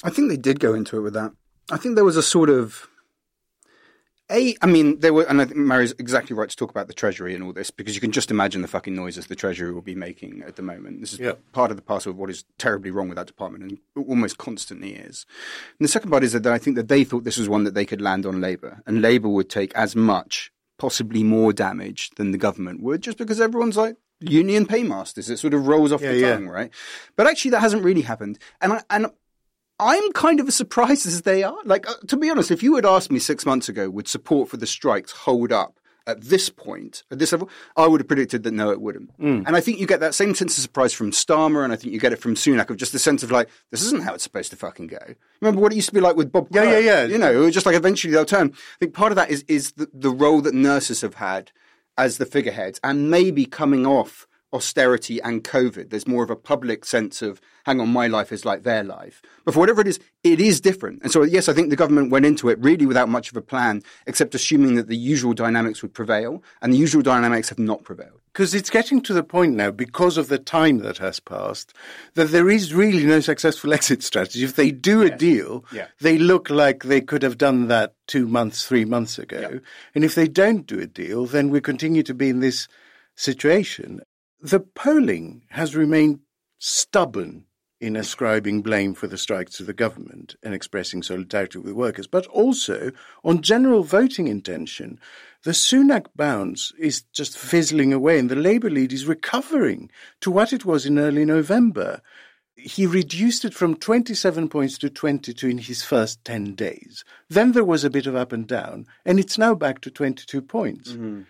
I 0.03 0.09
think 0.09 0.29
they 0.29 0.37
did 0.37 0.59
go 0.59 0.73
into 0.73 0.97
it 0.97 1.01
with 1.01 1.13
that. 1.13 1.33
I 1.69 1.77
think 1.77 1.95
there 1.95 2.05
was 2.05 2.17
a 2.17 2.23
sort 2.23 2.49
of 2.49 2.87
a, 4.31 4.55
I 4.61 4.67
mean, 4.67 4.99
there 4.99 5.13
were, 5.13 5.23
and 5.23 5.41
I 5.41 5.45
think 5.45 5.57
Mary's 5.57 5.93
exactly 5.93 6.35
right 6.35 6.49
to 6.49 6.55
talk 6.55 6.69
about 6.69 6.87
the 6.87 6.93
Treasury 6.93 7.33
and 7.33 7.43
all 7.43 7.51
this 7.51 7.71
because 7.71 7.95
you 7.95 8.01
can 8.01 8.11
just 8.11 8.29
imagine 8.29 8.61
the 8.61 8.67
fucking 8.67 8.93
noises 8.93 9.25
the 9.25 9.35
Treasury 9.35 9.73
will 9.73 9.81
be 9.81 9.95
making 9.95 10.43
at 10.45 10.55
the 10.55 10.61
moment. 10.61 11.01
This 11.01 11.13
is 11.13 11.33
part 11.51 11.71
of 11.71 11.77
the 11.77 11.83
parcel 11.83 12.11
of 12.11 12.17
what 12.17 12.29
is 12.29 12.45
terribly 12.59 12.91
wrong 12.91 13.09
with 13.09 13.17
that 13.17 13.25
department 13.25 13.63
and 13.63 14.07
almost 14.07 14.37
constantly 14.37 14.93
is. 14.93 15.25
And 15.79 15.85
the 15.85 15.91
second 15.91 16.11
part 16.11 16.23
is 16.23 16.33
that 16.33 16.45
I 16.45 16.59
think 16.59 16.75
that 16.75 16.89
they 16.89 17.03
thought 17.03 17.23
this 17.23 17.39
was 17.39 17.49
one 17.49 17.63
that 17.63 17.73
they 17.73 17.85
could 17.85 18.01
land 18.01 18.25
on 18.25 18.39
Labour, 18.39 18.83
and 18.85 19.01
Labour 19.01 19.29
would 19.29 19.49
take 19.49 19.73
as 19.73 19.95
much, 19.95 20.51
possibly 20.79 21.23
more 21.23 21.53
damage 21.53 22.09
than 22.11 22.31
the 22.31 22.37
government 22.37 22.81
would, 22.81 23.01
just 23.01 23.17
because 23.17 23.39
everyone's 23.39 23.77
like, 23.77 23.97
union 24.19 24.65
paymasters. 24.65 25.29
It 25.29 25.37
sort 25.37 25.53
of 25.53 25.67
rolls 25.67 25.91
off 25.91 26.01
yeah, 26.01 26.11
the 26.11 26.21
tongue, 26.21 26.45
yeah. 26.45 26.51
right? 26.51 26.71
But 27.15 27.27
actually, 27.27 27.51
that 27.51 27.61
hasn't 27.61 27.83
really 27.83 28.01
happened. 28.01 28.39
And 28.61 28.73
I, 28.73 28.81
and 28.89 29.07
I'm 29.79 30.11
kind 30.13 30.39
of 30.39 30.47
as 30.47 30.55
surprised 30.55 31.05
as 31.05 31.21
they 31.21 31.43
are. 31.43 31.57
Like, 31.65 31.87
uh, 31.89 31.93
to 32.07 32.17
be 32.17 32.29
honest, 32.29 32.51
if 32.51 32.63
you 32.63 32.75
had 32.75 32.85
asked 32.85 33.11
me 33.11 33.19
six 33.19 33.45
months 33.45 33.69
ago, 33.69 33.89
would 33.89 34.07
support 34.07 34.49
for 34.49 34.57
the 34.57 34.67
strikes 34.67 35.11
hold 35.11 35.51
up 35.51 35.78
at 36.09 36.21
this 36.21 36.49
point, 36.49 37.03
at 37.11 37.19
this 37.19 37.31
level, 37.31 37.49
I 37.77 37.87
would 37.87 38.01
have 38.01 38.07
predicted 38.07 38.43
that 38.43 38.51
no, 38.51 38.71
it 38.71 38.81
wouldn't. 38.81 39.17
Mm. 39.19 39.45
And 39.45 39.55
I 39.55 39.61
think 39.61 39.79
you 39.79 39.87
get 39.87 39.99
that 39.99 40.15
same 40.15 40.35
sense 40.35 40.57
of 40.57 40.61
surprise 40.61 40.93
from 40.93 41.11
Starmer, 41.11 41.63
and 41.63 41.71
I 41.71 41.75
think 41.75 41.93
you 41.93 41.99
get 41.99 42.13
it 42.13 42.19
from 42.19 42.35
Sunak 42.35 42.69
of 42.69 42.77
just 42.77 42.91
the 42.91 42.99
sense 42.99 43.23
of 43.23 43.31
like, 43.31 43.49
this 43.71 43.83
isn't 43.83 44.03
how 44.03 44.13
it's 44.13 44.23
supposed 44.23 44.51
to 44.51 44.57
fucking 44.57 44.87
go. 44.87 45.15
Remember 45.41 45.61
what 45.61 45.71
it 45.71 45.75
used 45.75 45.89
to 45.89 45.95
be 45.95 46.01
like 46.01 46.15
with 46.15 46.31
Bob? 46.31 46.47
Yeah, 46.51 46.63
yeah, 46.63 46.79
yeah. 46.79 47.03
You 47.03 47.17
know, 47.17 47.31
it 47.31 47.37
was 47.37 47.53
just 47.53 47.65
like 47.65 47.75
eventually 47.75 48.13
they'll 48.13 48.25
turn. 48.25 48.51
I 48.53 48.77
think 48.79 48.93
part 48.93 49.11
of 49.11 49.15
that 49.17 49.29
is 49.29 49.45
is 49.47 49.73
the, 49.73 49.89
the 49.93 50.11
role 50.11 50.41
that 50.41 50.53
nurses 50.53 51.01
have 51.01 51.15
had 51.15 51.51
as 51.97 52.17
the 52.17 52.25
figureheads, 52.25 52.79
and 52.83 53.11
maybe 53.11 53.45
coming 53.45 53.85
off 53.85 54.27
austerity 54.51 55.21
and 55.21 55.43
COVID. 55.43 55.89
There's 55.89 56.07
more 56.07 56.23
of 56.23 56.29
a 56.29 56.35
public 56.35 56.85
sense 56.85 57.21
of, 57.21 57.39
hang 57.65 57.79
on, 57.79 57.89
my 57.89 58.07
life 58.07 58.31
is 58.31 58.45
like 58.45 58.63
their 58.63 58.83
life. 58.83 59.21
But 59.45 59.53
for 59.53 59.59
whatever 59.59 59.81
it 59.81 59.87
is, 59.87 59.99
it 60.23 60.41
is 60.41 60.59
different. 60.59 61.01
And 61.03 61.11
so, 61.11 61.23
yes, 61.23 61.47
I 61.47 61.53
think 61.53 61.69
the 61.69 61.75
government 61.75 62.11
went 62.11 62.25
into 62.25 62.49
it 62.49 62.59
really 62.59 62.85
without 62.85 63.09
much 63.09 63.29
of 63.29 63.37
a 63.37 63.41
plan, 63.41 63.83
except 64.07 64.35
assuming 64.35 64.75
that 64.75 64.87
the 64.87 64.97
usual 64.97 65.33
dynamics 65.33 65.81
would 65.81 65.93
prevail. 65.93 66.43
And 66.61 66.73
the 66.73 66.77
usual 66.77 67.01
dynamics 67.01 67.49
have 67.49 67.59
not 67.59 67.83
prevailed. 67.83 68.19
Because 68.33 68.53
it's 68.53 68.69
getting 68.69 69.01
to 69.01 69.13
the 69.13 69.23
point 69.23 69.55
now, 69.55 69.71
because 69.71 70.17
of 70.17 70.29
the 70.29 70.37
time 70.37 70.79
that 70.79 70.97
has 70.97 71.19
passed, 71.19 71.73
that 72.13 72.31
there 72.31 72.49
is 72.49 72.73
really 72.73 73.05
no 73.05 73.19
successful 73.19 73.73
exit 73.73 74.03
strategy. 74.03 74.43
If 74.43 74.55
they 74.55 74.71
do 74.71 75.01
a 75.01 75.09
deal, 75.09 75.65
yeah. 75.71 75.87
they 75.99 76.17
look 76.17 76.49
like 76.49 76.83
they 76.83 77.01
could 77.01 77.23
have 77.23 77.37
done 77.37 77.67
that 77.67 77.93
two 78.07 78.27
months, 78.27 78.65
three 78.65 78.85
months 78.85 79.19
ago. 79.19 79.59
And 79.93 80.03
if 80.03 80.15
they 80.15 80.27
don't 80.27 80.65
do 80.65 80.79
a 80.79 80.87
deal, 80.87 81.25
then 81.25 81.49
we 81.49 81.61
continue 81.61 82.03
to 82.03 82.13
be 82.13 82.29
in 82.29 82.39
this 82.39 82.67
situation. 83.15 84.01
The 84.41 84.61
polling 84.61 85.43
has 85.49 85.75
remained 85.75 86.19
stubborn 86.59 87.45
in 87.81 87.95
ascribing 87.95 88.61
blame 88.61 88.93
for 88.93 89.07
the 89.07 89.17
strikes 89.17 89.55
to 89.57 89.63
the 89.63 89.73
government 89.73 90.35
and 90.43 90.53
expressing 90.53 91.01
solidarity 91.01 91.59
with 91.59 91.73
workers, 91.73 92.07
but 92.07 92.25
also 92.27 92.91
on 93.23 93.41
general 93.41 93.83
voting 93.83 94.27
intention. 94.27 94.99
The 95.43 95.51
Sunak 95.51 96.07
bounce 96.15 96.73
is 96.77 97.03
just 97.13 97.37
fizzling 97.37 97.93
away, 97.93 98.19
and 98.19 98.29
the 98.29 98.35
Labour 98.35 98.69
lead 98.69 98.91
is 98.91 99.05
recovering 99.05 99.89
to 100.21 100.31
what 100.31 100.51
it 100.51 100.65
was 100.65 100.85
in 100.85 100.99
early 100.99 101.23
November. 101.23 102.01
He 102.55 102.85
reduced 102.85 103.45
it 103.45 103.53
from 103.53 103.75
27 103.75 104.49
points 104.49 104.77
to 104.79 104.89
22 104.89 105.47
in 105.47 105.57
his 105.57 105.83
first 105.83 106.23
10 106.25 106.55
days. 106.55 107.05
Then 107.29 107.53
there 107.53 107.63
was 107.63 107.85
a 107.85 107.89
bit 107.89 108.05
of 108.05 108.15
up 108.15 108.33
and 108.33 108.45
down, 108.45 108.87
and 109.05 109.19
it's 109.19 109.37
now 109.37 109.55
back 109.55 109.79
to 109.81 109.91
22 109.91 110.41
points. 110.41 110.91
Mm-hmm. 110.91 111.21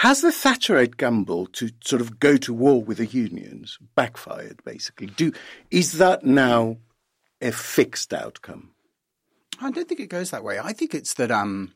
Has 0.00 0.22
the 0.22 0.28
Thatcherite 0.28 0.96
gamble 0.96 1.44
to 1.48 1.68
sort 1.84 2.00
of 2.00 2.18
go 2.18 2.38
to 2.38 2.54
war 2.54 2.82
with 2.82 2.96
the 2.96 3.04
unions 3.04 3.78
backfired, 3.96 4.64
basically? 4.64 5.08
Do, 5.08 5.30
is 5.70 5.98
that 5.98 6.24
now 6.24 6.78
a 7.42 7.52
fixed 7.52 8.14
outcome? 8.14 8.70
I 9.60 9.70
don't 9.70 9.86
think 9.86 10.00
it 10.00 10.08
goes 10.08 10.30
that 10.30 10.42
way. 10.42 10.58
I 10.58 10.72
think 10.72 10.94
it's 10.94 11.12
that, 11.14 11.30
um, 11.30 11.74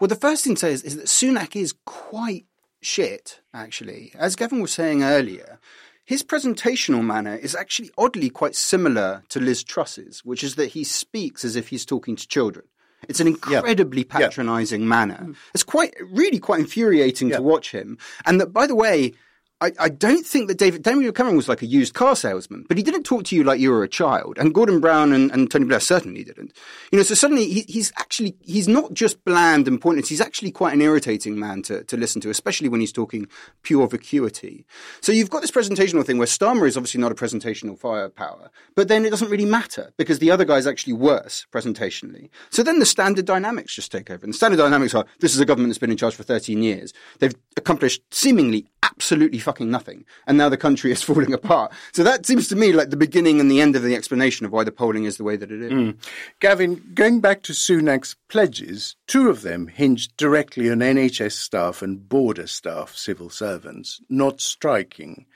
well, 0.00 0.08
the 0.08 0.14
first 0.16 0.42
thing 0.42 0.54
to 0.54 0.60
say 0.60 0.72
is, 0.72 0.82
is 0.84 0.96
that 0.96 1.04
Sunak 1.04 1.54
is 1.54 1.74
quite 1.84 2.46
shit, 2.80 3.42
actually. 3.52 4.14
As 4.18 4.34
Gavin 4.34 4.62
was 4.62 4.72
saying 4.72 5.02
earlier, 5.02 5.60
his 6.06 6.22
presentational 6.22 7.04
manner 7.04 7.36
is 7.36 7.54
actually 7.54 7.90
oddly 7.98 8.30
quite 8.30 8.56
similar 8.56 9.22
to 9.28 9.38
Liz 9.38 9.62
Truss's, 9.62 10.24
which 10.24 10.42
is 10.42 10.54
that 10.54 10.68
he 10.68 10.82
speaks 10.82 11.44
as 11.44 11.56
if 11.56 11.68
he's 11.68 11.84
talking 11.84 12.16
to 12.16 12.26
children. 12.26 12.64
It's 13.08 13.20
an 13.20 13.26
incredibly 13.26 14.02
yeah. 14.02 14.18
patronizing 14.18 14.82
yeah. 14.82 14.86
manner. 14.86 15.20
Mm. 15.22 15.36
It's 15.54 15.64
quite, 15.64 15.94
really 16.10 16.38
quite 16.38 16.60
infuriating 16.60 17.30
yeah. 17.30 17.36
to 17.36 17.42
watch 17.42 17.70
him. 17.72 17.98
And 18.26 18.40
that, 18.40 18.52
by 18.52 18.66
the 18.66 18.74
way, 18.74 19.14
I, 19.62 19.70
I, 19.78 19.88
don't 19.90 20.26
think 20.26 20.48
that 20.48 20.58
David 20.58 20.82
David 20.82 21.14
Cameron 21.14 21.36
was 21.36 21.48
like 21.48 21.62
a 21.62 21.66
used 21.66 21.94
car 21.94 22.16
salesman, 22.16 22.66
but 22.66 22.76
he 22.76 22.82
didn't 22.82 23.04
talk 23.04 23.22
to 23.24 23.36
you 23.36 23.44
like 23.44 23.60
you 23.60 23.70
were 23.70 23.84
a 23.84 23.88
child. 23.88 24.36
And 24.36 24.52
Gordon 24.52 24.80
Brown 24.80 25.12
and, 25.12 25.30
and 25.30 25.48
Tony 25.48 25.66
Blair 25.66 25.78
certainly 25.78 26.24
didn't. 26.24 26.52
You 26.90 26.98
know, 26.98 27.04
so 27.04 27.14
suddenly 27.14 27.48
he, 27.48 27.64
he's 27.68 27.92
actually 27.96 28.34
he's 28.40 28.66
not 28.66 28.92
just 28.92 29.24
bland 29.24 29.68
and 29.68 29.80
pointless. 29.80 30.08
He's 30.08 30.20
actually 30.20 30.50
quite 30.50 30.74
an 30.74 30.82
irritating 30.82 31.38
man 31.38 31.62
to, 31.62 31.84
to 31.84 31.96
listen 31.96 32.20
to, 32.22 32.30
especially 32.30 32.68
when 32.68 32.80
he's 32.80 32.90
talking 32.90 33.28
pure 33.62 33.86
vacuity. 33.86 34.66
So 35.00 35.12
you've 35.12 35.30
got 35.30 35.42
this 35.42 35.52
presentational 35.52 36.04
thing 36.04 36.18
where 36.18 36.26
Starmer 36.26 36.66
is 36.66 36.76
obviously 36.76 37.00
not 37.00 37.12
a 37.12 37.14
presentational 37.14 37.78
firepower, 37.78 38.50
but 38.74 38.88
then 38.88 39.04
it 39.04 39.10
doesn't 39.10 39.30
really 39.30 39.46
matter 39.46 39.92
because 39.96 40.18
the 40.18 40.32
other 40.32 40.44
guy 40.44 40.56
is 40.56 40.66
actually 40.66 40.94
worse 40.94 41.46
presentationally. 41.52 42.30
So 42.50 42.64
then 42.64 42.80
the 42.80 42.86
standard 42.86 43.26
dynamics 43.26 43.76
just 43.76 43.92
take 43.92 44.10
over. 44.10 44.24
And 44.24 44.34
the 44.34 44.36
standard 44.36 44.56
dynamics 44.56 44.92
are 44.92 45.06
this 45.20 45.34
is 45.34 45.40
a 45.40 45.46
government 45.46 45.70
that's 45.70 45.78
been 45.78 45.92
in 45.92 45.96
charge 45.96 46.16
for 46.16 46.24
13 46.24 46.64
years. 46.64 46.92
They've 47.20 47.34
accomplished 47.56 48.02
seemingly 48.10 48.66
absolutely 48.82 49.38
fucking 49.52 49.70
nothing. 49.70 50.06
And 50.26 50.38
now 50.38 50.48
the 50.48 50.56
country 50.56 50.90
is 50.90 51.02
falling 51.08 51.34
apart. 51.34 51.72
So 51.92 52.02
that 52.02 52.24
seems 52.24 52.48
to 52.48 52.56
me 52.56 52.72
like 52.72 52.88
the 52.88 52.96
beginning 52.96 53.38
and 53.38 53.50
the 53.50 53.60
end 53.60 53.76
of 53.76 53.82
the 53.82 53.94
explanation 53.94 54.46
of 54.46 54.52
why 54.52 54.64
the 54.64 54.72
polling 54.72 55.04
is 55.04 55.18
the 55.18 55.24
way 55.24 55.36
that 55.36 55.52
it 55.52 55.60
is. 55.60 55.72
Mm. 55.72 55.96
Gavin, 56.40 56.82
going 56.94 57.20
back 57.20 57.42
to 57.42 57.52
Sunak's 57.52 58.16
pledges, 58.28 58.96
two 59.06 59.28
of 59.28 59.42
them 59.42 59.68
hinged 59.68 60.16
directly 60.16 60.70
on 60.70 60.78
NHS 60.78 61.32
staff 61.32 61.82
and 61.82 62.08
border 62.08 62.46
staff, 62.46 62.96
civil 62.96 63.28
servants, 63.28 64.00
not 64.08 64.40
striking. 64.40 65.26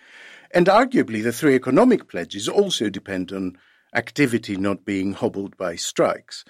And 0.53 0.66
arguably, 0.66 1.22
the 1.22 1.32
three 1.32 1.55
economic 1.55 2.09
pledges 2.09 2.49
also 2.49 2.88
depend 2.88 3.32
on 3.32 3.59
activity 3.95 4.57
not 4.57 4.84
being 4.86 5.12
hobbled 5.12 5.57
by 5.59 5.76
strikes. 5.76 6.45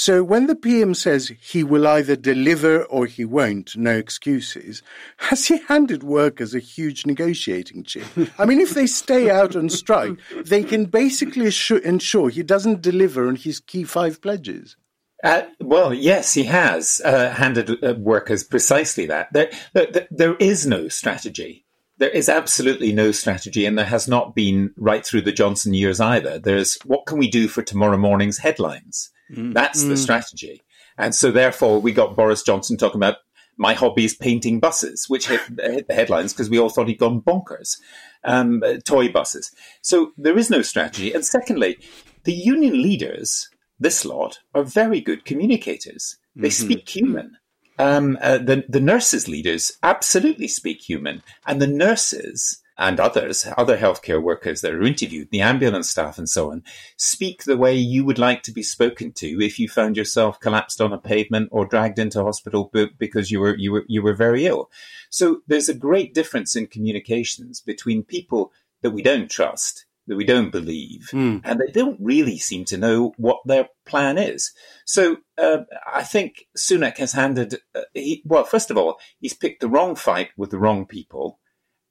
So 0.00 0.24
when 0.24 0.46
the 0.46 0.56
PM 0.56 0.94
says 0.94 1.30
he 1.42 1.62
will 1.62 1.86
either 1.86 2.16
deliver 2.16 2.84
or 2.84 3.04
he 3.04 3.26
won't, 3.26 3.76
no 3.76 3.90
excuses, 3.90 4.82
has 5.18 5.48
he 5.48 5.58
handed 5.68 6.02
workers 6.02 6.54
a 6.54 6.58
huge 6.58 7.04
negotiating 7.04 7.84
chip? 7.84 8.06
I 8.38 8.46
mean, 8.46 8.60
if 8.60 8.70
they 8.70 8.86
stay 8.86 9.28
out 9.28 9.54
on 9.54 9.68
strike, 9.68 10.18
they 10.46 10.64
can 10.64 10.86
basically 10.86 11.52
ensure 11.84 12.30
he 12.30 12.42
doesn't 12.42 12.80
deliver 12.80 13.28
on 13.28 13.36
his 13.36 13.60
key 13.60 13.84
five 13.84 14.22
pledges. 14.22 14.74
Uh, 15.22 15.42
well, 15.60 15.92
yes, 15.92 16.32
he 16.32 16.44
has 16.44 17.02
uh, 17.04 17.34
handed 17.34 17.84
uh, 17.84 17.92
workers 17.92 18.42
precisely 18.42 19.04
that. 19.04 19.30
There, 19.34 19.50
there, 19.74 20.08
there 20.10 20.34
is 20.36 20.66
no 20.66 20.88
strategy. 20.88 21.66
There 22.00 22.10
is 22.10 22.28
absolutely 22.28 22.92
no 22.92 23.12
strategy, 23.12 23.66
and 23.66 23.78
there 23.78 23.84
has 23.84 24.08
not 24.08 24.34
been 24.34 24.72
right 24.76 25.04
through 25.04 25.20
the 25.22 25.32
Johnson 25.32 25.74
years 25.74 26.00
either. 26.00 26.38
There's 26.38 26.78
what 26.84 27.06
can 27.06 27.18
we 27.18 27.28
do 27.28 27.46
for 27.46 27.62
tomorrow 27.62 27.98
morning's 27.98 28.38
headlines? 28.38 29.10
Mm. 29.32 29.52
That's 29.54 29.84
mm. 29.84 29.90
the 29.90 29.96
strategy. 29.98 30.62
And 30.96 31.14
so, 31.14 31.30
therefore, 31.30 31.78
we 31.78 31.92
got 31.92 32.16
Boris 32.16 32.42
Johnson 32.42 32.78
talking 32.78 32.98
about 32.98 33.18
my 33.58 33.74
hobby 33.74 34.06
is 34.06 34.14
painting 34.14 34.60
buses, 34.60 35.04
which 35.08 35.28
hit, 35.28 35.42
hit 35.60 35.88
the 35.88 35.94
headlines 35.94 36.32
because 36.32 36.48
we 36.48 36.58
all 36.58 36.70
thought 36.70 36.88
he'd 36.88 36.98
gone 36.98 37.20
bonkers. 37.20 37.76
Um, 38.24 38.62
toy 38.84 39.12
buses. 39.12 39.50
So 39.82 40.12
there 40.16 40.38
is 40.38 40.50
no 40.50 40.62
strategy. 40.62 41.12
And 41.12 41.24
secondly, 41.24 41.78
the 42.24 42.32
union 42.32 42.82
leaders 42.82 43.48
this 43.78 44.04
lot 44.04 44.40
are 44.54 44.62
very 44.62 45.00
good 45.00 45.24
communicators. 45.24 46.16
They 46.36 46.48
mm-hmm. 46.48 46.64
speak 46.64 46.88
human. 46.88 47.36
Um, 47.80 48.18
uh, 48.20 48.36
the, 48.36 48.62
the 48.68 48.78
nurses 48.78 49.26
leaders 49.26 49.72
absolutely 49.82 50.48
speak 50.48 50.82
human, 50.82 51.22
and 51.46 51.62
the 51.62 51.66
nurses 51.66 52.60
and 52.76 53.00
others, 53.00 53.48
other 53.56 53.78
healthcare 53.78 54.22
workers 54.22 54.60
that 54.60 54.74
are 54.74 54.82
interviewed, 54.82 55.30
the 55.30 55.40
ambulance 55.40 55.88
staff 55.88 56.18
and 56.18 56.28
so 56.28 56.50
on, 56.50 56.62
speak 56.98 57.44
the 57.44 57.56
way 57.56 57.74
you 57.74 58.04
would 58.04 58.18
like 58.18 58.42
to 58.42 58.52
be 58.52 58.62
spoken 58.62 59.12
to 59.12 59.40
if 59.40 59.58
you 59.58 59.66
found 59.66 59.96
yourself 59.96 60.38
collapsed 60.40 60.82
on 60.82 60.92
a 60.92 60.98
pavement 60.98 61.48
or 61.52 61.64
dragged 61.64 61.98
into 61.98 62.22
hospital 62.22 62.70
because 62.98 63.30
you 63.30 63.40
were 63.40 63.56
you 63.56 63.72
were 63.72 63.84
you 63.88 64.02
were 64.02 64.14
very 64.14 64.44
ill. 64.44 64.70
So 65.08 65.40
there's 65.46 65.70
a 65.70 65.74
great 65.74 66.12
difference 66.12 66.54
in 66.54 66.66
communications 66.66 67.62
between 67.62 68.04
people 68.04 68.52
that 68.82 68.90
we 68.90 69.00
don't 69.00 69.30
trust 69.30 69.86
that 70.10 70.16
we 70.16 70.24
don't 70.24 70.50
believe, 70.50 71.08
mm. 71.12 71.40
and 71.44 71.60
they 71.60 71.70
don't 71.70 71.96
really 72.00 72.36
seem 72.36 72.64
to 72.64 72.76
know 72.76 73.14
what 73.16 73.38
their 73.46 73.68
plan 73.86 74.18
is. 74.18 74.50
So 74.84 75.18
uh, 75.38 75.58
I 75.86 76.02
think 76.02 76.46
Sunak 76.58 76.98
has 76.98 77.12
handed, 77.12 77.60
uh, 77.76 77.82
he, 77.94 78.20
well, 78.26 78.42
first 78.42 78.72
of 78.72 78.76
all, 78.76 78.98
he's 79.20 79.34
picked 79.34 79.60
the 79.60 79.68
wrong 79.68 79.94
fight 79.94 80.30
with 80.36 80.50
the 80.50 80.58
wrong 80.58 80.84
people, 80.84 81.38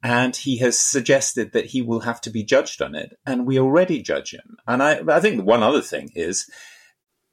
and 0.04 0.36
he 0.36 0.58
has 0.58 0.78
suggested 0.78 1.54
that 1.54 1.68
he 1.68 1.82
will 1.82 2.02
have 2.02 2.20
to 2.20 2.30
be 2.30 2.44
judged 2.44 2.82
on 2.82 2.94
it, 2.94 3.18
and 3.26 3.48
we 3.48 3.58
already 3.58 4.02
judge 4.02 4.34
him. 4.34 4.58
And 4.68 4.84
I, 4.84 5.00
I 5.08 5.22
think 5.22 5.46
one 5.46 5.64
other 5.64 5.82
thing 5.82 6.12
is 6.14 6.46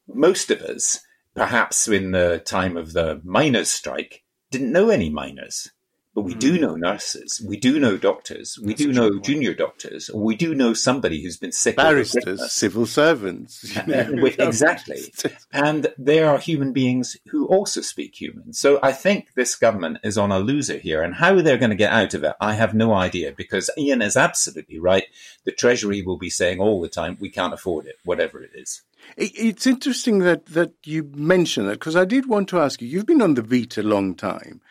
most 0.07 0.53
of 0.53 0.63
us, 0.63 1.01
perhaps 1.35 1.89
in 1.89 2.13
the 2.13 2.41
time 2.47 2.77
of 2.77 2.93
the 2.93 3.21
miners' 3.25 3.71
strike, 3.71 4.23
didn't 4.53 4.71
know 4.71 4.91
any 4.91 5.11
miners. 5.11 5.69
But 6.17 6.23
we 6.23 6.33
do 6.33 6.55
hmm. 6.55 6.63
know 6.63 6.77
nurses, 6.77 7.43
we 7.47 7.59
do 7.59 7.79
know 7.79 7.99
doctors, 7.99 8.59
we 8.59 8.69
That's 8.69 8.81
do 8.81 8.93
know 8.95 9.19
junior 9.21 9.53
doctors, 9.53 10.09
or 10.09 10.23
we 10.23 10.35
do 10.35 10.55
know 10.55 10.73
somebody 10.73 11.23
who's 11.23 11.37
been 11.37 11.53
sick. 11.53 11.77
Barristers, 11.77 12.51
civil 12.51 12.87
servants. 12.87 13.77
exactly. 13.87 15.13
and 15.53 15.93
they 15.99 16.23
are 16.23 16.39
human 16.39 16.73
beings 16.73 17.19
who 17.29 17.47
also 17.49 17.83
speak 17.83 18.19
human. 18.19 18.55
So 18.55 18.81
I 18.83 18.93
think 18.93 19.35
this 19.35 19.55
government 19.57 19.99
is 20.03 20.17
on 20.17 20.33
a 20.33 20.39
loser 20.39 20.79
here. 20.79 21.03
And 21.03 21.17
how 21.17 21.43
they're 21.43 21.59
going 21.59 21.69
to 21.69 21.77
get 21.77 21.93
out 21.93 22.15
of 22.15 22.25
it, 22.25 22.33
I 22.41 22.55
have 22.55 22.73
no 22.73 22.95
idea, 22.95 23.33
because 23.37 23.69
Ian 23.77 24.01
is 24.01 24.17
absolutely 24.17 24.79
right. 24.79 25.05
The 25.45 25.53
Treasury 25.53 26.01
will 26.01 26.17
be 26.17 26.31
saying 26.31 26.61
all 26.61 26.81
the 26.81 26.89
time, 26.89 27.19
we 27.21 27.29
can't 27.29 27.53
afford 27.53 27.85
it, 27.85 27.97
whatever 28.05 28.43
it 28.43 28.53
is. 28.55 28.81
It's 29.19 29.67
interesting 29.67 30.21
that, 30.21 30.47
that 30.47 30.73
you 30.83 31.11
mention 31.15 31.67
that 31.67 31.79
because 31.79 31.95
I 31.95 32.07
did 32.07 32.27
want 32.27 32.49
to 32.49 32.59
ask 32.59 32.81
you. 32.81 32.89
You've 32.89 33.07
been 33.07 33.23
on 33.23 33.35
the 33.35 33.43
beat 33.43 33.77
a 33.77 33.83
long 33.83 34.15
time, 34.15 34.63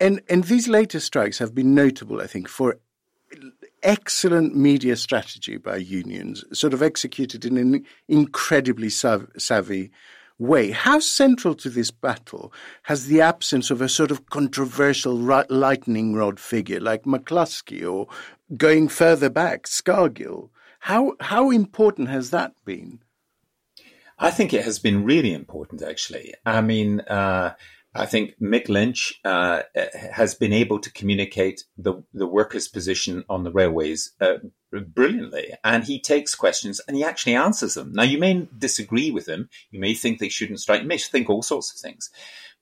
and 0.00 0.20
and 0.28 0.44
these 0.44 0.68
latest 0.68 1.06
strikes 1.06 1.38
have 1.38 1.54
been 1.54 1.74
notable, 1.74 2.20
I 2.20 2.26
think, 2.26 2.48
for 2.48 2.78
excellent 3.82 4.56
media 4.56 4.96
strategy 4.96 5.56
by 5.56 5.76
unions, 5.76 6.44
sort 6.52 6.74
of 6.74 6.82
executed 6.82 7.44
in 7.44 7.56
an 7.56 7.84
incredibly 8.08 8.88
sav- 8.88 9.28
savvy 9.36 9.90
way. 10.38 10.70
How 10.70 11.00
central 11.00 11.54
to 11.56 11.70
this 11.70 11.90
battle 11.90 12.52
has 12.84 13.06
the 13.06 13.20
absence 13.20 13.70
of 13.70 13.80
a 13.80 13.88
sort 13.88 14.10
of 14.10 14.30
controversial 14.30 15.14
lightning 15.14 16.14
rod 16.14 16.40
figure 16.40 16.80
like 16.80 17.04
McCluskey 17.04 17.88
or 17.88 18.08
going 18.56 18.88
further 18.88 19.30
back, 19.30 19.64
Scargill? 19.64 20.50
How 20.80 21.14
how 21.20 21.50
important 21.50 22.08
has 22.08 22.30
that 22.30 22.52
been? 22.64 23.00
I 24.20 24.30
think 24.30 24.52
it 24.52 24.64
has 24.64 24.80
been 24.80 25.04
really 25.04 25.32
important, 25.32 25.80
actually. 25.80 26.34
I 26.44 26.60
mean, 26.60 27.00
uh, 27.00 27.54
I 27.98 28.06
think 28.06 28.34
Mick 28.40 28.68
Lynch 28.68 29.18
uh, 29.24 29.62
has 30.12 30.34
been 30.34 30.52
able 30.52 30.78
to 30.78 30.92
communicate 30.92 31.64
the, 31.76 32.04
the 32.14 32.28
workers' 32.28 32.68
position 32.68 33.24
on 33.28 33.42
the 33.42 33.50
railways 33.50 34.12
uh, 34.20 34.34
brilliantly. 34.70 35.52
And 35.64 35.82
he 35.82 36.00
takes 36.00 36.34
questions 36.34 36.80
and 36.86 36.96
he 36.96 37.02
actually 37.02 37.34
answers 37.34 37.74
them. 37.74 37.92
Now, 37.92 38.04
you 38.04 38.18
may 38.18 38.48
disagree 38.56 39.10
with 39.10 39.28
him. 39.28 39.48
You 39.70 39.80
may 39.80 39.94
think 39.94 40.18
they 40.18 40.28
shouldn't 40.28 40.60
strike. 40.60 40.82
You 40.82 40.88
may 40.88 40.98
think 40.98 41.28
all 41.28 41.42
sorts 41.42 41.74
of 41.74 41.80
things. 41.80 42.08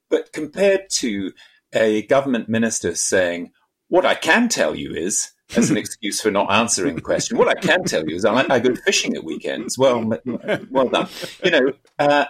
But 0.09 0.33
compared 0.33 0.89
to 1.01 1.33
a 1.75 2.07
government 2.07 2.49
minister 2.49 2.95
saying, 2.95 3.53
what 3.89 4.07
I 4.07 4.15
can 4.15 4.49
tell 4.49 4.75
you 4.75 4.95
is, 4.95 5.33
as 5.55 5.71
an 5.71 5.77
excuse 5.77 6.21
for 6.21 6.31
not 6.31 6.51
answering 6.51 6.97
the 6.97 7.01
question. 7.01 7.39
What 7.39 7.49
I 7.49 7.55
can 7.55 7.85
tell 7.85 8.07
you 8.09 8.17
is 8.17 8.25
I, 8.25 8.35
I 8.53 8.59
go 8.59 8.75
fishing 8.75 9.15
at 9.15 9.25
weekends. 9.25 9.79
Well, 9.79 10.19
well 10.71 10.89
done. 10.89 11.09
You 11.45 11.51
know, 11.51 11.73
uh, 11.99 12.25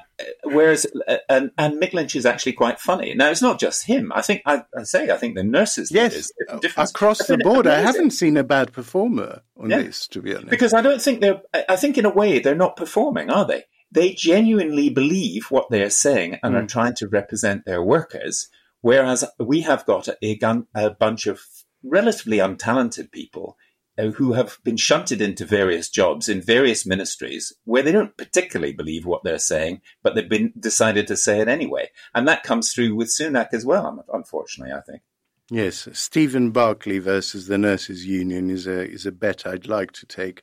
whereas 0.44 0.86
uh, 1.08 1.16
and, 1.28 1.50
and 1.56 1.80
Mick 1.80 1.94
Lynch 1.94 2.14
is 2.14 2.26
actually 2.26 2.52
quite 2.52 2.78
funny. 2.78 3.14
Now 3.14 3.30
it's 3.30 3.42
not 3.42 3.58
just 3.58 3.86
him. 3.86 4.12
I 4.14 4.22
think 4.22 4.42
I, 4.44 4.64
I 4.76 4.82
say 4.82 5.10
I 5.10 5.16
think 5.16 5.34
the 5.34 5.44
nurses. 5.44 5.90
Yes, 5.90 6.30
across 6.76 7.26
the 7.26 7.38
board. 7.38 7.66
I 7.66 7.80
haven't 7.80 8.10
seen 8.10 8.36
a 8.36 8.44
bad 8.44 8.72
performer 8.72 9.42
on 9.56 9.70
yeah. 9.70 9.82
this, 9.82 10.06
to 10.08 10.20
be 10.20 10.34
honest. 10.34 10.50
Because 10.50 10.74
I 10.74 10.82
don't 10.82 11.00
think 11.00 11.20
they're. 11.20 11.40
I 11.68 11.76
think 11.76 11.96
in 11.96 12.04
a 12.04 12.10
way 12.10 12.38
they're 12.38 12.54
not 12.54 12.76
performing, 12.76 13.30
are 13.30 13.46
they? 13.46 13.64
They 13.90 14.12
genuinely 14.12 14.90
believe 14.90 15.46
what 15.46 15.70
they're 15.70 15.90
saying 15.90 16.38
and 16.42 16.54
mm. 16.54 16.62
are 16.62 16.66
trying 16.66 16.94
to 16.96 17.08
represent 17.08 17.64
their 17.64 17.82
workers. 17.82 18.48
Whereas 18.82 19.24
we 19.38 19.62
have 19.62 19.86
got 19.86 20.08
a, 20.22 20.38
a 20.74 20.90
bunch 20.90 21.26
of 21.26 21.40
relatively 21.88 22.38
untalented 22.38 23.10
people 23.10 23.56
uh, 23.98 24.08
who 24.08 24.34
have 24.34 24.58
been 24.62 24.76
shunted 24.76 25.20
into 25.22 25.44
various 25.44 25.88
jobs 25.88 26.28
in 26.28 26.42
various 26.42 26.84
ministries 26.84 27.52
where 27.64 27.82
they 27.82 27.92
don't 27.92 28.16
particularly 28.16 28.72
believe 28.72 29.06
what 29.06 29.24
they're 29.24 29.38
saying, 29.38 29.80
but 30.02 30.14
they've 30.14 30.28
been 30.28 30.52
decided 30.58 31.06
to 31.06 31.16
say 31.16 31.40
it 31.40 31.48
anyway. 31.48 31.88
And 32.14 32.28
that 32.28 32.42
comes 32.42 32.72
through 32.72 32.94
with 32.94 33.08
Sunak 33.08 33.48
as 33.52 33.64
well, 33.64 34.04
unfortunately, 34.12 34.74
I 34.74 34.80
think. 34.80 35.02
Yes, 35.50 35.88
Stephen 35.92 36.50
Barclay 36.50 36.98
versus 36.98 37.46
the 37.46 37.56
Nurses 37.56 38.04
Union 38.04 38.50
is 38.50 38.66
a 38.66 38.90
is 38.90 39.06
a 39.06 39.12
bet 39.12 39.46
I'd 39.46 39.68
like 39.68 39.92
to 39.92 40.04
take. 40.04 40.42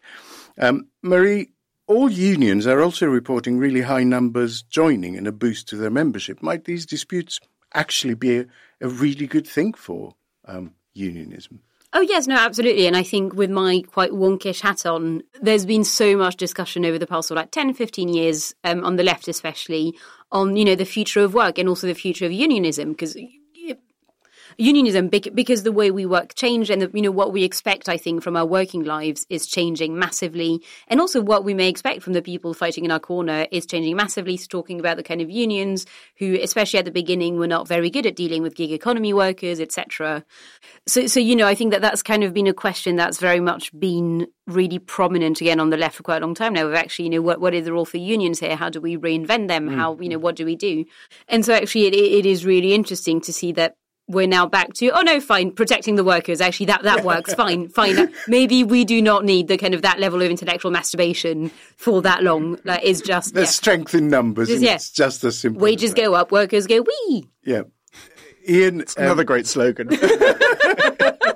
Um, 0.57 0.87
Marie, 1.01 1.51
all 1.87 2.09
unions 2.09 2.65
are 2.65 2.81
also 2.81 3.07
reporting 3.07 3.57
really 3.59 3.81
high 3.81 4.05
numbers 4.05 4.61
joining 4.61 5.17
and 5.17 5.27
a 5.27 5.33
boost 5.33 5.67
to 5.69 5.75
their 5.75 5.89
membership. 5.89 6.41
Might 6.41 6.63
these 6.63 6.85
disputes 6.85 7.41
actually 7.73 8.13
be 8.13 8.39
a, 8.39 8.45
a 8.79 8.87
really 8.87 9.27
good 9.27 9.45
thing 9.45 9.73
for 9.73 10.15
um, 10.45 10.73
unionism. 10.93 11.61
Oh, 11.95 12.01
yes, 12.01 12.25
no, 12.25 12.35
absolutely. 12.35 12.87
And 12.87 12.97
I 12.97 13.03
think 13.03 13.35
with 13.35 13.51
my 13.51 13.83
quite 13.85 14.11
wonkish 14.11 14.61
hat 14.61 14.83
on, 14.83 15.21
there's 15.41 15.65
been 15.65 15.83
so 15.83 16.17
much 16.17 16.37
discussion 16.37 16.85
over 16.85 16.97
the 16.97 17.05
past 17.05 17.29
like 17.29 17.51
10, 17.51 17.75
15 17.75 18.09
years, 18.09 18.55
um, 18.63 18.83
on 18.83 18.95
the 18.95 19.03
left 19.03 19.27
especially, 19.27 19.93
on, 20.31 20.55
you 20.55 20.65
know, 20.65 20.73
the 20.73 20.85
future 20.85 21.23
of 21.23 21.35
work 21.35 21.59
and 21.59 21.69
also 21.69 21.85
the 21.85 21.93
future 21.93 22.25
of 22.25 22.31
unionism. 22.31 22.93
Because 22.93 23.15
unionism 24.57 25.07
because 25.07 25.63
the 25.63 25.71
way 25.71 25.91
we 25.91 26.05
work 26.05 26.35
changed 26.35 26.69
and 26.69 26.81
the, 26.81 26.91
you 26.93 27.01
know 27.01 27.11
what 27.11 27.31
we 27.31 27.43
expect 27.43 27.89
i 27.89 27.97
think 27.97 28.23
from 28.23 28.35
our 28.35 28.45
working 28.45 28.83
lives 28.83 29.25
is 29.29 29.47
changing 29.47 29.97
massively 29.97 30.61
and 30.87 30.99
also 30.99 31.21
what 31.21 31.43
we 31.43 31.53
may 31.53 31.69
expect 31.69 32.01
from 32.01 32.13
the 32.13 32.21
people 32.21 32.53
fighting 32.53 32.85
in 32.85 32.91
our 32.91 32.99
corner 32.99 33.47
is 33.51 33.65
changing 33.65 33.95
massively 33.95 34.37
so 34.37 34.45
talking 34.49 34.79
about 34.79 34.97
the 34.97 35.03
kind 35.03 35.21
of 35.21 35.29
unions 35.29 35.85
who 36.17 36.37
especially 36.41 36.79
at 36.79 36.85
the 36.85 36.91
beginning 36.91 37.37
were 37.37 37.47
not 37.47 37.67
very 37.67 37.89
good 37.89 38.05
at 38.05 38.15
dealing 38.15 38.41
with 38.41 38.55
gig 38.55 38.71
economy 38.71 39.13
workers 39.13 39.59
etc 39.59 40.23
so 40.87 41.07
so 41.07 41.19
you 41.19 41.35
know 41.35 41.47
i 41.47 41.55
think 41.55 41.71
that 41.71 41.81
that's 41.81 42.03
kind 42.03 42.23
of 42.23 42.33
been 42.33 42.47
a 42.47 42.53
question 42.53 42.95
that's 42.95 43.19
very 43.19 43.39
much 43.39 43.77
been 43.79 44.27
really 44.47 44.79
prominent 44.79 45.39
again 45.41 45.59
on 45.59 45.69
the 45.69 45.77
left 45.77 45.95
for 45.95 46.03
quite 46.03 46.21
a 46.21 46.25
long 46.25 46.35
time 46.35 46.53
now. 46.53 46.65
We've 46.65 46.75
actually, 46.75 47.05
you 47.05 47.11
know, 47.11 47.21
what 47.21 47.39
what 47.39 47.53
is 47.53 47.65
the 47.65 47.73
role 47.73 47.85
for 47.85 47.97
unions 47.97 48.39
here? 48.39 48.55
How 48.55 48.69
do 48.69 48.81
we 48.81 48.97
reinvent 48.97 49.47
them? 49.47 49.69
Mm. 49.69 49.75
How 49.75 49.97
you 49.99 50.09
know 50.09 50.19
what 50.19 50.35
do 50.35 50.45
we 50.45 50.55
do? 50.55 50.85
And 51.27 51.45
so 51.45 51.53
actually, 51.53 51.87
it, 51.87 51.93
it 51.93 52.25
is 52.25 52.45
really 52.45 52.73
interesting 52.73 53.21
to 53.21 53.33
see 53.33 53.51
that 53.53 53.75
we're 54.07 54.27
now 54.27 54.45
back 54.45 54.73
to 54.73 54.89
oh 54.89 55.01
no 55.01 55.19
fine 55.19 55.51
protecting 55.51 55.95
the 55.95 56.03
workers. 56.03 56.41
Actually 56.41 56.67
that 56.67 56.83
that 56.83 57.03
works. 57.03 57.33
Fine 57.43 57.69
fine. 57.69 58.13
Maybe 58.27 58.63
we 58.63 58.85
do 58.85 59.01
not 59.01 59.25
need 59.25 59.47
the 59.47 59.57
kind 59.57 59.73
of 59.73 59.81
that 59.81 59.99
level 59.99 60.21
of 60.21 60.29
intellectual 60.29 60.71
masturbation 60.71 61.49
for 61.77 62.01
that 62.01 62.21
long. 62.23 62.59
Like 62.63 62.83
is 62.83 63.01
just 63.01 63.33
the 63.33 63.41
yeah. 63.41 63.47
strength 63.47 63.95
in 63.95 64.09
numbers 64.09 64.49
just, 64.49 64.61
yeah. 64.61 64.75
it's 64.75 64.91
just 64.91 65.23
as 65.23 65.39
simple 65.39 65.61
wages 65.61 65.93
go 65.93 66.13
up 66.13 66.31
workers 66.31 66.67
go 66.67 66.81
we 66.81 67.27
yeah 67.43 67.63
ian 68.47 68.81
it's 68.81 68.97
um, 68.97 69.03
another 69.05 69.23
great 69.23 69.47
slogan 69.47 69.89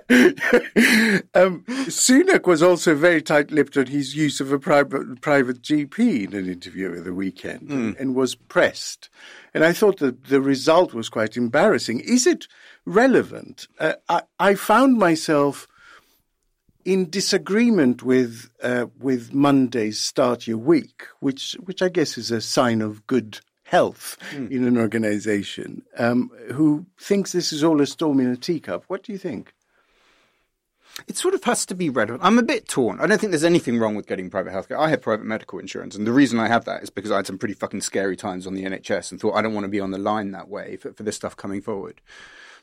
um, 0.09 1.63
Sunak 1.87 2.47
was 2.47 2.63
also 2.63 2.95
very 2.95 3.21
tight-lipped 3.21 3.75
on 3.75 3.87
his 3.87 4.15
use 4.15 4.39
of 4.39 4.53
a 4.53 4.59
private, 4.59 5.19
private 5.19 5.61
GP 5.61 6.25
in 6.25 6.33
an 6.33 6.49
interview 6.49 6.87
over 6.87 7.01
the 7.01 7.13
weekend, 7.13 7.67
mm. 7.67 7.73
and, 7.73 7.97
and, 7.97 8.15
was 8.15 8.33
pressed. 8.33 9.09
And 9.53 9.65
I 9.65 9.73
thought 9.73 9.99
that 9.99 10.25
the 10.25 10.39
result 10.39 10.93
was 10.93 11.09
quite 11.09 11.35
embarrassing. 11.35 11.99
Is 11.99 12.25
it 12.25 12.47
relevant? 12.85 13.67
Uh, 13.79 13.93
I, 14.07 14.21
I, 14.39 14.55
found 14.55 14.97
myself 14.97 15.67
in 16.85 17.09
disagreement 17.09 18.01
with 18.01 18.49
uh, 18.63 18.85
with 18.97 19.33
Monday's 19.33 19.99
start 19.99 20.47
your 20.47 20.57
week, 20.57 21.03
which 21.19 21.57
which 21.65 21.81
I 21.81 21.89
guess 21.89 22.17
is 22.17 22.31
a 22.31 22.39
sign 22.39 22.81
of 22.81 23.05
good 23.07 23.41
health 23.67 24.17
mm. 24.31 24.49
in 24.49 24.63
an 24.63 24.77
organization, 24.77 25.83
um, 25.97 26.31
who 26.53 26.85
thinks 26.97 27.33
this 27.33 27.51
is 27.51 27.65
all 27.65 27.81
a 27.81 27.85
storm 27.85 28.19
in 28.21 28.27
a 28.27 28.37
teacup. 28.37 28.85
What 28.87 29.03
do 29.03 29.11
you 29.11 29.17
think? 29.17 29.53
It 31.05 31.17
sort 31.17 31.33
of 31.33 31.43
has 31.43 31.65
to 31.67 31.75
be 31.75 31.89
relevant. 31.89 32.21
I'm 32.23 32.39
a 32.39 32.43
bit 32.43 32.67
torn. 32.67 32.99
I 32.99 33.05
don't 33.05 33.19
think 33.19 33.31
there's 33.31 33.43
anything 33.43 33.77
wrong 33.77 33.93
with 33.93 34.07
getting 34.07 34.29
private 34.29 34.53
healthcare. 34.53 34.79
I 34.79 34.89
have 34.89 35.01
private 35.01 35.25
medical 35.25 35.59
insurance, 35.59 35.95
and 35.95 36.07
the 36.07 36.13
reason 36.13 36.39
I 36.39 36.47
have 36.47 36.63
that 36.65 36.81
is 36.81 36.89
because 36.89 37.11
I 37.11 37.17
had 37.17 37.27
some 37.27 37.37
pretty 37.37 37.53
fucking 37.53 37.81
scary 37.81 38.15
times 38.15 38.47
on 38.47 38.53
the 38.53 38.63
NHS 38.63 39.11
and 39.11 39.19
thought 39.19 39.35
I 39.35 39.41
don't 39.41 39.53
want 39.53 39.65
to 39.65 39.69
be 39.69 39.81
on 39.81 39.91
the 39.91 39.99
line 39.99 40.31
that 40.31 40.47
way 40.47 40.77
for, 40.77 40.93
for 40.93 41.03
this 41.03 41.17
stuff 41.17 41.35
coming 41.35 41.61
forward. 41.61 42.01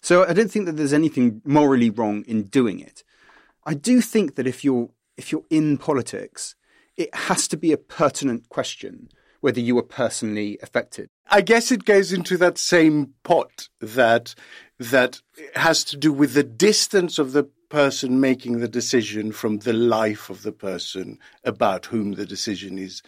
So 0.00 0.26
I 0.26 0.32
don't 0.32 0.50
think 0.50 0.64
that 0.66 0.76
there's 0.76 0.94
anything 0.94 1.42
morally 1.44 1.90
wrong 1.90 2.24
in 2.26 2.44
doing 2.44 2.80
it. 2.80 3.04
I 3.66 3.74
do 3.74 4.00
think 4.00 4.36
that 4.36 4.46
if 4.46 4.64
you're 4.64 4.88
if 5.16 5.30
you're 5.30 5.44
in 5.50 5.76
politics, 5.76 6.56
it 6.96 7.14
has 7.14 7.46
to 7.48 7.56
be 7.58 7.72
a 7.72 7.76
pertinent 7.76 8.48
question 8.48 9.10
whether 9.44 9.60
you 9.60 9.74
were 9.74 9.82
personally 9.82 10.56
affected. 10.62 11.06
I 11.28 11.42
guess 11.42 11.70
it 11.70 11.84
goes 11.84 12.14
into 12.14 12.38
that 12.38 12.56
same 12.56 13.12
pot 13.24 13.68
that 13.78 14.34
that 14.78 15.20
has 15.54 15.84
to 15.84 15.98
do 15.98 16.14
with 16.14 16.32
the 16.32 16.42
distance 16.42 17.18
of 17.18 17.32
the 17.32 17.44
person 17.68 18.20
making 18.20 18.60
the 18.60 18.68
decision 18.68 19.32
from 19.32 19.58
the 19.58 19.74
life 19.74 20.30
of 20.30 20.44
the 20.44 20.52
person 20.52 21.18
about 21.44 21.84
whom 21.84 22.12
the 22.12 22.24
decision 22.24 22.78
is 22.78 23.02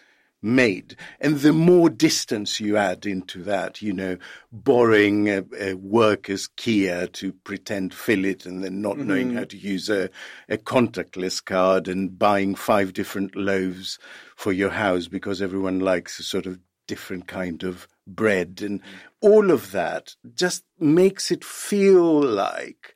made. 0.47 0.97
And 1.21 1.41
the 1.41 1.53
more 1.53 1.91
distance 1.91 2.61
you 2.61 2.77
add 2.77 3.05
into 3.05 3.43
that, 3.43 3.83
you 3.83 3.93
know, 3.93 4.17
borrowing 4.53 5.29
a, 5.29 5.45
a 5.59 5.75
worker's 5.75 6.47
Kia 6.47 7.09
to 7.09 7.33
pretend 7.33 7.93
fill 7.93 8.25
it 8.25 8.47
and 8.47 8.63
then 8.63 8.81
not 8.81 8.97
mm-hmm. 8.97 9.09
knowing 9.09 9.35
how 9.35 9.45
to 9.45 9.57
use 9.59 9.91
a, 9.91 10.09
a 10.49 10.57
contactless 10.57 11.45
card 11.45 11.89
and 11.89 12.19
buying 12.19 12.55
five 12.55 12.93
different 12.93 13.35
loaves 13.35 13.99
for 14.37 14.53
your 14.53 14.71
house 14.71 15.09
because 15.09 15.43
everyone 15.43 15.81
likes 15.81 16.19
a 16.19 16.23
sort 16.23 16.47
of 16.47 16.59
different 16.87 17.27
kind 17.27 17.65
of 17.65 17.89
bread 18.07 18.61
and 18.63 18.81
all 19.21 19.51
of 19.51 19.73
that 19.73 20.15
just 20.37 20.63
makes 20.79 21.33
it 21.33 21.45
feel 21.45 22.23
like 22.23 22.95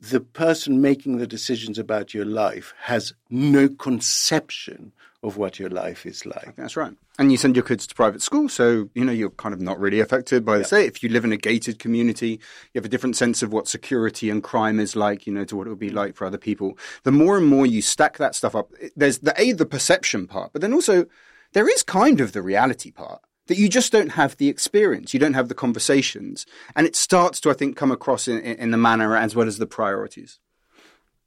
the 0.00 0.20
person 0.20 0.80
making 0.80 1.18
the 1.18 1.26
decisions 1.26 1.78
about 1.78 2.14
your 2.14 2.24
life 2.24 2.74
has 2.82 3.14
no 3.30 3.68
conception 3.68 4.92
of 5.22 5.36
what 5.36 5.58
your 5.58 5.68
life 5.68 6.06
is 6.06 6.24
like. 6.24 6.56
That's 6.56 6.76
right. 6.76 6.92
And 7.18 7.30
you 7.30 7.36
send 7.36 7.54
your 7.54 7.64
kids 7.64 7.86
to 7.86 7.94
private 7.94 8.22
school, 8.22 8.48
so 8.48 8.88
you 8.94 9.04
know 9.04 9.12
you're 9.12 9.30
kind 9.30 9.52
of 9.52 9.60
not 9.60 9.78
really 9.78 10.00
affected 10.00 10.44
by 10.44 10.58
the 10.58 10.64
state. 10.64 10.86
If 10.86 11.02
you 11.02 11.10
live 11.10 11.24
in 11.24 11.32
a 11.32 11.36
gated 11.36 11.78
community, 11.78 12.40
you 12.72 12.78
have 12.78 12.86
a 12.86 12.88
different 12.88 13.16
sense 13.16 13.42
of 13.42 13.52
what 13.52 13.68
security 13.68 14.30
and 14.30 14.42
crime 14.42 14.80
is 14.80 14.96
like, 14.96 15.26
you 15.26 15.32
know, 15.32 15.44
to 15.44 15.56
what 15.56 15.66
it 15.66 15.70
would 15.70 15.78
be 15.78 15.90
mm. 15.90 15.94
like 15.94 16.16
for 16.16 16.26
other 16.26 16.38
people. 16.38 16.78
The 17.02 17.12
more 17.12 17.36
and 17.36 17.46
more 17.46 17.66
you 17.66 17.82
stack 17.82 18.16
that 18.18 18.34
stuff 18.34 18.54
up, 18.54 18.72
there's 18.96 19.18
the 19.18 19.38
a 19.40 19.52
the 19.52 19.66
perception 19.66 20.26
part, 20.26 20.52
but 20.52 20.62
then 20.62 20.72
also 20.72 21.06
there 21.52 21.68
is 21.68 21.82
kind 21.82 22.20
of 22.20 22.32
the 22.32 22.42
reality 22.42 22.90
part 22.90 23.20
that 23.48 23.58
you 23.58 23.68
just 23.68 23.90
don't 23.90 24.10
have 24.10 24.36
the 24.36 24.48
experience, 24.48 25.12
you 25.12 25.18
don't 25.18 25.34
have 25.34 25.48
the 25.48 25.54
conversations, 25.54 26.46
and 26.76 26.86
it 26.86 26.94
starts 26.94 27.40
to, 27.40 27.50
I 27.50 27.54
think, 27.54 27.76
come 27.76 27.90
across 27.90 28.28
in, 28.28 28.38
in 28.38 28.70
the 28.70 28.76
manner 28.76 29.16
as 29.16 29.34
well 29.34 29.48
as 29.48 29.58
the 29.58 29.66
priorities. 29.66 30.38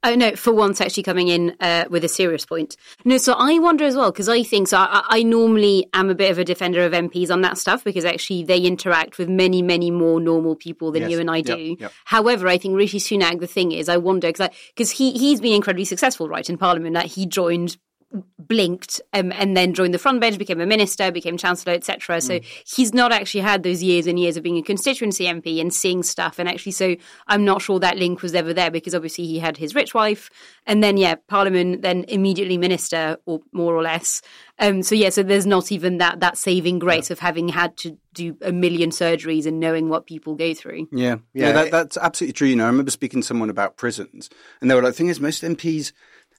Oh 0.06 0.14
no! 0.14 0.36
For 0.36 0.52
once, 0.52 0.82
actually 0.82 1.02
coming 1.02 1.28
in 1.28 1.56
uh, 1.60 1.86
with 1.88 2.04
a 2.04 2.08
serious 2.08 2.44
point. 2.44 2.76
No, 3.06 3.16
so 3.16 3.32
I 3.32 3.58
wonder 3.58 3.86
as 3.86 3.96
well 3.96 4.12
because 4.12 4.28
I 4.28 4.42
think 4.42 4.68
so. 4.68 4.76
I, 4.76 5.02
I, 5.08 5.22
normally 5.22 5.88
am 5.94 6.10
a 6.10 6.14
bit 6.14 6.30
of 6.30 6.36
a 6.38 6.44
defender 6.44 6.84
of 6.84 6.92
MPs 6.92 7.30
on 7.30 7.40
that 7.40 7.56
stuff 7.56 7.82
because 7.82 8.04
actually 8.04 8.44
they 8.44 8.58
interact 8.58 9.16
with 9.16 9.30
many, 9.30 9.62
many 9.62 9.90
more 9.90 10.20
normal 10.20 10.56
people 10.56 10.92
than 10.92 11.02
yes. 11.02 11.10
you 11.10 11.20
and 11.20 11.30
I 11.30 11.40
do. 11.40 11.56
Yep, 11.56 11.80
yep. 11.80 11.92
However, 12.04 12.48
I 12.48 12.58
think 12.58 12.76
Rishi 12.76 12.98
Sunak. 12.98 13.40
The 13.40 13.46
thing 13.46 13.72
is, 13.72 13.88
I 13.88 13.96
wonder 13.96 14.28
because 14.28 14.50
because 14.68 14.90
he 14.90 15.12
he's 15.12 15.40
been 15.40 15.54
incredibly 15.54 15.86
successful, 15.86 16.28
right, 16.28 16.48
in 16.50 16.58
Parliament. 16.58 16.94
That 16.94 17.06
he 17.06 17.24
joined 17.24 17.78
blinked 18.38 19.00
um, 19.12 19.32
and 19.32 19.56
then 19.56 19.74
joined 19.74 19.94
the 19.94 19.98
front 19.98 20.20
bench, 20.20 20.38
became 20.38 20.60
a 20.60 20.66
minister, 20.66 21.10
became 21.10 21.36
chancellor, 21.36 21.72
etc. 21.72 22.20
So 22.20 22.38
mm. 22.38 22.44
he's 22.66 22.94
not 22.94 23.12
actually 23.12 23.40
had 23.40 23.62
those 23.62 23.82
years 23.82 24.06
and 24.06 24.18
years 24.18 24.36
of 24.36 24.42
being 24.42 24.58
a 24.58 24.62
constituency 24.62 25.24
MP 25.24 25.60
and 25.60 25.72
seeing 25.72 26.02
stuff. 26.02 26.38
And 26.38 26.48
actually, 26.48 26.72
so 26.72 26.96
I'm 27.26 27.44
not 27.44 27.62
sure 27.62 27.78
that 27.80 27.96
link 27.96 28.22
was 28.22 28.34
ever 28.34 28.52
there 28.52 28.70
because 28.70 28.94
obviously 28.94 29.26
he 29.26 29.38
had 29.38 29.56
his 29.56 29.74
rich 29.74 29.94
wife, 29.94 30.30
and 30.66 30.82
then 30.82 30.96
yeah, 30.96 31.16
Parliament, 31.28 31.82
then 31.82 32.04
immediately 32.08 32.58
minister, 32.58 33.16
or 33.26 33.40
more 33.52 33.74
or 33.74 33.82
less. 33.82 34.22
Um, 34.58 34.82
so 34.82 34.94
yeah, 34.94 35.08
so 35.08 35.22
there's 35.22 35.46
not 35.46 35.72
even 35.72 35.98
that 35.98 36.20
that 36.20 36.38
saving 36.38 36.78
grace 36.78 37.10
yeah. 37.10 37.14
of 37.14 37.18
having 37.18 37.48
had 37.48 37.76
to 37.78 37.98
do 38.12 38.36
a 38.42 38.52
million 38.52 38.90
surgeries 38.90 39.46
and 39.46 39.58
knowing 39.58 39.88
what 39.88 40.06
people 40.06 40.36
go 40.36 40.54
through. 40.54 40.86
Yeah, 40.92 41.16
yeah, 41.34 41.48
yeah 41.48 41.52
that, 41.52 41.70
that's 41.72 41.96
absolutely 41.96 42.34
true. 42.34 42.48
You 42.48 42.56
know, 42.56 42.64
I 42.64 42.68
remember 42.68 42.92
speaking 42.92 43.20
to 43.20 43.26
someone 43.26 43.50
about 43.50 43.76
prisons, 43.76 44.30
and 44.60 44.70
they 44.70 44.74
were 44.74 44.82
like, 44.82 44.92
"The 44.92 44.98
thing 44.98 45.08
is, 45.08 45.20
most 45.20 45.42
MPs." 45.42 45.92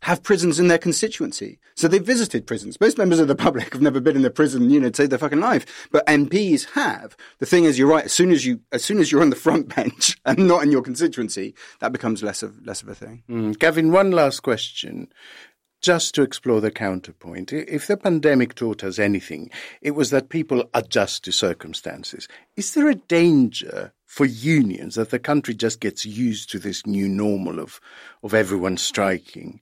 Have 0.06 0.22
prisons 0.22 0.60
in 0.60 0.68
their 0.68 0.78
constituency. 0.78 1.58
So 1.76 1.88
they've 1.88 2.06
visited 2.06 2.46
prisons. 2.46 2.80
Most 2.80 3.00
members 3.00 3.18
of 3.18 3.28
the 3.28 3.34
public 3.34 3.74
have 3.74 3.82
never 3.82 4.00
been 4.00 4.16
in 4.16 4.24
a 4.24 4.30
prison, 4.30 4.70
you 4.70 4.80
know, 4.80 4.92
to 4.92 4.96
save 4.96 5.10
their 5.10 5.18
fucking 5.18 5.40
life. 5.40 5.90
But 5.92 6.06
MPs 6.06 6.66
have. 6.74 7.18
The 7.40 7.48
thing 7.48 7.64
is, 7.64 7.80
you're 7.80 7.88
right. 7.88 8.06
As 8.06 8.14
soon 8.14 8.30
as 8.30 8.46
you, 8.46 8.60
as 8.72 8.86
soon 8.86 9.00
as 9.00 9.12
you're 9.12 9.24
on 9.24 9.32
the 9.32 9.36
front 9.36 9.76
bench 9.76 10.16
and 10.24 10.48
not 10.48 10.62
in 10.62 10.72
your 10.72 10.84
constituency, 10.84 11.56
that 11.80 11.92
becomes 11.92 12.22
less 12.22 12.44
of 12.44 12.64
less 12.64 12.84
of 12.84 12.90
a 12.90 12.94
thing. 12.94 13.24
Mm. 13.28 13.58
Gavin, 13.58 13.92
one 13.92 14.12
last 14.12 14.42
question. 14.42 15.08
Just 15.82 16.14
to 16.16 16.22
explore 16.22 16.62
the 16.62 16.72
counterpoint, 16.72 17.52
if 17.52 17.88
the 17.88 17.98
pandemic 17.98 18.54
taught 18.54 18.84
us 18.84 19.00
anything, 19.00 19.50
it 19.82 19.92
was 19.92 20.12
that 20.12 20.30
people 20.30 20.70
adjust 20.76 21.24
to 21.24 21.32
circumstances. 21.32 22.28
Is 22.56 22.76
there 22.76 22.90
a 22.90 22.96
danger 22.96 23.92
for 24.06 24.26
unions 24.26 24.96
that 24.96 25.10
the 25.10 25.20
country 25.20 25.56
just 25.56 25.80
gets 25.80 26.06
used 26.06 26.52
to 26.52 26.60
this 26.60 26.86
new 26.86 27.10
normal 27.10 27.60
of, 27.60 27.82
of 28.24 28.36
everyone 28.36 28.78
striking 28.78 29.60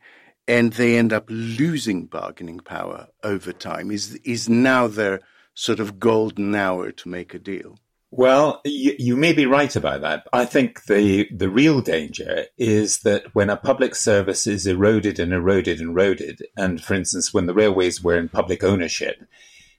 and 0.48 0.74
they 0.74 0.98
end 0.98 1.14
up 1.14 1.26
losing 1.30 2.06
bargaining 2.06 2.60
power 2.60 3.08
over 3.24 3.54
time? 3.54 3.92
Is 3.92 4.16
is 4.24 4.50
now 4.50 4.88
their 4.88 5.22
sort 5.54 5.80
of 5.80 6.00
golden 6.00 6.56
hour 6.56 6.92
to 6.92 7.10
make 7.10 7.34
a 7.34 7.40
deal? 7.40 7.78
Well, 8.16 8.62
you, 8.64 8.96
you, 9.00 9.16
may 9.16 9.34
be 9.34 9.48
right 9.48 9.76
about 9.76 10.02
that. 10.02 10.28
I 10.32 10.46
think 10.46 10.86
the 10.86 11.28
the 11.36 11.50
real 11.50 11.82
danger 11.82 12.46
is 12.60 13.00
that 13.00 13.34
when 13.34 13.50
a 13.50 13.58
public 13.58 13.96
service 13.96 14.46
is 14.46 14.68
eroded 14.68 15.20
and 15.20 15.34
eroded 15.34 15.80
and 15.80 15.90
eroded, 15.90 16.44
and 16.56 16.80
for 16.84 16.94
instance, 16.94 17.34
when 17.34 17.48
the 17.48 17.56
railways 17.56 18.04
were 18.04 18.16
in 18.16 18.30
public 18.30 18.64
ownership, 18.64 19.24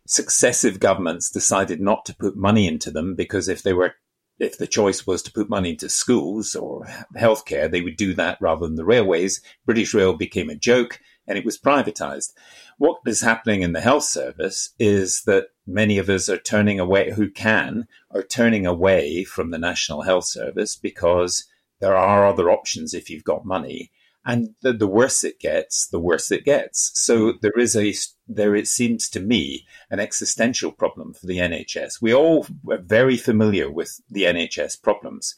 successive 0.06 0.80
governments 0.80 1.30
decided 1.30 1.80
not 1.80 2.04
to 2.06 2.16
put 2.16 2.36
money 2.36 2.66
into 2.66 2.90
them 2.90 3.14
because 3.14 3.48
if 3.48 3.62
they 3.62 3.72
were 3.72 3.94
if 4.39 4.59
the 4.59 4.66
choice 4.66 5.07
was 5.07 5.22
to 5.22 5.32
put 5.32 5.49
money 5.49 5.70
into 5.70 5.89
schools 5.89 6.55
or 6.55 6.87
healthcare, 7.16 7.70
they 7.70 7.80
would 7.80 7.97
do 7.97 8.14
that 8.14 8.39
rather 8.41 8.66
than 8.66 8.76
the 8.76 8.85
railways. 8.85 9.41
British 9.64 9.95
Rail 9.95 10.14
became 10.14 10.51
a 10.51 10.57
joke 10.57 11.01
and 11.26 11.39
it 11.39 11.45
was 11.45 11.59
privatized. 11.59 12.32
What 12.78 12.99
is 13.07 13.20
happening 13.20 13.62
in 13.62 13.72
the 13.72 13.80
health 13.80 14.05
service 14.05 14.74
is 14.78 15.22
that 15.26 15.47
many 15.66 15.99
of 15.99 16.09
us 16.09 16.28
are 16.28 16.39
turning 16.39 16.80
away, 16.80 17.12
who 17.12 17.30
can, 17.30 17.87
are 18.11 18.22
turning 18.22 18.66
away 18.66 19.24
from 19.24 19.51
the 19.51 19.59
National 19.59 20.03
Health 20.03 20.26
Service 20.26 20.76
because 20.76 21.47
there 21.80 21.97
are 21.97 22.26
other 22.26 22.51
options 22.51 22.93
if 22.93 23.09
you've 23.09 23.24
got 23.24 23.45
money. 23.45 23.93
And 24.27 24.55
the, 24.62 24.72
the 24.72 24.87
worse 24.87 25.22
it 25.22 25.39
gets, 25.39 25.87
the 25.87 25.99
worse 25.99 26.31
it 26.33 26.45
gets. 26.45 26.93
So 26.95 27.35
there 27.43 27.59
is 27.59 27.77
a, 27.77 27.95
there 28.27 28.55
it 28.55 28.66
seems 28.66 29.09
to 29.11 29.20
me, 29.20 29.66
an 29.91 30.01
existential 30.01 30.72
problem 30.72 31.12
for 31.12 31.27
the 31.27 31.39
NHS. 31.39 32.01
We 32.01 32.14
all 32.14 32.47
are 32.70 32.79
very 32.79 33.18
familiar 33.18 33.70
with 33.70 34.01
the 34.09 34.22
NHS 34.22 34.81
problems. 34.83 35.35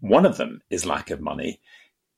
One 0.00 0.24
of 0.24 0.38
them 0.38 0.62
is 0.70 0.86
lack 0.86 1.10
of 1.10 1.20
money. 1.20 1.60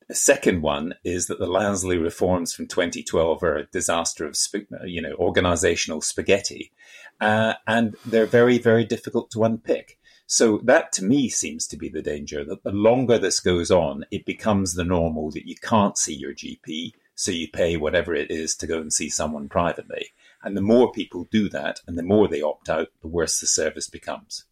The 0.08 0.14
second 0.14 0.62
one 0.62 0.94
is 1.02 1.26
that 1.26 1.38
the 1.38 1.46
Lansley 1.46 2.00
reforms 2.00 2.52
from 2.52 2.68
2012 2.68 3.42
are 3.42 3.56
a 3.56 3.66
disaster 3.66 4.26
of, 4.26 4.36
you 4.84 5.00
know, 5.00 5.14
organizational 5.14 6.00
spaghetti. 6.00 6.72
Uh, 7.20 7.54
and 7.66 7.96
they're 8.04 8.26
very, 8.26 8.58
very 8.58 8.84
difficult 8.84 9.30
to 9.30 9.44
unpick. 9.44 9.98
So 10.34 10.58
that 10.64 10.90
to 10.94 11.04
me 11.04 11.28
seems 11.28 11.64
to 11.68 11.76
be 11.76 11.88
the 11.88 12.02
danger 12.02 12.44
that 12.44 12.64
the 12.64 12.72
longer 12.72 13.18
this 13.18 13.38
goes 13.38 13.70
on, 13.70 14.04
it 14.10 14.26
becomes 14.26 14.74
the 14.74 14.82
normal 14.82 15.30
that 15.30 15.46
you 15.46 15.54
can't 15.54 15.96
see 15.96 16.12
your 16.12 16.32
GP. 16.32 16.90
So 17.14 17.30
you 17.30 17.46
pay 17.46 17.76
whatever 17.76 18.16
it 18.16 18.32
is 18.32 18.56
to 18.56 18.66
go 18.66 18.80
and 18.80 18.92
see 18.92 19.08
someone 19.08 19.48
privately. 19.48 20.08
And 20.42 20.56
the 20.56 20.60
more 20.60 20.90
people 20.90 21.28
do 21.30 21.48
that 21.50 21.82
and 21.86 21.96
the 21.96 22.02
more 22.02 22.26
they 22.26 22.42
opt 22.42 22.68
out, 22.68 22.88
the 23.00 23.06
worse 23.06 23.38
the 23.38 23.46
service 23.46 23.88
becomes. 23.88 24.44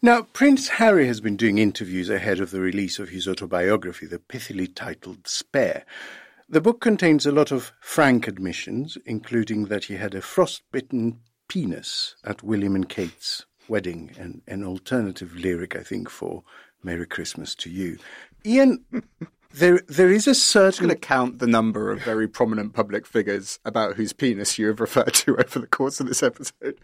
Now, 0.00 0.22
Prince 0.32 0.68
Harry 0.68 1.06
has 1.08 1.20
been 1.20 1.36
doing 1.36 1.58
interviews 1.58 2.08
ahead 2.08 2.40
of 2.40 2.52
the 2.52 2.60
release 2.60 2.98
of 2.98 3.10
his 3.10 3.28
autobiography, 3.28 4.06
the 4.06 4.18
pithily 4.18 4.74
titled 4.74 5.28
Spare. 5.28 5.84
The 6.52 6.60
book 6.60 6.82
contains 6.82 7.24
a 7.24 7.32
lot 7.32 7.50
of 7.50 7.72
frank 7.80 8.28
admissions, 8.28 8.98
including 9.06 9.64
that 9.68 9.84
he 9.84 9.94
had 9.94 10.14
a 10.14 10.20
frostbitten 10.20 11.20
penis 11.48 12.14
at 12.24 12.42
William 12.42 12.74
and 12.74 12.86
Kate's 12.86 13.46
wedding, 13.68 14.10
and 14.18 14.42
an 14.46 14.62
alternative 14.62 15.34
lyric, 15.34 15.74
I 15.74 15.82
think, 15.82 16.10
for 16.10 16.44
Merry 16.82 17.06
Christmas 17.06 17.54
to 17.54 17.70
You. 17.70 17.96
Ian, 18.44 18.84
there 19.54 19.80
there 19.88 20.12
is 20.12 20.26
a 20.26 20.34
certain. 20.34 20.84
I'm 20.84 20.88
going 20.88 21.00
to 21.00 21.06
count 21.06 21.38
the 21.38 21.46
number 21.46 21.90
of 21.90 22.02
very 22.02 22.28
prominent 22.28 22.74
public 22.74 23.06
figures 23.06 23.58
about 23.64 23.96
whose 23.96 24.12
penis 24.12 24.58
you 24.58 24.66
have 24.66 24.80
referred 24.80 25.14
to 25.14 25.36
over 25.38 25.58
the 25.58 25.66
course 25.66 26.00
of 26.00 26.06
this 26.06 26.22
episode. 26.22 26.78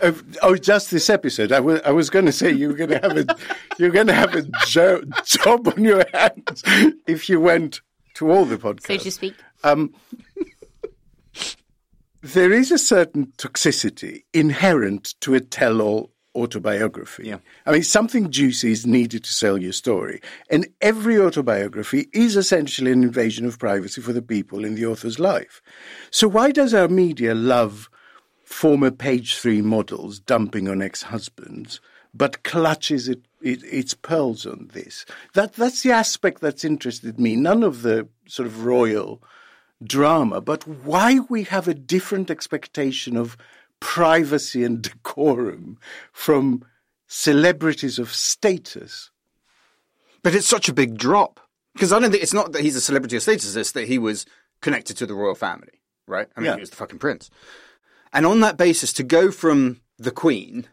Oh, 0.00 0.20
oh 0.42 0.56
just 0.56 0.90
this 0.90 1.08
episode. 1.08 1.52
I 1.52 1.60
was 1.60 1.80
was 1.84 2.10
going 2.10 2.26
to 2.26 2.32
say 2.32 2.50
you 2.50 2.66
were 2.66 2.74
going 2.74 2.90
to 2.90 2.98
have 2.98 3.16
a 3.16 3.24
you're 3.78 3.90
going 3.90 4.08
to 4.08 4.14
have 4.14 4.34
a 4.34 4.42
jo- 4.66 5.04
job 5.24 5.68
on 5.68 5.84
your 5.84 6.04
hands 6.12 6.64
if 7.06 7.28
you 7.28 7.38
went 7.38 7.82
to 8.22 8.30
all 8.30 8.44
the 8.44 8.56
podcasts, 8.56 8.86
so 8.86 8.96
to 8.96 9.10
speak. 9.10 9.34
Um, 9.64 9.92
there 12.22 12.52
is 12.52 12.70
a 12.70 12.78
certain 12.78 13.26
toxicity 13.36 14.22
inherent 14.32 15.14
to 15.20 15.34
a 15.34 15.40
tell-all 15.40 16.10
autobiography. 16.34 17.26
Yeah. 17.26 17.38
I 17.66 17.72
mean, 17.72 17.82
something 17.82 18.30
juicy 18.30 18.72
is 18.72 18.86
needed 18.86 19.24
to 19.24 19.34
sell 19.34 19.58
your 19.58 19.72
story. 19.72 20.22
And 20.48 20.66
every 20.80 21.18
autobiography 21.18 22.08
is 22.12 22.36
essentially 22.36 22.92
an 22.92 23.02
invasion 23.02 23.44
of 23.44 23.58
privacy 23.58 24.00
for 24.00 24.12
the 24.12 24.22
people 24.22 24.64
in 24.64 24.74
the 24.74 24.86
author's 24.86 25.18
life. 25.18 25.60
So 26.10 26.28
why 26.28 26.52
does 26.52 26.72
our 26.72 26.88
media 26.88 27.34
love 27.34 27.90
former 28.44 28.90
page 28.90 29.36
three 29.36 29.62
models 29.62 30.20
dumping 30.20 30.68
on 30.68 30.80
ex-husbands, 30.80 31.80
but 32.14 32.42
clutches 32.44 33.08
it, 33.08 33.20
it, 33.42 33.62
its 33.64 33.94
pearls 33.94 34.46
on 34.46 34.70
this? 34.72 35.04
That, 35.34 35.54
that's 35.54 35.82
the 35.82 35.92
aspect 35.92 36.40
that's 36.40 36.64
interested 36.64 37.18
me. 37.18 37.36
None 37.36 37.62
of 37.62 37.82
the 37.82 38.08
sort 38.26 38.46
of 38.46 38.64
royal 38.64 39.22
drama, 39.82 40.40
but 40.40 40.66
why 40.66 41.20
we 41.28 41.42
have 41.44 41.68
a 41.68 41.74
different 41.74 42.30
expectation 42.30 43.16
of 43.16 43.36
privacy 43.80 44.64
and 44.64 44.80
decorum 44.82 45.78
from 46.12 46.64
celebrities 47.08 47.98
of 47.98 48.12
status. 48.12 49.10
But 50.22 50.34
it's 50.34 50.46
such 50.46 50.68
a 50.68 50.72
big 50.72 50.96
drop 50.96 51.40
because 51.74 51.92
I 51.92 51.98
don't 51.98 52.10
think 52.10 52.22
it's 52.22 52.32
not 52.34 52.52
that 52.52 52.62
he's 52.62 52.76
a 52.76 52.80
celebrity 52.80 53.16
of 53.16 53.22
status; 53.22 53.56
it's 53.56 53.72
that 53.72 53.88
he 53.88 53.98
was 53.98 54.24
connected 54.60 54.96
to 54.98 55.06
the 55.06 55.14
royal 55.14 55.34
family, 55.34 55.80
right? 56.06 56.28
I 56.36 56.40
mean, 56.40 56.46
Yeah. 56.46 56.54
he 56.54 56.60
was 56.60 56.70
the 56.70 56.76
fucking 56.76 57.00
prince, 57.00 57.28
and 58.12 58.24
on 58.24 58.40
that 58.40 58.56
basis, 58.56 58.92
to 58.94 59.02
go 59.02 59.30
from 59.32 59.80
the 59.98 60.10
queen, 60.12 60.68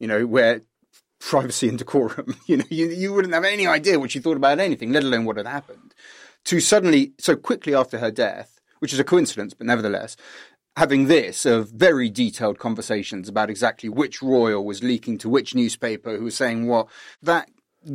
you 0.00 0.08
know, 0.08 0.26
where 0.26 0.62
privacy 1.22 1.68
and 1.68 1.78
decorum, 1.78 2.36
you 2.46 2.58
know, 2.58 2.64
you, 2.68 2.88
you 2.88 3.12
wouldn't 3.12 3.34
have 3.34 3.44
any 3.44 3.66
idea 3.66 3.98
what 3.98 4.10
she 4.10 4.18
thought 4.18 4.36
about 4.36 4.58
anything, 4.58 4.92
let 4.92 5.04
alone 5.04 5.24
what 5.24 5.36
had 5.36 5.46
happened, 5.46 5.94
to 6.44 6.60
suddenly 6.60 7.12
so 7.18 7.36
quickly 7.36 7.74
after 7.74 7.98
her 7.98 8.10
death, 8.10 8.60
which 8.80 8.92
is 8.92 8.98
a 8.98 9.04
coincidence, 9.04 9.54
but 9.54 9.66
nevertheless, 9.66 10.16
having 10.76 11.06
this 11.06 11.46
of 11.46 11.70
very 11.70 12.10
detailed 12.10 12.58
conversations 12.58 13.28
about 13.28 13.50
exactly 13.50 13.88
which 13.88 14.22
royal 14.22 14.64
was 14.64 14.82
leaking 14.82 15.18
to 15.18 15.28
which 15.28 15.54
newspaper, 15.54 16.16
who 16.16 16.24
was 16.24 16.36
saying 16.36 16.66
what, 16.66 16.88
that 17.22 17.48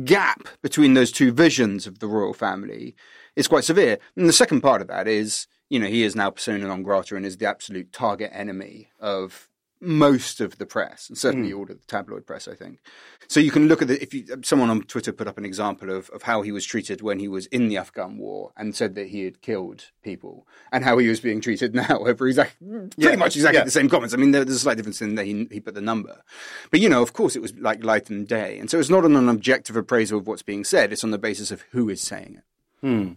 gap 0.04 0.48
between 0.62 0.94
those 0.94 1.12
two 1.12 1.32
visions 1.32 1.86
of 1.86 1.98
the 1.98 2.06
royal 2.06 2.34
family 2.34 2.94
is 3.36 3.48
quite 3.48 3.64
severe. 3.64 3.98
And 4.16 4.28
the 4.28 4.32
second 4.32 4.62
part 4.62 4.80
of 4.80 4.88
that 4.88 5.06
is, 5.06 5.46
you 5.68 5.78
know, 5.78 5.86
he 5.86 6.02
is 6.02 6.16
now 6.16 6.30
persona 6.30 6.66
non 6.66 6.82
grata 6.82 7.16
and 7.16 7.26
is 7.26 7.36
the 7.36 7.46
absolute 7.46 7.92
target 7.92 8.30
enemy 8.32 8.90
of 9.00 9.48
most 9.80 10.40
of 10.40 10.58
the 10.58 10.66
press, 10.66 11.08
and 11.08 11.16
certainly 11.16 11.50
hmm. 11.50 11.56
all 11.58 11.62
of 11.62 11.68
the 11.80 11.86
tabloid 11.86 12.26
press, 12.26 12.48
I 12.48 12.54
think. 12.54 12.80
So 13.28 13.40
you 13.40 13.50
can 13.50 13.68
look 13.68 13.82
at 13.82 13.88
the, 13.88 14.02
if 14.02 14.14
you, 14.14 14.24
someone 14.42 14.70
on 14.70 14.82
Twitter 14.82 15.12
put 15.12 15.28
up 15.28 15.38
an 15.38 15.44
example 15.44 15.90
of, 15.90 16.08
of 16.10 16.22
how 16.22 16.42
he 16.42 16.50
was 16.50 16.64
treated 16.64 17.02
when 17.02 17.18
he 17.18 17.28
was 17.28 17.46
in 17.46 17.68
the 17.68 17.76
Afghan 17.76 18.16
war 18.16 18.52
and 18.56 18.74
said 18.74 18.94
that 18.94 19.08
he 19.08 19.24
had 19.24 19.42
killed 19.42 19.90
people 20.02 20.46
and 20.72 20.82
how 20.82 20.96
he 20.98 21.08
was 21.08 21.20
being 21.20 21.40
treated 21.40 21.74
now 21.88 21.98
over 22.00 22.26
exactly, 22.26 22.66
pretty 22.68 22.90
Yeah, 22.96 23.16
much 23.16 23.36
exactly 23.36 23.58
yeah. 23.58 23.64
the 23.64 23.70
same 23.70 23.88
comments. 23.88 24.14
I 24.14 24.16
mean, 24.16 24.30
there- 24.30 24.44
there's 24.44 24.56
a 24.56 24.60
slight 24.60 24.78
difference 24.78 25.02
in 25.02 25.14
that 25.16 25.26
he, 25.26 25.46
he 25.50 25.60
put 25.60 25.74
the 25.74 25.80
number. 25.80 26.22
But, 26.70 26.80
you 26.80 26.88
know, 26.88 27.02
of 27.02 27.12
course 27.12 27.36
it 27.36 27.42
was 27.42 27.54
like 27.56 27.84
light 27.84 28.08
and 28.08 28.26
day. 28.26 28.58
And 28.58 28.70
so 28.70 28.78
it's 28.78 28.90
not 28.90 29.04
on 29.04 29.14
an 29.14 29.28
objective 29.28 29.76
appraisal 29.76 30.18
of 30.18 30.26
what's 30.26 30.42
being 30.42 30.64
said. 30.64 30.92
It's 30.92 31.04
on 31.04 31.10
the 31.10 31.18
basis 31.18 31.50
of 31.50 31.62
who 31.72 31.88
is 31.90 32.00
saying 32.00 32.36
it. 32.38 32.44
Hmm. 32.80 33.14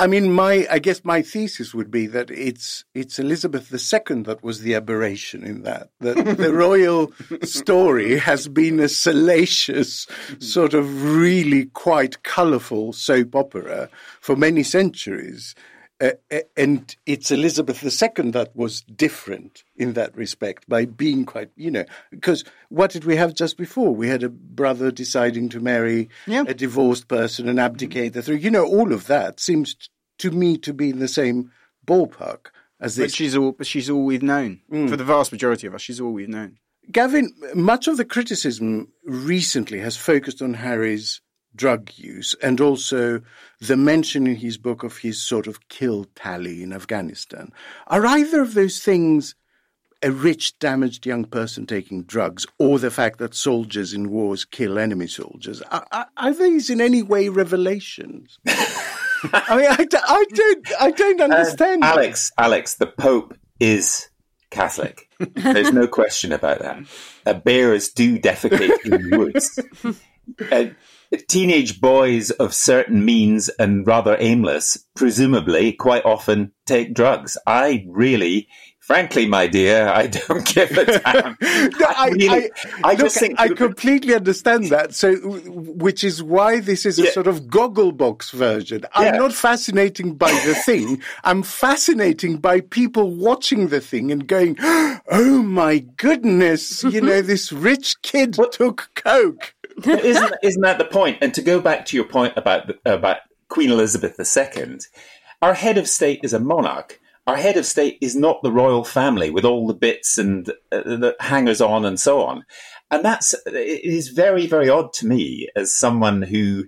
I 0.00 0.08
mean, 0.08 0.32
my 0.32 0.66
I 0.68 0.80
guess 0.80 1.04
my 1.04 1.22
thesis 1.22 1.72
would 1.72 1.92
be 1.92 2.06
that 2.08 2.28
it's 2.30 2.84
it's 2.92 3.20
Elizabeth 3.20 3.72
II 3.72 4.22
that 4.22 4.42
was 4.42 4.60
the 4.60 4.74
aberration 4.74 5.44
in 5.44 5.62
that 5.62 5.90
that 6.00 6.36
the 6.36 6.52
royal 6.66 7.12
story 7.44 8.18
has 8.18 8.48
been 8.48 8.80
a 8.80 8.88
salacious 8.88 10.08
sort 10.40 10.74
of 10.74 11.16
really 11.16 11.66
quite 11.66 12.24
colourful 12.24 12.92
soap 12.92 13.36
opera 13.36 13.88
for 14.20 14.34
many 14.34 14.64
centuries. 14.64 15.54
Uh, 16.00 16.12
and 16.56 16.96
it's 17.04 17.30
Elizabeth 17.30 17.84
II 17.84 18.30
that 18.30 18.56
was 18.56 18.80
different 18.82 19.64
in 19.76 19.92
that 19.92 20.16
respect 20.16 20.66
by 20.68 20.86
being 20.86 21.26
quite, 21.26 21.50
you 21.56 21.70
know, 21.70 21.84
because 22.10 22.42
what 22.70 22.90
did 22.90 23.04
we 23.04 23.16
have 23.16 23.34
just 23.34 23.58
before? 23.58 23.94
We 23.94 24.08
had 24.08 24.22
a 24.22 24.30
brother 24.30 24.90
deciding 24.90 25.50
to 25.50 25.60
marry 25.60 26.08
Yeah. 26.26 26.44
a 26.48 26.54
divorced 26.54 27.06
person 27.08 27.48
and 27.48 27.60
abdicate 27.60 28.14
the 28.14 28.22
throne. 28.22 28.40
You 28.40 28.50
know, 28.50 28.64
all 28.64 28.92
of 28.94 29.08
that 29.08 29.40
seems 29.40 29.76
to 30.18 30.30
me 30.30 30.56
to 30.58 30.72
be 30.72 30.88
in 30.90 31.00
the 31.00 31.08
same 31.08 31.50
ballpark 31.86 32.46
as 32.80 32.96
But 32.96 33.10
she's 33.12 33.36
all, 33.36 33.52
but 33.52 33.66
she's 33.66 33.90
all 33.90 34.04
we've 34.04 34.22
known. 34.22 34.60
For 34.70 34.96
the 34.96 35.04
vast 35.04 35.32
majority 35.32 35.66
of 35.66 35.74
us, 35.74 35.82
she's 35.82 36.00
all 36.00 36.12
we've 36.12 36.28
known. 36.28 36.56
Gavin, 36.90 37.32
much 37.54 37.88
of 37.88 37.98
the 37.98 38.04
criticism 38.06 38.88
recently 39.04 39.80
has 39.80 39.96
focused 39.98 40.40
on 40.40 40.54
Harry's 40.54 41.20
drug 41.54 41.90
use 41.96 42.34
and 42.42 42.60
also 42.60 43.20
the 43.60 43.76
mention 43.76 44.26
in 44.26 44.36
his 44.36 44.56
book 44.56 44.82
of 44.82 44.98
his 44.98 45.22
sort 45.22 45.46
of 45.46 45.68
kill 45.68 46.06
tally 46.14 46.62
in 46.62 46.72
Afghanistan. 46.72 47.52
Are 47.86 48.06
either 48.06 48.40
of 48.40 48.54
those 48.54 48.80
things 48.80 49.34
a 50.02 50.10
rich, 50.10 50.58
damaged 50.58 51.04
young 51.04 51.24
person 51.24 51.66
taking 51.66 52.04
drugs 52.04 52.46
or 52.58 52.78
the 52.78 52.90
fact 52.90 53.18
that 53.18 53.34
soldiers 53.34 53.92
in 53.92 54.10
wars 54.10 54.44
kill 54.44 54.78
enemy 54.78 55.06
soldiers? 55.06 55.60
Are, 55.62 55.86
are, 55.92 56.06
are 56.16 56.34
these 56.34 56.70
in 56.70 56.80
any 56.80 57.02
way 57.02 57.28
revelations? 57.28 58.38
I 59.32 59.56
mean, 59.56 59.66
I, 59.66 59.86
I 59.92 60.24
don't, 60.32 60.72
I 60.80 60.90
don't 60.92 61.20
understand. 61.20 61.82
that. 61.82 61.96
Alex, 61.96 62.32
Alex, 62.38 62.74
the 62.76 62.86
Pope 62.86 63.36
is 63.58 64.08
Catholic. 64.50 65.08
There's 65.34 65.72
no 65.72 65.86
question 65.86 66.32
about 66.32 66.60
that. 66.60 66.84
Uh, 67.26 67.34
bears 67.34 67.90
do 67.90 68.18
defecate 68.18 68.84
in 68.84 69.18
woods. 69.18 69.58
Uh, 70.50 70.66
teenage 71.18 71.80
boys 71.80 72.30
of 72.30 72.54
certain 72.54 73.04
means 73.04 73.48
and 73.48 73.86
rather 73.86 74.16
aimless, 74.18 74.84
presumably, 74.94 75.72
quite 75.72 76.04
often 76.04 76.52
take 76.66 76.94
drugs. 76.94 77.36
I 77.46 77.84
really, 77.88 78.46
frankly, 78.78 79.26
my 79.26 79.46
dear, 79.48 79.88
I 79.88 80.06
don't 80.06 80.46
give 80.54 80.70
a 80.78 80.84
damn. 80.84 81.36
No, 81.40 81.86
I, 81.96 82.10
really- 82.12 82.28
I, 82.28 82.50
I 82.84 82.94
look, 82.94 83.10
think 83.10 83.40
I 83.40 83.48
completely 83.48 84.14
understand 84.14 84.66
that. 84.68 84.94
So, 84.94 85.16
which 85.16 86.04
is 86.04 86.22
why 86.22 86.60
this 86.60 86.86
is 86.86 86.98
a 86.98 87.04
Yeah. 87.04 87.10
sort 87.10 87.26
of 87.26 87.48
goggle 87.48 87.92
box 87.92 88.30
version. 88.30 88.84
I'm 88.94 89.16
not 89.16 89.32
fascinating 89.32 90.14
by 90.14 90.30
the 90.46 90.54
thing. 90.64 91.02
I'm 91.24 91.42
fascinating 91.42 92.36
by 92.38 92.60
people 92.60 93.10
watching 93.10 93.68
the 93.68 93.80
thing 93.80 94.12
and 94.12 94.26
going, 94.28 94.56
"Oh 94.62 95.42
my 95.42 95.78
goodness! 95.96 96.84
You 96.84 97.00
know, 97.00 97.18
mm-hmm. 97.18 97.26
this 97.26 97.50
rich 97.52 98.00
kid 98.02 98.38
took 98.52 98.90
coke." 98.94 99.54
Isn't 99.86 100.34
isn't 100.42 100.62
that 100.62 100.78
the 100.78 100.84
point? 100.84 101.18
And 101.20 101.32
to 101.34 101.42
go 101.42 101.60
back 101.60 101.86
to 101.86 101.96
your 101.96 102.06
point 102.06 102.34
about 102.36 102.66
the- 102.66 102.78
about 102.94 103.18
Queen 103.48 103.70
Elizabeth 103.70 104.18
II, 104.18 104.78
our 105.42 105.54
head 105.54 105.78
of 105.78 105.88
state 105.88 106.20
is 106.22 106.32
a 106.32 106.38
monarch. 106.40 107.00
Our 107.26 107.36
head 107.36 107.56
of 107.56 107.66
state 107.66 107.98
is 108.00 108.16
not 108.16 108.42
the 108.42 108.50
royal 108.52 108.84
family 108.84 109.30
with 109.30 109.44
all 109.44 109.66
the 109.66 109.74
bits 109.74 110.18
and 110.18 110.48
uh, 110.72 110.82
the 110.82 111.16
hangers 111.20 111.60
on 111.60 111.84
and 111.84 111.98
so 112.00 112.22
on. 112.22 112.44
And 112.90 113.04
that's 113.04 113.34
it 113.46 113.84
is 113.84 114.08
very 114.08 114.46
very 114.46 114.68
odd 114.68 114.92
to 114.94 115.06
me 115.06 115.48
as 115.54 115.74
someone 115.74 116.22
who 116.22 116.64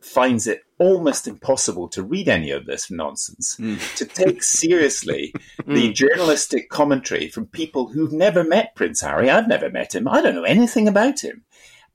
finds 0.00 0.46
it 0.46 0.60
almost 0.78 1.26
impossible 1.26 1.88
to 1.88 2.02
read 2.02 2.28
any 2.28 2.50
of 2.50 2.66
this 2.66 2.90
nonsense, 2.90 3.56
to 3.96 4.04
take 4.04 4.42
seriously 4.42 5.32
the 5.66 5.92
journalistic 5.92 6.68
commentary 6.68 7.28
from 7.28 7.46
people 7.46 7.88
who've 7.88 8.12
never 8.12 8.44
met 8.44 8.74
Prince 8.74 9.00
Harry. 9.00 9.30
I've 9.30 9.48
never 9.48 9.70
met 9.70 9.94
him. 9.94 10.06
I 10.08 10.20
don't 10.20 10.34
know 10.34 10.42
anything 10.44 10.88
about 10.88 11.20
him. 11.24 11.44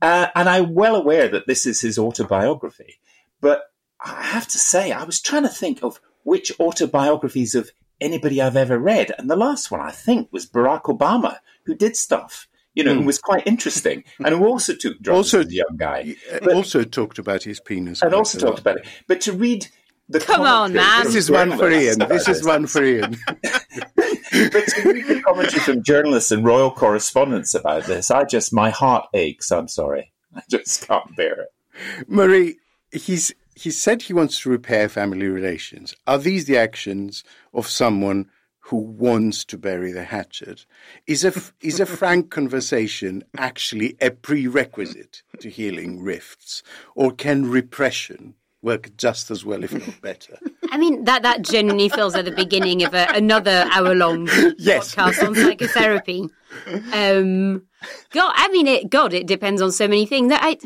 Uh, 0.02 0.28
and 0.36 0.48
I'm 0.48 0.74
well 0.74 0.96
aware 0.96 1.28
that 1.28 1.48
this 1.48 1.66
is 1.66 1.82
his 1.82 2.00
autobiography. 2.00 3.00
But 3.42 3.64
I 4.04 4.24
have 4.24 4.48
to 4.48 4.58
say, 4.58 4.92
I 4.92 5.04
was 5.04 5.22
trying 5.22 5.44
to 5.44 5.50
think 5.50 5.84
of 5.84 6.00
which 6.24 6.52
autobiographies 6.60 7.56
of 7.56 7.72
anybody 8.00 8.42
I've 8.42 8.56
ever 8.56 8.78
read. 8.78 9.12
And 9.18 9.30
the 9.30 9.36
last 9.36 9.72
one, 9.72 9.82
I 9.82 9.92
think, 9.92 10.30
was 10.32 10.46
Barack 10.46 10.84
Obama, 10.84 11.38
who 11.66 11.76
did 11.76 11.98
stuff, 11.98 12.48
you 12.74 12.84
know, 12.84 12.94
who 12.94 13.06
was 13.06 13.20
quite 13.20 13.46
interesting 13.46 14.04
and 14.24 14.36
who 14.36 14.46
also 14.46 14.74
took 14.74 15.00
drugs 15.00 15.18
Also- 15.18 15.40
as 15.42 15.48
a 15.48 15.54
young 15.54 15.76
guy. 15.76 16.16
Uh, 16.32 16.54
also 16.54 16.84
talked 16.84 17.20
about 17.20 17.44
his 17.44 17.60
penis. 17.60 18.02
And 18.02 18.14
also 18.14 18.40
talked 18.40 18.60
about 18.60 18.78
it. 18.78 18.86
But 19.08 19.22
to 19.22 19.34
read 19.34 19.68
the 20.10 20.20
Come 20.20 20.42
on, 20.42 20.74
man. 20.74 21.06
This 21.06 21.16
is 21.16 21.32
one 21.32 21.58
for 21.58 21.70
Ian. 21.70 22.00
This 22.00 22.28
is 22.28 22.46
one 22.46 22.68
for 22.68 22.84
Ian. 22.84 23.16
but 23.32 24.66
to 24.68 24.82
read 24.86 25.08
the 25.08 25.22
commentary 25.24 25.60
from 25.60 25.84
journalists 25.84 26.32
and 26.32 26.44
royal 26.44 26.72
correspondents 26.72 27.54
about 27.54 27.86
this, 27.86 28.10
I 28.10 28.24
just 28.24 28.52
my 28.52 28.70
heart 28.70 29.08
aches. 29.14 29.52
I'm 29.52 29.68
sorry, 29.68 30.12
I 30.36 30.42
just 30.50 30.88
can't 30.88 31.16
bear 31.16 31.42
it. 31.42 32.08
Marie, 32.08 32.58
he's 32.92 33.34
he 33.56 33.72
said 33.72 34.02
he 34.02 34.14
wants 34.14 34.42
to 34.42 34.50
repair 34.50 34.90
family 34.90 35.28
relations. 35.28 35.96
Are 36.08 36.18
these 36.18 36.46
the 36.46 36.58
actions 36.58 37.24
of 37.54 37.68
someone 37.68 38.30
who 38.70 38.78
wants 38.78 39.44
to 39.44 39.58
bury 39.58 39.92
the 39.92 40.04
hatchet. 40.04 40.68
Is 41.08 41.26
a, 41.26 41.34
is 41.60 41.80
a 41.80 41.88
frank 41.88 42.30
conversation 42.30 43.24
actually 43.36 43.98
a 44.00 44.12
prerequisite 44.12 45.24
to 45.40 45.50
healing 45.50 46.04
rifts? 46.04 46.62
Or 46.94 47.12
can 47.12 47.50
repression 47.50 48.36
work 48.62 48.96
just 48.98 49.32
as 49.32 49.46
well, 49.46 49.64
if 49.64 49.74
not 49.74 50.02
better? 50.02 50.40
I 50.72 50.78
mean, 50.78 51.06
that, 51.06 51.24
that 51.24 51.42
genuinely 51.42 51.90
feels 51.90 52.14
like 52.16 52.26
the 52.26 52.32
beginning 52.32 52.84
of 52.84 52.94
a, 52.94 53.08
another 53.14 53.68
hour 53.72 53.96
long 53.96 54.28
Yes. 54.58 54.94
podcast 54.94 55.26
on 55.26 55.36
psychotherapy. 55.36 56.30
Um, 56.94 57.64
God, 58.12 58.34
I 58.36 58.50
mean, 58.50 58.68
it, 58.68 58.90
God, 58.90 59.14
it 59.14 59.28
depends 59.28 59.62
on 59.62 59.72
so 59.72 59.88
many 59.88 60.06
things. 60.06 60.32
I, 60.36 60.58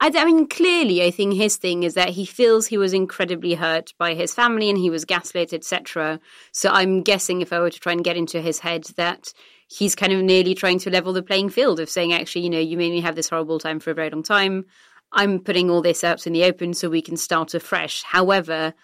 I, 0.00 0.10
I 0.14 0.24
mean, 0.24 0.48
clearly, 0.48 1.02
I 1.04 1.10
think 1.10 1.34
his 1.34 1.56
thing 1.56 1.82
is 1.82 1.94
that 1.94 2.10
he 2.10 2.24
feels 2.24 2.66
he 2.66 2.78
was 2.78 2.92
incredibly 2.92 3.54
hurt 3.54 3.92
by 3.98 4.14
his 4.14 4.34
family 4.34 4.68
and 4.70 4.78
he 4.78 4.90
was 4.90 5.04
gaslit, 5.04 5.52
etc. 5.52 6.20
So 6.52 6.70
I'm 6.70 7.02
guessing 7.02 7.40
if 7.40 7.52
I 7.52 7.60
were 7.60 7.70
to 7.70 7.80
try 7.80 7.92
and 7.92 8.04
get 8.04 8.16
into 8.16 8.40
his 8.40 8.60
head, 8.60 8.84
that 8.96 9.32
he's 9.68 9.94
kind 9.94 10.12
of 10.12 10.22
nearly 10.22 10.54
trying 10.54 10.78
to 10.80 10.90
level 10.90 11.12
the 11.12 11.22
playing 11.22 11.50
field 11.50 11.80
of 11.80 11.90
saying, 11.90 12.12
actually, 12.12 12.42
you 12.42 12.50
know, 12.50 12.58
you 12.58 12.76
made 12.76 12.92
me 12.92 13.00
have 13.02 13.14
this 13.14 13.28
horrible 13.28 13.58
time 13.58 13.78
for 13.80 13.90
a 13.90 13.94
very 13.94 14.10
long 14.10 14.22
time. 14.22 14.64
I'm 15.12 15.40
putting 15.40 15.70
all 15.70 15.82
this 15.82 16.04
out 16.04 16.26
in 16.26 16.32
the 16.32 16.44
open 16.44 16.74
so 16.74 16.88
we 16.88 17.02
can 17.02 17.16
start 17.16 17.54
afresh. 17.54 18.02
However, 18.02 18.74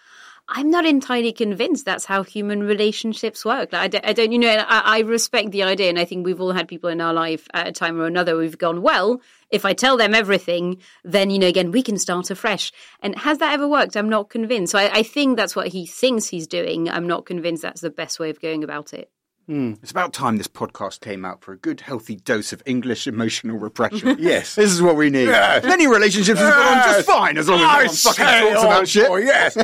I'm 0.49 0.69
not 0.69 0.85
entirely 0.85 1.33
convinced 1.33 1.83
that's 1.83 2.05
how 2.05 2.23
human 2.23 2.63
relationships 2.63 3.43
work. 3.43 3.73
Like, 3.73 3.81
I, 3.81 3.87
don't, 3.87 4.05
I 4.05 4.13
don't, 4.13 4.31
you 4.31 4.39
know, 4.39 4.63
I, 4.67 4.97
I 4.97 4.99
respect 4.99 5.51
the 5.51 5.63
idea, 5.63 5.89
and 5.89 5.99
I 5.99 6.05
think 6.05 6.25
we've 6.25 6.39
all 6.39 6.53
had 6.53 6.69
people 6.69 6.89
in 6.89 7.01
our 7.01 7.13
life 7.13 7.47
at 7.53 7.67
a 7.67 7.71
time 7.73 7.99
or 7.99 8.05
another 8.05 8.37
we've 8.37 8.57
gone, 8.57 8.81
well, 8.81 9.21
if 9.49 9.65
I 9.65 9.73
tell 9.73 9.97
them 9.97 10.13
everything, 10.13 10.77
then, 11.03 11.29
you 11.29 11.39
know, 11.39 11.47
again, 11.47 11.71
we 11.71 11.83
can 11.83 11.97
start 11.97 12.31
afresh. 12.31 12.71
And 13.01 13.17
has 13.19 13.39
that 13.39 13.53
ever 13.53 13.67
worked? 13.67 13.97
I'm 13.97 14.09
not 14.09 14.29
convinced. 14.29 14.71
So 14.71 14.79
I, 14.79 14.99
I 14.99 15.03
think 15.03 15.35
that's 15.35 15.55
what 15.55 15.67
he 15.67 15.85
thinks 15.85 16.27
he's 16.27 16.47
doing. 16.47 16.89
I'm 16.89 17.07
not 17.07 17.25
convinced 17.25 17.61
that's 17.61 17.81
the 17.81 17.89
best 17.89 18.17
way 18.17 18.29
of 18.29 18.39
going 18.39 18.63
about 18.63 18.93
it. 18.93 19.11
It's 19.49 19.91
about 19.91 20.11
time 20.11 20.37
this 20.37 20.47
podcast 20.49 20.99
came 20.99 21.23
out 21.23 21.41
for 21.41 21.53
a 21.53 21.57
good, 21.57 21.79
healthy 21.81 22.17
dose 22.17 22.51
of 22.51 22.61
English 22.65 23.07
emotional 23.07 23.57
repression. 23.57 24.17
Yes. 24.27 24.55
This 24.55 24.71
is 24.71 24.81
what 24.81 24.95
we 24.97 25.09
need. 25.09 25.27
Yes. 25.27 25.63
Many 25.63 25.87
relationships 25.87 26.39
have 26.39 26.53
gone 26.53 26.77
on 26.79 26.83
just 26.83 27.07
fine 27.07 27.37
as 27.37 27.47
long 27.47 27.59
as 27.59 27.65
no 27.65 27.77
one 27.77 28.15
fucking 28.15 28.53
talks 28.53 28.63
about 28.63 28.87
shit. 28.87 29.09
Oh, 29.09 29.15
yes. 29.15 29.57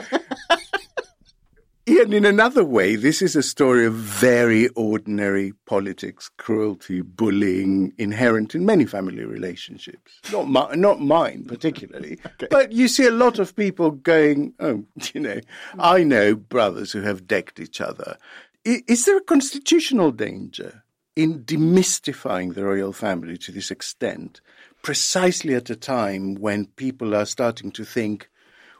Ian, 1.85 2.13
in 2.13 2.23
another 2.23 2.63
way, 2.63 2.95
this 2.95 3.21
is 3.21 3.35
a 3.35 3.43
story 3.43 3.85
of 3.85 3.93
very 3.93 4.69
ordinary 4.69 5.51
politics, 5.65 6.29
cruelty, 6.37 7.01
bullying 7.01 7.91
inherent 7.97 8.55
in 8.55 8.65
many 8.65 8.85
family 8.85 9.25
relationships. 9.25 10.13
Not, 10.31 10.47
mi- 10.49 10.77
not 10.79 11.01
mine 11.01 11.43
particularly, 11.43 12.19
but 12.49 12.71
you 12.71 12.87
see 12.87 13.05
a 13.05 13.11
lot 13.11 13.37
of 13.37 13.53
people 13.53 13.91
going, 13.91 14.53
oh, 14.61 14.85
you 15.13 15.19
know, 15.19 15.41
I 15.77 16.05
know 16.05 16.35
brothers 16.35 16.93
who 16.93 17.01
have 17.01 17.27
decked 17.27 17.59
each 17.59 17.81
other. 17.81 18.17
Is 18.65 19.05
there 19.05 19.17
a 19.17 19.21
constitutional 19.21 20.11
danger 20.11 20.83
in 21.15 21.43
demystifying 21.43 22.53
the 22.55 22.63
royal 22.63 22.93
family 22.93 23.37
to 23.37 23.51
this 23.51 23.69
extent, 23.71 24.41
precisely 24.81 25.53
at 25.53 25.69
a 25.69 25.75
time 25.75 26.35
when 26.35 26.65
people 26.67 27.15
are 27.15 27.25
starting 27.25 27.71
to 27.71 27.83
think, 27.85 28.29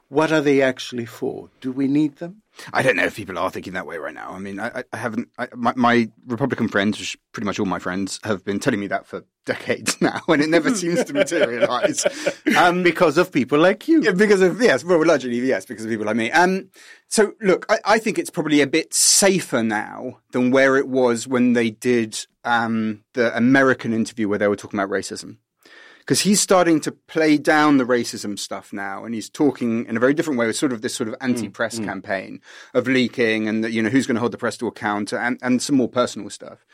what 0.10 0.32
are 0.32 0.42
they 0.42 0.62
actually 0.62 1.06
for? 1.06 1.50
Do 1.60 1.72
we 1.72 1.88
need 1.88 2.18
them? 2.18 2.44
I 2.72 2.84
don't 2.84 2.96
know 2.96 3.06
if 3.06 3.16
people 3.16 3.40
are 3.40 3.50
thinking 3.50 3.74
that 3.74 3.88
way 3.88 3.98
right 3.98 4.14
now. 4.14 4.32
I 4.32 4.38
mean, 4.38 4.60
I, 4.60 4.84
I- 4.94 4.98
haven't. 4.98 5.30
I, 5.40 5.48
my, 5.56 5.74
my 5.76 6.10
Republican 6.28 6.68
friends, 6.68 7.00
which 7.00 7.18
pretty 7.32 7.46
much 7.48 7.60
all 7.60 7.66
my 7.66 7.80
friends, 7.80 8.20
have 8.24 8.46
been 8.46 8.60
telling 8.60 8.80
me 8.80 8.86
that 8.88 9.08
for 9.08 9.26
decades 9.46 10.00
now, 10.02 10.22
and 10.28 10.40
it 10.42 10.50
never 10.50 10.74
seems 10.76 11.04
to 11.06 11.14
materialise. 11.14 12.06
Um, 12.56 12.84
Because 12.84 13.18
of 13.18 13.32
people 13.32 13.58
like 13.58 13.88
you. 13.88 14.04
Yeah, 14.04 14.12
because 14.12 14.42
of 14.42 14.62
yes, 14.62 14.84
well, 14.84 15.04
largely 15.04 15.40
yes, 15.40 15.66
because 15.66 15.86
of 15.86 15.90
people 15.90 16.06
like 16.06 16.16
me. 16.16 16.30
Um, 16.30 16.70
so 17.14 17.36
look, 17.42 17.68
I, 17.70 17.78
I 17.86 18.00
think 18.00 18.18
it's 18.18 18.32
probably 18.32 18.62
a 18.62 18.66
bit 18.66 18.92
safer 18.92 19.62
now 19.62 20.18
than 20.32 20.50
where 20.50 20.78
it 20.78 20.88
was 20.88 21.28
when 21.28 21.54
they 21.54 21.70
did 21.70 22.26
um, 22.44 23.04
the 23.14 23.38
American 23.38 23.94
interview 23.94 24.28
where 24.28 24.40
they 24.40 24.48
were 24.48 24.56
talking 24.56 24.80
about 24.80 24.90
racism. 24.90 25.38
Because 26.00 26.22
he's 26.22 26.42
starting 26.42 26.82
to 26.82 26.92
play 26.92 27.38
down 27.38 27.78
the 27.78 27.84
racism 27.84 28.40
stuff 28.40 28.74
now, 28.74 29.06
and 29.06 29.14
he's 29.14 29.30
talking 29.30 29.86
in 29.86 29.96
a 29.96 30.00
very 30.00 30.16
different 30.16 30.40
way 30.40 30.48
with 30.48 30.56
sort 30.56 30.74
of 30.74 30.82
this 30.82 30.96
sort 30.96 31.08
of 31.08 31.14
anti-press 31.22 31.78
campaign 31.78 32.42
of 32.74 32.88
leaking 32.88 33.48
and 33.48 33.64
that, 33.64 33.72
you 33.72 33.84
know 33.84 33.90
who's 33.90 34.08
going 34.08 34.16
to 34.16 34.20
hold 34.20 34.34
the 34.34 34.38
press 34.40 34.58
to 34.58 34.66
account 34.66 35.14
and, 35.14 35.38
and 35.44 35.62
some 35.62 35.76
more 35.76 35.88
personal 35.88 36.32
stuff. 36.32 36.66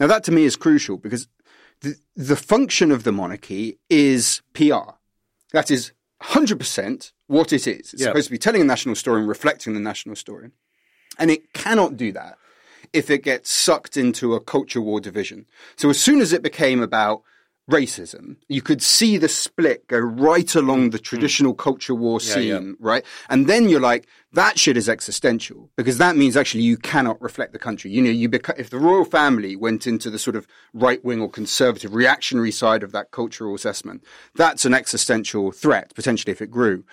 Now 0.00 0.08
that 0.08 0.24
to 0.24 0.32
me 0.32 0.42
is 0.42 0.56
crucial 0.56 0.98
because 0.98 1.28
the, 1.82 1.94
the 2.16 2.36
function 2.36 2.90
of 2.90 3.04
the 3.04 3.12
monarchy 3.12 3.78
is 3.88 4.42
PR. 4.54 4.96
That 5.52 5.70
is 5.70 5.92
100% 6.28 7.12
what 7.26 7.52
it 7.52 7.66
is. 7.66 7.92
It's 7.92 8.02
Yeah. 8.02 8.06
supposed 8.08 8.26
to 8.28 8.32
be 8.32 8.38
telling 8.38 8.62
a 8.62 8.64
national 8.64 8.94
story 8.94 9.20
and 9.20 9.28
reflecting 9.28 9.74
the 9.74 9.80
national 9.80 10.16
story. 10.16 10.50
And 11.18 11.30
it 11.30 11.52
cannot 11.52 11.96
do 11.96 12.12
that 12.12 12.38
if 12.92 13.10
it 13.10 13.22
gets 13.22 13.50
sucked 13.50 13.96
into 13.96 14.34
a 14.34 14.40
culture 14.40 14.80
war 14.80 15.00
division. 15.00 15.46
So 15.76 15.90
as 15.90 15.98
soon 16.00 16.20
as 16.20 16.32
it 16.32 16.42
became 16.42 16.82
about 16.82 17.22
racism, 17.70 18.36
you 18.48 18.60
could 18.60 18.82
see 18.82 19.16
the 19.16 19.28
split 19.28 19.86
go 19.88 19.98
right 19.98 20.54
along 20.54 20.88
mm. 20.88 20.92
the 20.92 20.98
mm. 20.98 21.04
traditional 21.04 21.54
culture 21.54 21.94
war 21.94 22.20
scene, 22.20 22.66
yeah. 22.66 22.72
right? 22.78 23.04
And 23.28 23.46
then 23.46 23.68
you're 23.68 23.80
like, 23.80 24.06
that 24.32 24.58
shit 24.58 24.76
is 24.76 24.88
existential 24.88 25.70
because 25.76 25.98
that 25.98 26.16
means 26.16 26.36
actually 26.36 26.64
you 26.64 26.76
cannot 26.76 27.20
reflect 27.22 27.52
the 27.52 27.58
country. 27.58 27.90
You 27.90 28.02
know, 28.02 28.10
you 28.10 28.28
beca- 28.28 28.58
if 28.58 28.70
the 28.70 28.78
royal 28.78 29.04
family 29.04 29.56
went 29.56 29.86
into 29.86 30.10
the 30.10 30.18
sort 30.18 30.36
of 30.36 30.46
right 30.72 31.02
wing 31.04 31.20
or 31.20 31.30
conservative 31.30 31.94
reactionary 31.94 32.50
side 32.50 32.82
of 32.82 32.92
that 32.92 33.10
cultural 33.10 33.54
assessment, 33.54 34.04
that's 34.34 34.64
an 34.64 34.74
existential 34.74 35.52
threat 35.52 35.94
potentially 35.94 36.32
if 36.32 36.42
it 36.42 36.50
grew. 36.50 36.84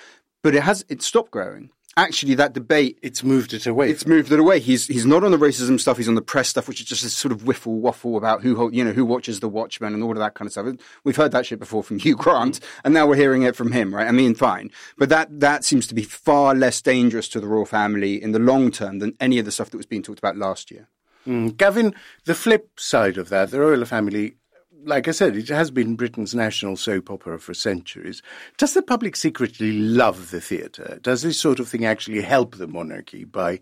But 0.44 0.56
it 0.56 0.64
has 0.64 0.86
it 0.90 1.02
stopped 1.02 1.32
growing. 1.32 1.72
Actually, 1.98 2.36
that 2.36 2.54
debate 2.54 2.98
It's 3.02 3.22
moved 3.22 3.54
it 3.54 3.68
away. 3.68 3.90
it's 3.90 4.08
moved 4.08 4.32
it 4.32 4.40
away. 4.40 4.60
He's 4.60 4.88
he's 4.88 5.06
not 5.06 5.26
on 5.26 5.32
the 5.32 5.38
racism 5.38 5.78
stuff. 5.80 5.98
He's 5.98 6.08
on 6.08 6.16
the 6.16 6.22
press 6.22 6.48
stuff, 6.48 6.68
which 6.70 6.80
is 6.80 6.86
just 6.88 7.04
this 7.04 7.14
sort 7.14 7.34
of 7.34 7.44
whiffle 7.46 7.82
waffle 7.82 8.16
about 8.16 8.42
who 8.42 8.72
you 8.72 8.84
know 8.84 8.94
who 8.94 9.04
watches 9.04 9.42
the 9.42 9.50
Watchmen 9.50 9.94
and 9.94 10.02
all 10.02 10.12
of 10.12 10.18
that 10.20 10.34
kind 10.34 10.48
of 10.48 10.54
stuff. 10.54 10.68
We've 11.04 11.16
heard 11.18 11.34
that 11.34 11.46
shit 11.46 11.60
before 11.60 11.84
from 11.84 12.00
Hugh 12.06 12.16
Grant, 12.16 12.62
and 12.86 12.94
now 12.94 13.06
we're 13.08 13.18
hearing 13.18 13.44
it 13.44 13.56
from 13.58 13.74
him, 13.74 13.94
right? 13.94 14.08
I 14.08 14.12
mean, 14.12 14.36
fine, 14.36 14.72
but 14.98 15.10
that 15.10 15.40
that 15.42 15.66
seems 15.66 15.86
to 15.88 15.94
be 15.94 16.04
far 16.04 16.56
less 16.56 16.82
dangerous 16.82 17.28
to 17.30 17.42
the 17.42 17.48
royal 17.48 17.66
family 17.66 18.22
in 18.24 18.32
the 18.32 18.40
long 18.40 18.72
term 18.72 19.00
than 19.00 19.14
any 19.20 19.38
of 19.38 19.46
the 19.46 19.52
stuff 19.52 19.70
that 19.72 19.78
was 19.78 19.86
being 19.86 20.02
talked 20.02 20.20
about 20.20 20.38
last 20.38 20.72
year. 20.72 20.88
Mm, 21.28 21.56
Gavin, 21.58 21.94
the 22.26 22.34
flip 22.34 22.80
side 22.80 23.18
of 23.18 23.30
that, 23.30 23.52
the 23.52 23.60
royal 23.60 23.86
family, 23.86 24.38
like 24.84 25.08
I 25.08 25.12
said, 25.12 25.36
it 25.36 25.50
has 25.50 25.72
been 25.72 25.96
Britain's 25.96 26.36
national 26.36 26.76
soap 26.76 27.12
opera 27.12 27.40
for 27.40 27.54
centuries. 27.54 28.22
Does 28.58 28.74
the 28.74 28.82
public 28.82 29.16
secretly 29.16 29.72
love 29.74 30.32
the 30.32 30.42
theatre? 30.42 31.00
Does 31.02 31.22
this 31.22 31.40
sort 31.40 31.60
of 31.60 31.68
thing 31.68 31.86
actually 31.86 32.22
help 32.22 32.56
the 32.56 32.68
monarchy 32.68 33.24
by 33.24 33.60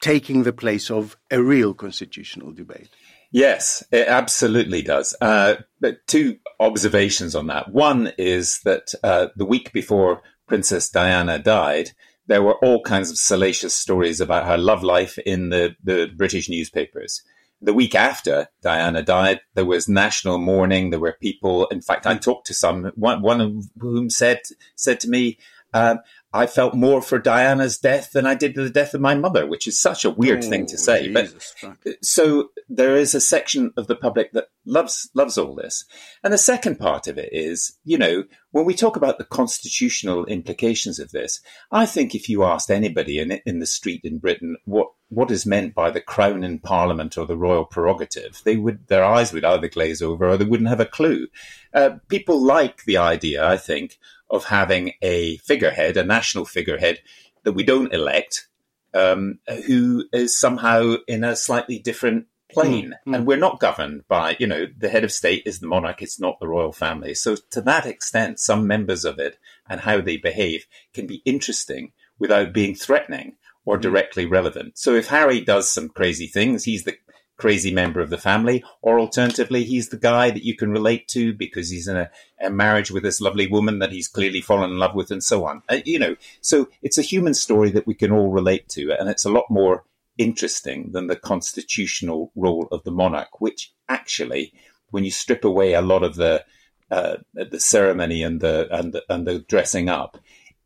taking 0.00 0.42
the 0.42 0.52
place 0.52 0.90
of 0.90 1.16
a 1.30 1.42
real 1.42 1.74
constitutional 1.74 2.52
debate? 2.52 2.88
Yes, 3.30 3.84
it 3.92 4.08
absolutely 4.08 4.82
does. 4.82 5.14
Uh, 5.20 5.56
but 5.80 6.06
two 6.06 6.38
observations 6.60 7.34
on 7.34 7.48
that. 7.48 7.72
One 7.72 8.12
is 8.16 8.60
that 8.60 8.94
uh, 9.02 9.28
the 9.36 9.44
week 9.44 9.72
before 9.72 10.22
Princess 10.46 10.88
Diana 10.88 11.38
died, 11.38 11.90
there 12.26 12.42
were 12.42 12.56
all 12.64 12.82
kinds 12.82 13.10
of 13.10 13.18
salacious 13.18 13.74
stories 13.74 14.20
about 14.20 14.46
her 14.46 14.56
love 14.56 14.82
life 14.82 15.18
in 15.18 15.50
the, 15.50 15.76
the 15.82 16.10
British 16.16 16.48
newspapers. 16.48 17.22
The 17.60 17.74
week 17.74 17.94
after 17.94 18.48
Diana 18.62 19.02
died, 19.02 19.40
there 19.54 19.64
was 19.64 19.88
national 19.88 20.38
mourning. 20.38 20.90
There 20.90 21.00
were 21.00 21.16
people. 21.20 21.66
In 21.66 21.80
fact, 21.80 22.06
I 22.06 22.16
talked 22.16 22.46
to 22.46 22.54
some. 22.54 22.92
One, 22.94 23.20
one 23.20 23.40
of 23.40 23.64
whom 23.80 24.10
said 24.10 24.42
said 24.76 25.00
to 25.00 25.08
me, 25.08 25.38
um, 25.74 25.98
"I 26.32 26.46
felt 26.46 26.74
more 26.74 27.00
for 27.00 27.18
Diana's 27.18 27.78
death 27.78 28.12
than 28.12 28.26
I 28.26 28.34
did 28.34 28.54
for 28.54 28.62
the 28.62 28.70
death 28.70 28.94
of 28.94 29.00
my 29.00 29.14
mother," 29.14 29.46
which 29.46 29.66
is 29.66 29.80
such 29.80 30.04
a 30.04 30.10
weird 30.10 30.44
thing 30.44 30.66
to 30.66 30.74
Oh, 30.74 30.78
say. 30.78 31.12
But 31.12 31.26
Jesus, 31.26 31.54
fuck. 31.56 31.78
so 32.02 32.50
there 32.68 32.96
is 32.96 33.14
a 33.14 33.20
section 33.20 33.72
of 33.76 33.86
the 33.86 33.96
public 33.96 34.32
that 34.32 34.48
loves 34.66 35.08
loves 35.14 35.38
all 35.38 35.54
this, 35.54 35.84
and 36.22 36.32
the 36.32 36.38
second 36.38 36.78
part 36.78 37.06
of 37.08 37.16
it 37.18 37.30
is, 37.32 37.78
you 37.84 37.96
know, 37.98 38.24
when 38.50 38.64
we 38.66 38.74
talk 38.74 38.96
about 38.96 39.18
the 39.18 39.24
constitutional 39.24 40.24
implications 40.26 40.98
of 40.98 41.10
this, 41.12 41.40
I 41.72 41.86
think 41.86 42.14
if 42.14 42.28
you 42.28 42.44
asked 42.44 42.70
anybody 42.70 43.18
in 43.18 43.32
in 43.46 43.58
the 43.60 43.66
street 43.66 44.02
in 44.04 44.18
Britain 44.18 44.56
what 44.64 44.88
what 45.10 45.30
is 45.30 45.46
meant 45.46 45.74
by 45.74 45.90
the 45.90 46.02
crown 46.02 46.44
in 46.44 46.58
Parliament 46.58 47.16
or 47.16 47.24
the 47.26 47.36
royal 47.36 47.64
prerogative, 47.64 48.42
they 48.44 48.56
would 48.56 48.86
their 48.88 49.04
eyes 49.04 49.32
would 49.32 49.44
either 49.44 49.68
glaze 49.68 50.02
over 50.02 50.28
or 50.28 50.36
they 50.36 50.44
wouldn't 50.44 50.68
have 50.68 50.80
a 50.80 50.84
clue. 50.86 51.26
Uh, 51.72 51.90
people 52.08 52.42
like 52.42 52.84
the 52.84 52.96
idea, 52.98 53.46
I 53.46 53.56
think, 53.56 53.98
of 54.30 54.44
having 54.44 54.92
a 55.02 55.36
figurehead, 55.38 55.96
a 55.96 56.04
national 56.04 56.44
figurehead 56.44 57.00
that 57.44 57.52
we 57.52 57.62
don't 57.62 57.92
elect, 57.92 58.48
um, 58.94 59.38
who 59.66 60.04
is 60.12 60.38
somehow 60.38 60.96
in 61.06 61.24
a 61.24 61.36
slightly 61.36 61.78
different 61.78 62.26
plane. 62.50 62.94
Mm, 63.06 63.12
mm. 63.12 63.16
And 63.16 63.26
we're 63.26 63.36
not 63.36 63.60
governed 63.60 64.06
by, 64.08 64.36
you 64.38 64.46
know, 64.46 64.66
the 64.76 64.88
head 64.88 65.04
of 65.04 65.12
state 65.12 65.42
is 65.46 65.60
the 65.60 65.66
monarch, 65.66 66.02
it's 66.02 66.20
not 66.20 66.40
the 66.40 66.48
royal 66.48 66.72
family. 66.72 67.14
So 67.14 67.36
to 67.50 67.60
that 67.62 67.86
extent, 67.86 68.40
some 68.40 68.66
members 68.66 69.04
of 69.04 69.18
it 69.18 69.38
and 69.68 69.80
how 69.80 70.00
they 70.00 70.16
behave 70.16 70.66
can 70.94 71.06
be 71.06 71.22
interesting 71.24 71.92
without 72.18 72.52
being 72.52 72.74
threatening 72.74 73.36
or 73.64 73.78
mm. 73.78 73.82
directly 73.82 74.26
relevant. 74.26 74.78
So 74.78 74.94
if 74.94 75.08
Harry 75.08 75.40
does 75.40 75.70
some 75.70 75.88
crazy 75.88 76.26
things, 76.26 76.64
he's 76.64 76.84
the 76.84 76.96
crazy 77.38 77.72
member 77.72 78.00
of 78.00 78.10
the 78.10 78.18
family, 78.18 78.62
or 78.82 79.00
alternatively, 79.00 79.64
he's 79.64 79.88
the 79.88 79.96
guy 79.96 80.30
that 80.30 80.44
you 80.44 80.54
can 80.54 80.70
relate 80.70 81.08
to 81.08 81.32
because 81.32 81.70
he's 81.70 81.88
in 81.88 81.96
a, 81.96 82.10
a 82.40 82.50
marriage 82.50 82.90
with 82.90 83.02
this 83.02 83.20
lovely 83.20 83.46
woman 83.46 83.78
that 83.78 83.92
he's 83.92 84.08
clearly 84.08 84.42
fallen 84.42 84.70
in 84.70 84.78
love 84.78 84.94
with, 84.94 85.10
and 85.10 85.24
so 85.24 85.46
on. 85.46 85.62
Uh, 85.68 85.78
you 85.86 85.98
know, 85.98 86.16
so 86.42 86.68
it's 86.82 86.98
a 86.98 87.02
human 87.02 87.32
story 87.32 87.70
that 87.70 87.86
we 87.86 87.94
can 87.94 88.12
all 88.12 88.30
relate 88.30 88.68
to, 88.68 88.92
and 88.92 89.08
it's 89.08 89.24
a 89.24 89.30
lot 89.30 89.46
more 89.48 89.84
interesting 90.18 90.90
than 90.92 91.06
the 91.06 91.16
constitutional 91.16 92.32
role 92.34 92.68
of 92.72 92.82
the 92.82 92.90
monarch, 92.90 93.40
which 93.40 93.72
actually, 93.88 94.52
when 94.90 95.04
you 95.04 95.10
strip 95.10 95.44
away 95.44 95.72
a 95.72 95.80
lot 95.80 96.02
of 96.02 96.16
the 96.16 96.44
uh, 96.90 97.16
the 97.32 97.60
ceremony 97.60 98.22
and 98.22 98.40
the 98.40 98.66
and 98.70 98.92
the, 98.92 99.02
and 99.08 99.26
the 99.26 99.38
dressing 99.40 99.88
up, 99.88 100.18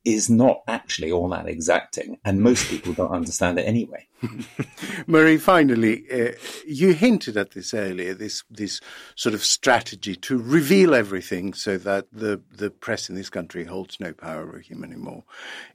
is 0.05 0.29
not 0.29 0.63
actually 0.67 1.13
all 1.13 1.29
that 1.29 1.47
exacting, 1.47 2.19
and 2.25 2.41
most 2.41 2.69
people 2.69 2.93
don't 2.93 3.13
understand 3.13 3.59
it 3.59 3.63
anyway. 3.63 4.07
Marie, 5.07 5.37
finally, 5.37 6.05
uh, 6.11 6.33
you 6.67 6.93
hinted 6.93 7.37
at 7.37 7.53
this 7.53 7.73
earlier. 7.73 8.15
This 8.15 8.43
this 8.51 8.81
sort 9.15 9.35
of 9.35 9.45
strategy 9.45 10.17
to 10.17 10.39
reveal 10.39 10.95
everything 10.95 11.55
so 11.55 11.79
that 11.79 12.07
the 12.13 12.41
the 12.51 12.71
press 12.71 13.09
in 13.09 13.15
this 13.15 13.31
country 13.31 13.65
holds 13.65 14.01
no 14.01 14.13
power 14.13 14.43
over 14.43 14.59
him 14.59 14.85
anymore. 14.85 15.25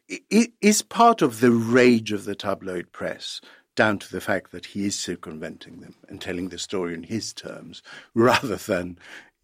It 0.08 0.54
is 0.62 0.82
part 0.82 1.22
of 1.22 1.40
the 1.40 1.52
rage 1.52 2.12
of 2.12 2.26
the 2.26 2.36
tabloid 2.36 2.92
press 2.92 3.42
down 3.78 4.00
to 4.00 4.12
the 4.12 4.20
fact 4.20 4.52
that 4.52 4.66
he 4.66 4.86
is 4.86 5.00
circumventing 5.00 5.80
them 5.80 5.96
and 6.10 6.20
telling 6.20 6.50
the 6.50 6.58
story 6.58 6.94
in 6.94 7.04
his 7.04 7.32
terms 7.32 7.82
rather 8.14 8.56
than 8.56 8.98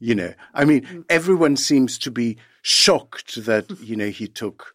you 0.04 0.16
know 0.16 0.34
i 0.54 0.66
mean 0.66 0.82
mm. 0.82 1.06
everyone 1.10 1.56
seems 1.56 1.98
to 1.98 2.12
be 2.12 2.38
shocked 2.62 3.44
that 3.46 3.70
you 3.82 3.96
know 3.96 4.10
he 4.10 4.28
took 4.28 4.74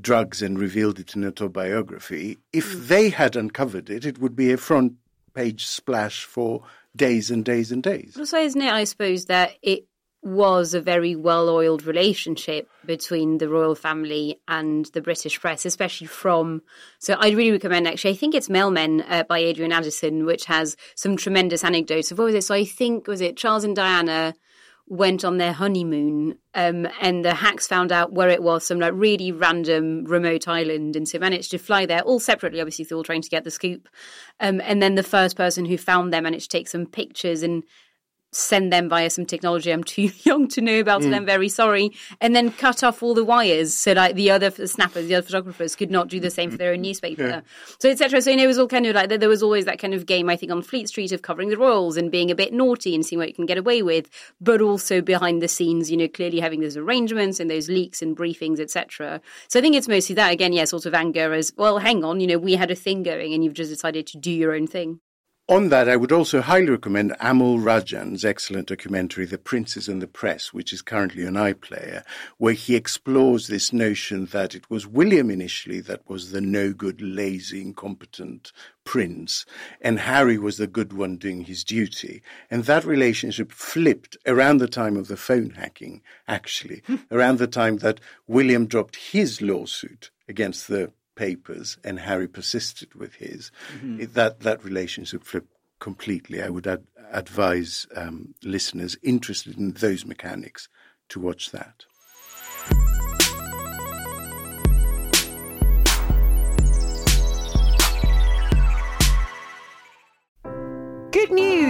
drugs 0.00 0.42
and 0.42 0.58
revealed 0.58 0.98
it 0.98 1.14
in 1.14 1.22
an 1.22 1.28
autobiography. 1.28 2.38
If 2.52 2.72
mm. 2.72 2.86
they 2.86 3.10
had 3.10 3.36
uncovered 3.36 3.90
it, 3.90 4.04
it 4.04 4.18
would 4.18 4.36
be 4.36 4.52
a 4.52 4.56
front 4.56 4.94
page 5.34 5.66
splash 5.66 6.24
for 6.24 6.62
days 6.94 7.30
and 7.30 7.44
days 7.44 7.72
and 7.72 7.82
days. 7.82 8.16
Also, 8.18 8.38
isn't 8.38 8.60
it? 8.60 8.72
I 8.72 8.84
suppose 8.84 9.26
that 9.26 9.54
it 9.62 9.86
was 10.22 10.74
a 10.74 10.80
very 10.80 11.14
well 11.14 11.48
oiled 11.48 11.84
relationship 11.84 12.68
between 12.84 13.38
the 13.38 13.48
royal 13.48 13.74
family 13.74 14.40
and 14.48 14.86
the 14.86 15.02
British 15.02 15.38
press, 15.40 15.64
especially 15.64 16.06
from. 16.06 16.62
So 16.98 17.16
I'd 17.18 17.36
really 17.36 17.52
recommend 17.52 17.86
actually, 17.86 18.12
I 18.12 18.16
think 18.16 18.34
it's 18.34 18.48
Mail 18.48 18.70
Men 18.70 19.04
uh, 19.08 19.24
by 19.24 19.38
Adrian 19.38 19.72
Addison, 19.72 20.24
which 20.24 20.46
has 20.46 20.76
some 20.96 21.16
tremendous 21.16 21.62
anecdotes 21.62 22.10
of 22.10 22.18
what 22.18 22.24
was 22.24 22.34
it? 22.34 22.44
So 22.44 22.54
I 22.54 22.64
think, 22.64 23.06
was 23.06 23.20
it 23.20 23.36
Charles 23.36 23.62
and 23.62 23.76
Diana 23.76 24.34
went 24.88 25.24
on 25.24 25.38
their 25.38 25.52
honeymoon 25.52 26.38
um, 26.54 26.86
and 27.00 27.24
the 27.24 27.34
hacks 27.34 27.66
found 27.66 27.90
out 27.90 28.12
where 28.12 28.28
it 28.28 28.42
was 28.42 28.64
some 28.64 28.78
like 28.78 28.92
really 28.94 29.32
random 29.32 30.04
remote 30.04 30.46
island 30.46 30.94
and 30.94 31.08
so 31.08 31.18
managed 31.18 31.50
to 31.50 31.58
fly 31.58 31.84
there 31.84 32.02
all 32.02 32.20
separately 32.20 32.60
obviously 32.60 32.84
they're 32.84 32.96
all 32.96 33.02
trying 33.02 33.22
to 33.22 33.28
get 33.28 33.42
the 33.42 33.50
scoop. 33.50 33.88
Um, 34.38 34.60
and 34.60 34.80
then 34.80 34.94
the 34.94 35.02
first 35.02 35.36
person 35.36 35.64
who 35.64 35.76
found 35.76 36.12
them 36.12 36.22
managed 36.22 36.50
to 36.50 36.56
take 36.58 36.68
some 36.68 36.86
pictures 36.86 37.42
and 37.42 37.64
send 38.32 38.72
them 38.72 38.88
via 38.88 39.08
some 39.08 39.24
technology 39.24 39.70
I'm 39.70 39.84
too 39.84 40.10
young 40.24 40.48
to 40.48 40.60
know 40.60 40.80
about, 40.80 41.02
mm. 41.02 41.14
I'm 41.14 41.26
very 41.26 41.48
sorry. 41.48 41.92
And 42.20 42.34
then 42.34 42.52
cut 42.52 42.82
off 42.82 43.02
all 43.02 43.14
the 43.14 43.24
wires 43.24 43.74
so 43.74 43.92
like 43.92 44.14
the 44.14 44.30
other 44.30 44.50
snappers, 44.50 45.08
the 45.08 45.14
other 45.16 45.26
photographers 45.26 45.76
could 45.76 45.90
not 45.90 46.08
do 46.08 46.20
the 46.20 46.30
same 46.30 46.50
for 46.50 46.56
their 46.56 46.72
own 46.72 46.82
newspaper. 46.82 47.26
Yeah. 47.26 47.40
So 47.78 47.90
etc. 47.90 48.20
So 48.20 48.30
you 48.30 48.36
know, 48.36 48.44
it 48.44 48.48
was 48.48 48.58
all 48.58 48.68
kind 48.68 48.86
of 48.86 48.94
like 48.94 49.08
there 49.08 49.28
was 49.28 49.42
always 49.42 49.64
that 49.64 49.78
kind 49.78 49.94
of 49.94 50.06
game 50.06 50.28
I 50.28 50.36
think 50.36 50.52
on 50.52 50.62
Fleet 50.62 50.88
Street 50.88 51.12
of 51.12 51.22
covering 51.22 51.48
the 51.48 51.56
royals 51.56 51.96
and 51.96 52.10
being 52.10 52.30
a 52.30 52.34
bit 52.34 52.52
naughty 52.52 52.94
and 52.94 53.04
seeing 53.04 53.18
what 53.18 53.28
you 53.28 53.34
can 53.34 53.46
get 53.46 53.58
away 53.58 53.82
with, 53.82 54.10
but 54.40 54.60
also 54.60 55.00
behind 55.00 55.42
the 55.42 55.48
scenes, 55.48 55.90
you 55.90 55.96
know, 55.96 56.08
clearly 56.08 56.40
having 56.40 56.60
those 56.60 56.76
arrangements 56.76 57.40
and 57.40 57.50
those 57.50 57.68
leaks 57.68 58.02
and 58.02 58.16
briefings, 58.16 58.60
etc. 58.60 59.20
So 59.48 59.58
I 59.58 59.62
think 59.62 59.76
it's 59.76 59.88
mostly 59.88 60.14
that 60.16 60.32
again, 60.32 60.52
yeah, 60.52 60.64
sort 60.64 60.86
of 60.86 60.94
anger 60.94 61.32
as 61.32 61.52
well. 61.56 61.78
Hang 61.78 62.04
on, 62.04 62.20
you 62.20 62.26
know, 62.26 62.38
we 62.38 62.54
had 62.54 62.70
a 62.70 62.76
thing 62.76 63.02
going 63.02 63.32
and 63.32 63.44
you've 63.44 63.54
just 63.54 63.70
decided 63.70 64.06
to 64.08 64.18
do 64.18 64.30
your 64.30 64.54
own 64.54 64.66
thing. 64.66 65.00
On 65.48 65.68
that, 65.68 65.88
I 65.88 65.94
would 65.94 66.10
also 66.10 66.40
highly 66.40 66.70
recommend 66.70 67.12
Amol 67.20 67.62
Rajan's 67.62 68.24
excellent 68.24 68.66
documentary, 68.66 69.26
The 69.26 69.38
Princes 69.38 69.86
and 69.86 70.02
the 70.02 70.08
Press, 70.08 70.52
which 70.52 70.72
is 70.72 70.82
currently 70.82 71.24
on 71.24 71.34
iPlayer, 71.34 72.02
where 72.36 72.52
he 72.52 72.74
explores 72.74 73.46
this 73.46 73.72
notion 73.72 74.26
that 74.32 74.56
it 74.56 74.68
was 74.68 74.88
William 74.88 75.30
initially 75.30 75.78
that 75.82 76.00
was 76.08 76.32
the 76.32 76.40
no 76.40 76.72
good, 76.72 77.00
lazy, 77.00 77.62
incompetent 77.62 78.50
prince, 78.82 79.46
and 79.80 80.00
Harry 80.00 80.36
was 80.36 80.56
the 80.56 80.66
good 80.66 80.92
one 80.92 81.16
doing 81.16 81.42
his 81.42 81.62
duty. 81.62 82.22
And 82.50 82.64
that 82.64 82.84
relationship 82.84 83.52
flipped 83.52 84.16
around 84.26 84.58
the 84.58 84.66
time 84.66 84.96
of 84.96 85.06
the 85.06 85.16
phone 85.16 85.50
hacking, 85.50 86.02
actually, 86.26 86.82
hmm. 86.88 86.96
around 87.12 87.38
the 87.38 87.46
time 87.46 87.76
that 87.78 88.00
William 88.26 88.66
dropped 88.66 88.96
his 88.96 89.40
lawsuit 89.40 90.10
against 90.28 90.66
the 90.66 90.90
papers 91.16 91.78
and 91.82 91.98
Harry 91.98 92.28
persisted 92.28 92.94
with 92.94 93.14
his, 93.14 93.50
mm-hmm. 93.74 94.00
it, 94.00 94.14
that 94.14 94.40
that 94.40 94.64
relationship 94.64 95.24
flipped 95.24 95.52
completely. 95.80 96.42
I 96.42 96.48
would 96.48 96.66
ad- 96.66 96.86
advise 97.10 97.86
um, 97.96 98.34
listeners 98.44 98.96
interested 99.02 99.58
in 99.58 99.72
those 99.72 100.06
mechanics 100.06 100.68
to 101.08 101.20
watch 101.20 101.50
that. 101.50 101.84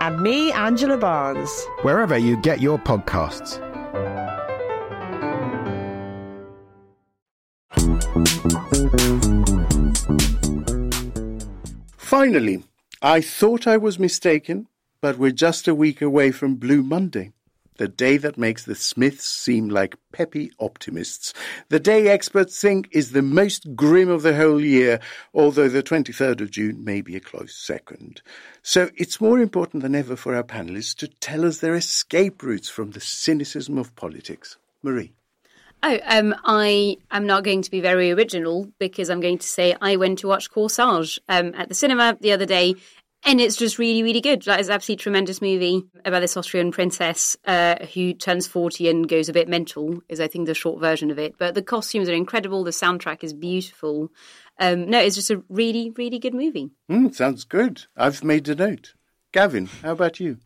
And 0.00 0.20
me, 0.20 0.52
Angela 0.52 0.96
Barnes. 0.96 1.66
Wherever 1.82 2.16
you 2.16 2.40
get 2.40 2.60
your 2.60 2.78
podcasts. 2.78 3.60
Finally, 11.96 12.62
I 13.02 13.20
thought 13.20 13.66
I 13.66 13.76
was 13.76 13.98
mistaken, 13.98 14.68
but 15.00 15.18
we're 15.18 15.30
just 15.30 15.66
a 15.68 15.74
week 15.74 16.00
away 16.00 16.30
from 16.30 16.54
Blue 16.54 16.82
Monday, 16.82 17.32
the 17.76 17.88
day 17.88 18.16
that 18.18 18.38
makes 18.38 18.64
the 18.64 18.74
Smiths 18.74 19.26
seem 19.26 19.68
like 19.68 19.96
peppy 20.12 20.50
optimists, 20.60 21.34
the 21.68 21.80
day 21.80 22.08
experts 22.08 22.60
think 22.60 22.88
is 22.92 23.12
the 23.12 23.22
most 23.22 23.74
grim 23.74 24.08
of 24.08 24.22
the 24.22 24.34
whole 24.34 24.60
year, 24.60 25.00
although 25.32 25.68
the 25.68 25.82
23rd 25.82 26.40
of 26.40 26.50
June 26.50 26.84
may 26.84 27.00
be 27.00 27.16
a 27.16 27.20
close 27.20 27.54
second. 27.54 28.22
So 28.62 28.90
it's 28.96 29.20
more 29.20 29.40
important 29.40 29.82
than 29.82 29.94
ever 29.94 30.16
for 30.16 30.34
our 30.34 30.44
panelists 30.44 30.94
to 30.96 31.08
tell 31.08 31.44
us 31.44 31.58
their 31.58 31.74
escape 31.74 32.42
routes 32.42 32.68
from 32.68 32.92
the 32.92 33.00
cynicism 33.00 33.78
of 33.78 33.94
politics. 33.96 34.56
Marie. 34.82 35.12
Oh, 35.86 35.98
um, 36.06 36.34
I 36.44 36.96
am 37.10 37.26
not 37.26 37.44
going 37.44 37.60
to 37.60 37.70
be 37.70 37.80
very 37.80 38.10
original 38.10 38.72
because 38.78 39.10
I'm 39.10 39.20
going 39.20 39.36
to 39.36 39.46
say 39.46 39.76
I 39.82 39.96
went 39.96 40.20
to 40.20 40.28
watch 40.28 40.50
Corsage 40.50 41.18
um, 41.28 41.52
at 41.54 41.68
the 41.68 41.74
cinema 41.74 42.16
the 42.20 42.32
other 42.32 42.46
day, 42.46 42.76
and 43.24 43.40
it's 43.40 43.56
just 43.56 43.78
really, 43.78 44.02
really 44.02 44.20
good. 44.20 44.42
That 44.42 44.60
is 44.60 44.68
absolutely 44.68 45.02
tremendous 45.02 45.40
movie 45.40 45.82
about 46.04 46.20
this 46.20 46.36
Austrian 46.36 46.70
princess 46.70 47.36
uh, 47.46 47.76
who 47.94 48.12
turns 48.14 48.46
40 48.46 48.88
and 48.88 49.08
goes 49.08 49.28
a 49.28 49.32
bit 49.32 49.48
mental, 49.48 50.02
is 50.08 50.20
I 50.20 50.28
think 50.28 50.46
the 50.46 50.54
short 50.54 50.80
version 50.80 51.10
of 51.10 51.18
it. 51.18 51.36
But 51.38 51.54
the 51.54 51.62
costumes 51.62 52.08
are 52.08 52.14
incredible, 52.14 52.64
the 52.64 52.70
soundtrack 52.70 53.24
is 53.24 53.32
beautiful. 53.32 54.10
Um, 54.60 54.88
no, 54.88 55.00
it's 55.00 55.16
just 55.16 55.30
a 55.30 55.42
really, 55.48 55.90
really 55.96 56.18
good 56.18 56.34
movie. 56.34 56.70
Mm, 56.90 57.14
sounds 57.14 57.44
good. 57.44 57.84
I've 57.96 58.22
made 58.22 58.48
a 58.48 58.54
note. 58.54 58.94
Gavin, 59.32 59.66
how 59.82 59.92
about 59.92 60.20
you? 60.20 60.38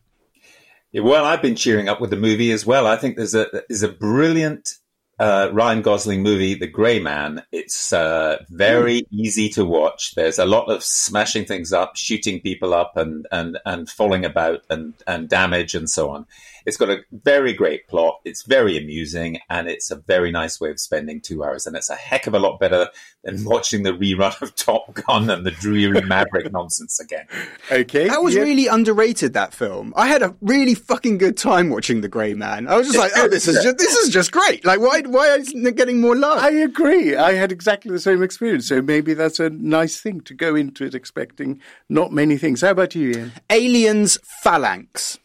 Yeah, 0.91 1.01
well, 1.01 1.25
I've 1.25 1.41
been 1.41 1.55
cheering 1.55 1.87
up 1.87 2.01
with 2.01 2.09
the 2.09 2.15
movie 2.15 2.51
as 2.51 2.65
well. 2.65 2.87
I 2.87 2.95
think 2.95 3.15
there's 3.15 3.35
a 3.35 3.45
there's 3.69 3.83
a 3.83 3.89
brilliant 3.89 4.78
uh, 5.19 5.49
Ryan 5.51 5.81
Gosling 5.81 6.23
movie, 6.23 6.53
The 6.53 6.67
Grey 6.67 6.99
Man. 6.99 7.43
It's 7.51 7.91
uh, 7.91 8.43
very 8.49 9.01
mm. 9.01 9.07
easy 9.11 9.49
to 9.49 9.65
watch. 9.65 10.15
There's 10.15 10.39
a 10.39 10.45
lot 10.45 10.69
of 10.69 10.83
smashing 10.83 11.45
things 11.45 11.73
up, 11.73 11.97
shooting 11.97 12.39
people 12.39 12.73
up, 12.73 12.95
and 12.95 13.27
and 13.31 13.59
and 13.65 13.89
falling 13.89 14.23
about, 14.23 14.63
and 14.69 14.93
and 15.05 15.27
damage, 15.27 15.75
and 15.75 15.89
so 15.89 16.09
on. 16.09 16.25
It's 16.65 16.77
got 16.77 16.89
a 16.89 17.03
very 17.11 17.53
great 17.53 17.87
plot. 17.87 18.19
It's 18.25 18.43
very 18.43 18.77
amusing, 18.77 19.39
and 19.49 19.67
it's 19.67 19.91
a 19.91 19.95
very 19.95 20.31
nice 20.31 20.59
way 20.59 20.69
of 20.69 20.79
spending 20.79 21.21
two 21.21 21.43
hours. 21.43 21.65
And 21.65 21.75
it's 21.75 21.89
a 21.89 21.95
heck 21.95 22.27
of 22.27 22.33
a 22.33 22.39
lot 22.39 22.59
better 22.59 22.89
than 23.23 23.43
watching 23.45 23.83
the 23.83 23.91
rerun 23.91 24.41
of 24.41 24.55
Top 24.55 24.93
Gun 24.93 25.29
and 25.29 25.45
the 25.45 25.51
dreary 25.51 26.01
Maverick 26.01 26.51
nonsense 26.51 26.99
again. 26.99 27.25
Okay, 27.71 28.07
that 28.07 28.21
was 28.21 28.35
really 28.35 28.67
underrated. 28.67 29.33
That 29.33 29.53
film. 29.53 29.93
I 29.95 30.07
had 30.07 30.21
a 30.21 30.35
really 30.41 30.75
fucking 30.75 31.17
good 31.17 31.37
time 31.37 31.69
watching 31.69 32.01
The 32.01 32.07
Grey 32.07 32.33
Man. 32.33 32.67
I 32.67 32.77
was 32.77 32.87
just 32.87 32.99
like, 32.99 33.11
oh, 33.15 33.27
this 33.27 33.47
is 33.47 33.63
just, 33.63 33.77
this 33.77 33.95
is 33.95 34.09
just 34.09 34.31
great. 34.31 34.65
Like, 34.65 34.79
why 34.79 35.01
why 35.01 35.35
isn't 35.35 35.65
it 35.65 35.75
getting 35.75 36.01
more 36.01 36.15
love? 36.15 36.39
I 36.39 36.51
agree. 36.51 37.15
I 37.15 37.33
had 37.33 37.51
exactly 37.51 37.91
the 37.91 37.99
same 37.99 38.23
experience. 38.23 38.67
So 38.67 38.81
maybe 38.81 39.13
that's 39.13 39.39
a 39.39 39.49
nice 39.49 39.99
thing 39.99 40.21
to 40.21 40.33
go 40.33 40.55
into 40.55 40.85
it 40.85 40.95
expecting 40.95 41.61
not 41.89 42.11
many 42.11 42.37
things. 42.37 42.61
How 42.61 42.71
about 42.71 42.95
you, 42.95 43.11
Ian? 43.11 43.31
Aliens 43.49 44.17
Phalanx. 44.41 45.19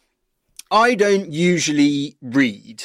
I 0.75 0.93
don't 0.95 1.31
usually 1.31 2.17
read, 2.21 2.83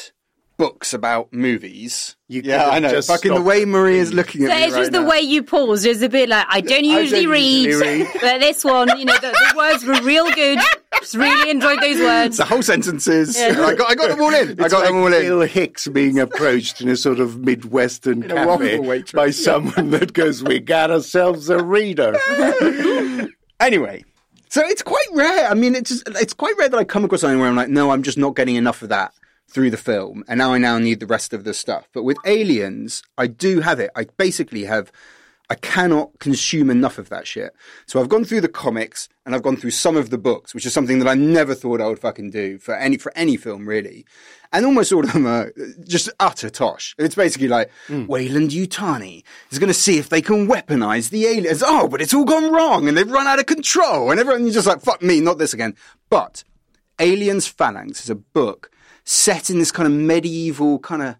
books 0.55 0.93
about 0.93 1.33
movies. 1.33 2.15
You 2.29 2.41
yeah, 2.45 2.69
I 2.69 2.79
know. 2.79 3.01
Fucking 3.01 3.33
the 3.33 3.41
way 3.41 3.65
Marie 3.65 3.99
is 3.99 4.13
looking 4.13 4.45
at 4.45 4.49
So 4.51 4.55
me 4.55 4.63
it's 4.63 4.75
just 4.75 4.77
right 4.77 4.91
the 4.93 5.01
now. 5.01 5.09
way 5.09 5.19
you 5.19 5.43
paused. 5.43 5.85
It's 5.85 6.01
a 6.01 6.07
bit 6.07 6.29
like 6.29 6.45
I 6.47 6.61
don't 6.61 6.85
usually, 6.85 7.23
don't 7.23 7.31
read, 7.31 7.65
usually 7.65 8.03
read. 8.03 8.07
but 8.21 8.39
this 8.39 8.63
one, 8.63 8.97
you 8.97 9.03
know, 9.03 9.15
the, 9.15 9.31
the 9.31 9.53
words 9.57 9.83
were 9.83 10.01
real 10.03 10.31
good. 10.31 10.59
Just 10.99 11.15
really 11.15 11.51
enjoyed 11.51 11.81
those 11.81 11.99
words. 11.99 12.37
the 12.37 12.45
whole 12.45 12.61
sentences. 12.61 13.37
I 13.37 13.73
got, 13.75 13.91
I 13.91 13.95
got 13.95 14.07
them 14.09 14.21
all 14.21 14.33
in. 14.33 14.51
I 14.51 14.69
got 14.69 14.71
like 14.71 14.85
them 14.85 14.95
all 14.97 15.11
in. 15.13 15.21
Bill 15.23 15.41
Hicks 15.41 15.87
being 15.89 16.17
approached 16.17 16.79
in 16.79 16.87
a 16.87 16.95
sort 16.95 17.19
of 17.19 17.39
Midwestern 17.39 18.23
a 18.31 18.35
cafe 18.35 19.03
by 19.13 19.31
someone 19.31 19.89
that 19.91 20.13
goes, 20.13 20.41
"We 20.43 20.59
got 20.59 20.91
ourselves 20.91 21.49
a 21.49 21.61
reader." 21.61 22.17
Anyway, 23.59 24.03
so 24.51 24.61
it's 24.65 24.83
quite 24.83 25.07
rare. 25.13 25.47
I 25.47 25.53
mean, 25.53 25.75
it's 25.75 25.89
just, 25.89 26.03
it's 26.09 26.33
quite 26.33 26.57
rare 26.57 26.67
that 26.67 26.77
I 26.77 26.83
come 26.83 27.05
across 27.05 27.21
something 27.21 27.39
where 27.39 27.47
I'm 27.47 27.55
like, 27.55 27.69
no, 27.69 27.91
I'm 27.91 28.03
just 28.03 28.17
not 28.17 28.35
getting 28.35 28.55
enough 28.57 28.81
of 28.81 28.89
that 28.89 29.13
through 29.49 29.71
the 29.71 29.77
film, 29.77 30.25
and 30.27 30.37
now 30.37 30.53
I 30.53 30.57
now 30.57 30.77
need 30.77 30.99
the 30.99 31.07
rest 31.07 31.33
of 31.33 31.45
the 31.45 31.53
stuff. 31.53 31.87
But 31.93 32.03
with 32.03 32.17
Aliens, 32.25 33.01
I 33.17 33.27
do 33.27 33.61
have 33.61 33.79
it. 33.79 33.89
I 33.95 34.05
basically 34.17 34.65
have. 34.65 34.91
I 35.51 35.55
cannot 35.55 36.17
consume 36.19 36.69
enough 36.69 36.97
of 36.97 37.09
that 37.09 37.27
shit. 37.27 37.51
So 37.85 37.99
I've 37.99 38.07
gone 38.07 38.23
through 38.23 38.39
the 38.39 38.47
comics 38.47 39.09
and 39.25 39.35
I've 39.35 39.43
gone 39.43 39.57
through 39.57 39.71
some 39.71 39.97
of 39.97 40.09
the 40.09 40.17
books, 40.17 40.55
which 40.55 40.65
is 40.65 40.71
something 40.71 40.99
that 40.99 41.09
I 41.09 41.13
never 41.13 41.53
thought 41.53 41.81
I 41.81 41.87
would 41.87 41.99
fucking 41.99 42.29
do 42.29 42.57
for 42.57 42.73
any 42.73 42.97
for 42.97 43.11
any 43.17 43.35
film 43.35 43.67
really. 43.67 44.05
And 44.53 44.65
almost 44.65 44.93
all 44.93 45.03
of 45.03 45.11
them 45.11 45.27
are 45.27 45.51
just 45.85 46.09
utter 46.21 46.49
tosh. 46.49 46.95
It's 46.97 47.15
basically 47.15 47.49
like 47.49 47.69
hmm. 47.87 48.05
Weyland-Yutani 48.05 49.25
is 49.49 49.59
going 49.59 49.67
to 49.67 49.73
see 49.73 49.97
if 49.97 50.07
they 50.07 50.21
can 50.21 50.47
weaponize 50.47 51.09
the 51.09 51.25
aliens. 51.25 51.61
Oh, 51.65 51.89
but 51.89 52.01
it's 52.01 52.13
all 52.13 52.23
gone 52.23 52.49
wrong 52.53 52.87
and 52.87 52.95
they've 52.95 53.11
run 53.11 53.27
out 53.27 53.39
of 53.39 53.45
control. 53.45 54.09
And 54.09 54.21
everyone's 54.21 54.53
just 54.53 54.67
like, 54.67 54.79
fuck 54.79 55.01
me, 55.01 55.19
not 55.19 55.37
this 55.37 55.53
again. 55.53 55.75
But 56.09 56.45
Aliens 56.97 57.47
Phalanx 57.47 58.05
is 58.05 58.09
a 58.09 58.15
book 58.15 58.71
set 59.03 59.49
in 59.49 59.59
this 59.59 59.73
kind 59.73 59.87
of 59.87 59.91
medieval 59.91 60.79
kind 60.79 61.01
of 61.01 61.17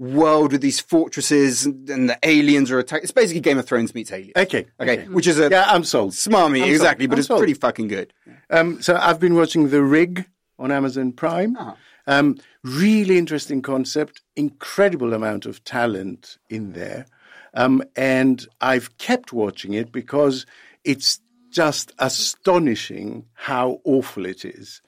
world 0.00 0.50
with 0.52 0.62
these 0.62 0.80
fortresses 0.80 1.66
and, 1.66 1.88
and 1.90 2.08
the 2.08 2.18
aliens 2.24 2.70
are 2.70 2.78
attacked. 2.78 3.04
It's 3.04 3.12
basically 3.12 3.40
Game 3.42 3.58
of 3.58 3.66
Thrones 3.66 3.94
meets 3.94 4.10
Aliens. 4.10 4.32
Okay, 4.34 4.66
Okay. 4.80 5.06
Which 5.08 5.26
is 5.26 5.38
a 5.38 5.48
Yeah, 5.50 5.64
I'm 5.68 5.84
sold. 5.84 6.12
smarmy, 6.12 6.56
I'm 6.56 6.60
sold. 6.62 6.70
exactly, 6.70 7.06
but 7.06 7.14
I'm 7.14 7.18
it's 7.18 7.28
sold. 7.28 7.38
pretty 7.40 7.54
fucking 7.54 7.88
good. 7.88 8.12
Um, 8.48 8.80
so 8.80 8.96
I've 8.96 9.20
been 9.20 9.34
watching 9.34 9.68
The 9.68 9.82
Rig 9.82 10.26
on 10.58 10.72
Amazon 10.72 11.12
Prime. 11.12 11.54
Um, 12.06 12.38
really 12.64 13.18
interesting 13.18 13.60
concept, 13.62 14.22
incredible 14.36 15.12
amount 15.12 15.44
of 15.46 15.62
talent 15.64 16.38
in 16.48 16.72
there. 16.72 17.04
Um, 17.52 17.82
and 17.94 18.46
I've 18.60 18.96
kept 18.96 19.32
watching 19.34 19.74
it 19.74 19.92
because 19.92 20.46
it's 20.82 21.20
just 21.50 21.92
astonishing 21.98 23.26
how 23.34 23.80
awful 23.84 24.24
it 24.24 24.44
is. 24.44 24.80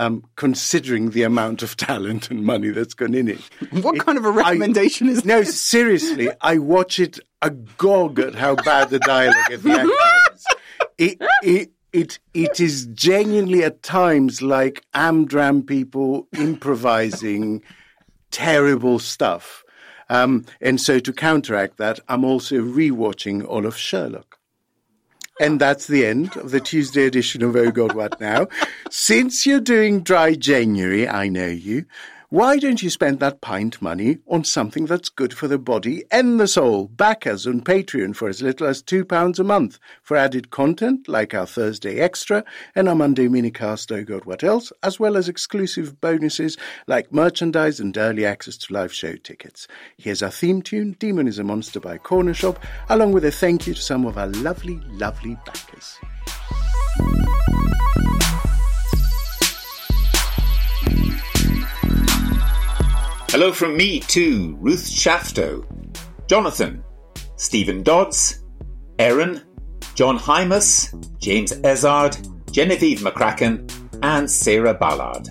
Um, 0.00 0.24
considering 0.36 1.10
the 1.10 1.24
amount 1.24 1.62
of 1.62 1.76
talent 1.76 2.30
and 2.30 2.42
money 2.42 2.70
that's 2.70 2.94
gone 2.94 3.12
in 3.14 3.28
it. 3.28 3.40
What 3.82 3.96
It- 3.96 4.00
kind 4.06 4.16
of 4.16 4.24
a 4.24 4.30
recommendation 4.30 5.10
is 5.10 5.26
No, 5.26 5.40
this? 5.40 5.60
seriously, 5.60 6.30
I 6.40 6.56
watch 6.56 6.98
it 6.98 7.20
agog 7.42 8.18
at 8.18 8.34
how 8.34 8.54
bad 8.54 8.88
the 8.88 8.98
dialogue 9.00 9.50
and 9.52 9.62
the 9.62 9.70
acting 9.78 10.34
is. 10.34 10.46
It, 10.96 11.18
it, 11.42 11.70
it, 11.92 12.18
it 12.32 12.60
is 12.60 12.86
genuinely 12.94 13.62
at 13.62 13.82
times 13.82 14.40
like 14.40 14.82
Amdram 14.94 15.66
people 15.66 16.26
improvising 16.32 17.62
terrible 18.30 18.98
stuff. 19.00 19.62
Um, 20.08 20.46
and 20.62 20.80
so 20.80 20.98
to 20.98 21.12
counteract 21.12 21.76
that, 21.76 22.00
I'm 22.08 22.24
also 22.24 22.56
rewatching 22.56 23.46
all 23.46 23.66
of 23.66 23.76
Sherlock. 23.76 24.29
And 25.40 25.58
that's 25.58 25.86
the 25.86 26.04
end 26.04 26.36
of 26.36 26.50
the 26.50 26.60
Tuesday 26.60 27.06
edition 27.06 27.42
of 27.42 27.56
Oh 27.56 27.70
God 27.70 27.94
What 27.94 28.20
Now. 28.20 28.46
Since 28.90 29.46
you're 29.46 29.58
doing 29.58 30.02
dry 30.02 30.34
January, 30.34 31.08
I 31.08 31.30
know 31.30 31.46
you. 31.46 31.86
Why 32.32 32.58
don't 32.58 32.80
you 32.80 32.90
spend 32.90 33.18
that 33.18 33.40
pint 33.40 33.82
money 33.82 34.18
on 34.28 34.44
something 34.44 34.86
that's 34.86 35.08
good 35.08 35.34
for 35.34 35.48
the 35.48 35.58
body 35.58 36.04
and 36.12 36.38
the 36.38 36.46
soul? 36.46 36.86
Back 36.86 37.26
us 37.26 37.44
on 37.44 37.60
Patreon 37.60 38.14
for 38.14 38.28
as 38.28 38.40
little 38.40 38.68
as 38.68 38.84
£2 38.84 39.40
a 39.40 39.42
month 39.42 39.80
for 40.04 40.16
added 40.16 40.52
content 40.52 41.08
like 41.08 41.34
our 41.34 41.44
Thursday 41.44 41.98
Extra 41.98 42.44
and 42.76 42.88
our 42.88 42.94
Monday 42.94 43.26
minicast 43.26 43.90
Oh 43.90 44.04
God 44.04 44.26
What 44.26 44.44
Else, 44.44 44.72
as 44.84 45.00
well 45.00 45.16
as 45.16 45.28
exclusive 45.28 46.00
bonuses 46.00 46.56
like 46.86 47.12
merchandise 47.12 47.80
and 47.80 47.98
early 47.98 48.24
access 48.24 48.56
to 48.58 48.74
live 48.74 48.92
show 48.92 49.16
tickets. 49.16 49.66
Here's 49.96 50.22
our 50.22 50.30
theme 50.30 50.62
tune, 50.62 50.94
Demon 51.00 51.26
is 51.26 51.40
a 51.40 51.42
Monster 51.42 51.80
by 51.80 51.98
Cornershop, 51.98 52.58
along 52.90 53.10
with 53.10 53.24
a 53.24 53.32
thank 53.32 53.66
you 53.66 53.74
to 53.74 53.82
some 53.82 54.06
of 54.06 54.16
our 54.16 54.28
lovely, 54.28 54.76
lovely 54.86 55.36
backers. 55.44 55.98
Hello 63.32 63.52
from 63.52 63.76
me 63.76 64.00
to 64.00 64.56
Ruth 64.58 64.84
Shafto, 64.84 65.64
Jonathan, 66.26 66.82
Stephen 67.36 67.84
Dodds, 67.84 68.44
Aaron, 68.98 69.40
John 69.94 70.18
Hymus, 70.18 70.92
James 71.20 71.52
Ezard, 71.52 72.18
Genevieve 72.50 72.98
McCracken, 72.98 73.70
and 74.02 74.28
Sarah 74.28 74.74
Ballard. 74.74 75.28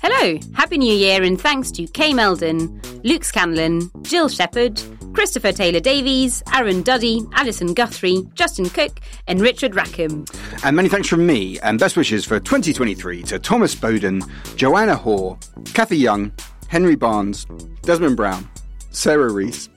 Hello, 0.00 0.38
Happy 0.54 0.78
New 0.78 0.94
Year, 0.94 1.22
and 1.22 1.38
thanks 1.38 1.70
to 1.72 1.86
Kay 1.86 2.14
Meldon, 2.14 2.80
Luke 3.04 3.24
Scanlon, 3.24 3.90
Jill 4.00 4.30
Shepherd, 4.30 4.82
Christopher 5.12 5.52
Taylor 5.52 5.80
Davies, 5.80 6.42
Aaron 6.52 6.82
Duddy, 6.82 7.24
Alison 7.34 7.74
Guthrie, 7.74 8.26
Justin 8.34 8.68
Cook, 8.70 9.00
and 9.28 9.40
Richard 9.40 9.74
Rackham. 9.74 10.24
And 10.64 10.74
many 10.74 10.88
thanks 10.88 11.08
from 11.08 11.26
me, 11.26 11.58
and 11.60 11.78
best 11.78 11.96
wishes 11.96 12.24
for 12.24 12.40
2023 12.40 13.22
to 13.24 13.38
Thomas 13.38 13.74
Bowden, 13.74 14.22
Joanna 14.56 14.96
Hoare, 14.96 15.38
Kathy 15.72 15.98
Young, 15.98 16.32
Henry 16.74 16.96
Barnes, 16.96 17.46
Desmond 17.82 18.16
Brown, 18.16 18.50
Sarah 18.90 19.30
Rees, 19.30 19.68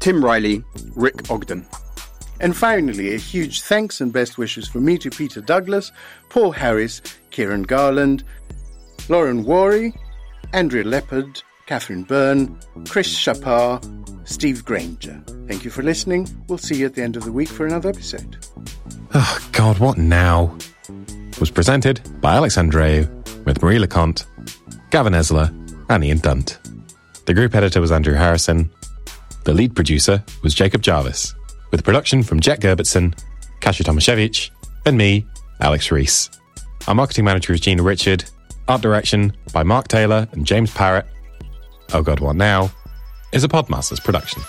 Tim 0.00 0.22
Riley, 0.22 0.62
Rick 0.94 1.30
Ogden. 1.30 1.66
And 2.40 2.54
finally, 2.54 3.14
a 3.14 3.16
huge 3.16 3.62
thanks 3.62 4.02
and 4.02 4.12
best 4.12 4.36
wishes 4.36 4.68
from 4.68 4.84
me 4.84 4.98
to 4.98 5.08
Peter 5.08 5.40
Douglas, 5.40 5.90
Paul 6.28 6.52
Harris, 6.52 7.00
Kieran 7.30 7.62
Garland, 7.62 8.22
Lauren 9.08 9.44
Worry, 9.44 9.94
Andrea 10.52 10.84
Leopard, 10.84 11.42
Catherine 11.64 12.02
Byrne, 12.02 12.60
Chris 12.86 13.18
Chapar, 13.18 13.80
Steve 14.24 14.62
Granger. 14.62 15.24
Thank 15.48 15.64
you 15.64 15.70
for 15.70 15.82
listening. 15.82 16.28
We'll 16.48 16.58
see 16.58 16.74
you 16.74 16.84
at 16.84 16.96
the 16.96 17.02
end 17.02 17.16
of 17.16 17.24
the 17.24 17.32
week 17.32 17.48
for 17.48 17.66
another 17.66 17.88
episode. 17.88 18.36
Oh, 19.14 19.48
God, 19.52 19.78
what 19.78 19.96
now? 19.96 20.54
Was 21.40 21.50
presented 21.50 22.02
by 22.20 22.34
Alex 22.34 22.58
Andreou 22.58 23.08
with 23.46 23.62
Marie 23.62 23.78
Le 23.78 23.88
Conte, 23.88 24.26
Gavin 24.90 25.14
Esler, 25.14 25.61
and 26.00 26.22
Dunt. 26.22 26.58
The 27.26 27.34
group 27.34 27.54
editor 27.54 27.80
was 27.80 27.92
Andrew 27.92 28.14
Harrison. 28.14 28.70
The 29.44 29.52
lead 29.52 29.74
producer 29.76 30.24
was 30.42 30.54
Jacob 30.54 30.80
Jarvis, 30.82 31.34
with 31.70 31.84
production 31.84 32.22
from 32.22 32.40
Jet 32.40 32.60
Gerbertson, 32.60 33.14
Kasia 33.60 33.84
Tomaszewicz, 33.84 34.50
and 34.86 34.96
me, 34.96 35.26
Alex 35.60 35.90
Reese. 35.92 36.30
Our 36.88 36.94
marketing 36.94 37.24
manager 37.26 37.52
is 37.52 37.60
Gina 37.60 37.82
Richard. 37.82 38.24
Art 38.68 38.80
direction 38.80 39.36
by 39.52 39.62
Mark 39.64 39.88
Taylor 39.88 40.26
and 40.32 40.46
James 40.46 40.72
Parrott. 40.72 41.06
Oh 41.92 42.02
God, 42.02 42.20
What 42.20 42.36
Now? 42.36 42.70
is 43.32 43.44
a 43.44 43.48
Podmasters 43.48 44.02
production. 44.02 44.42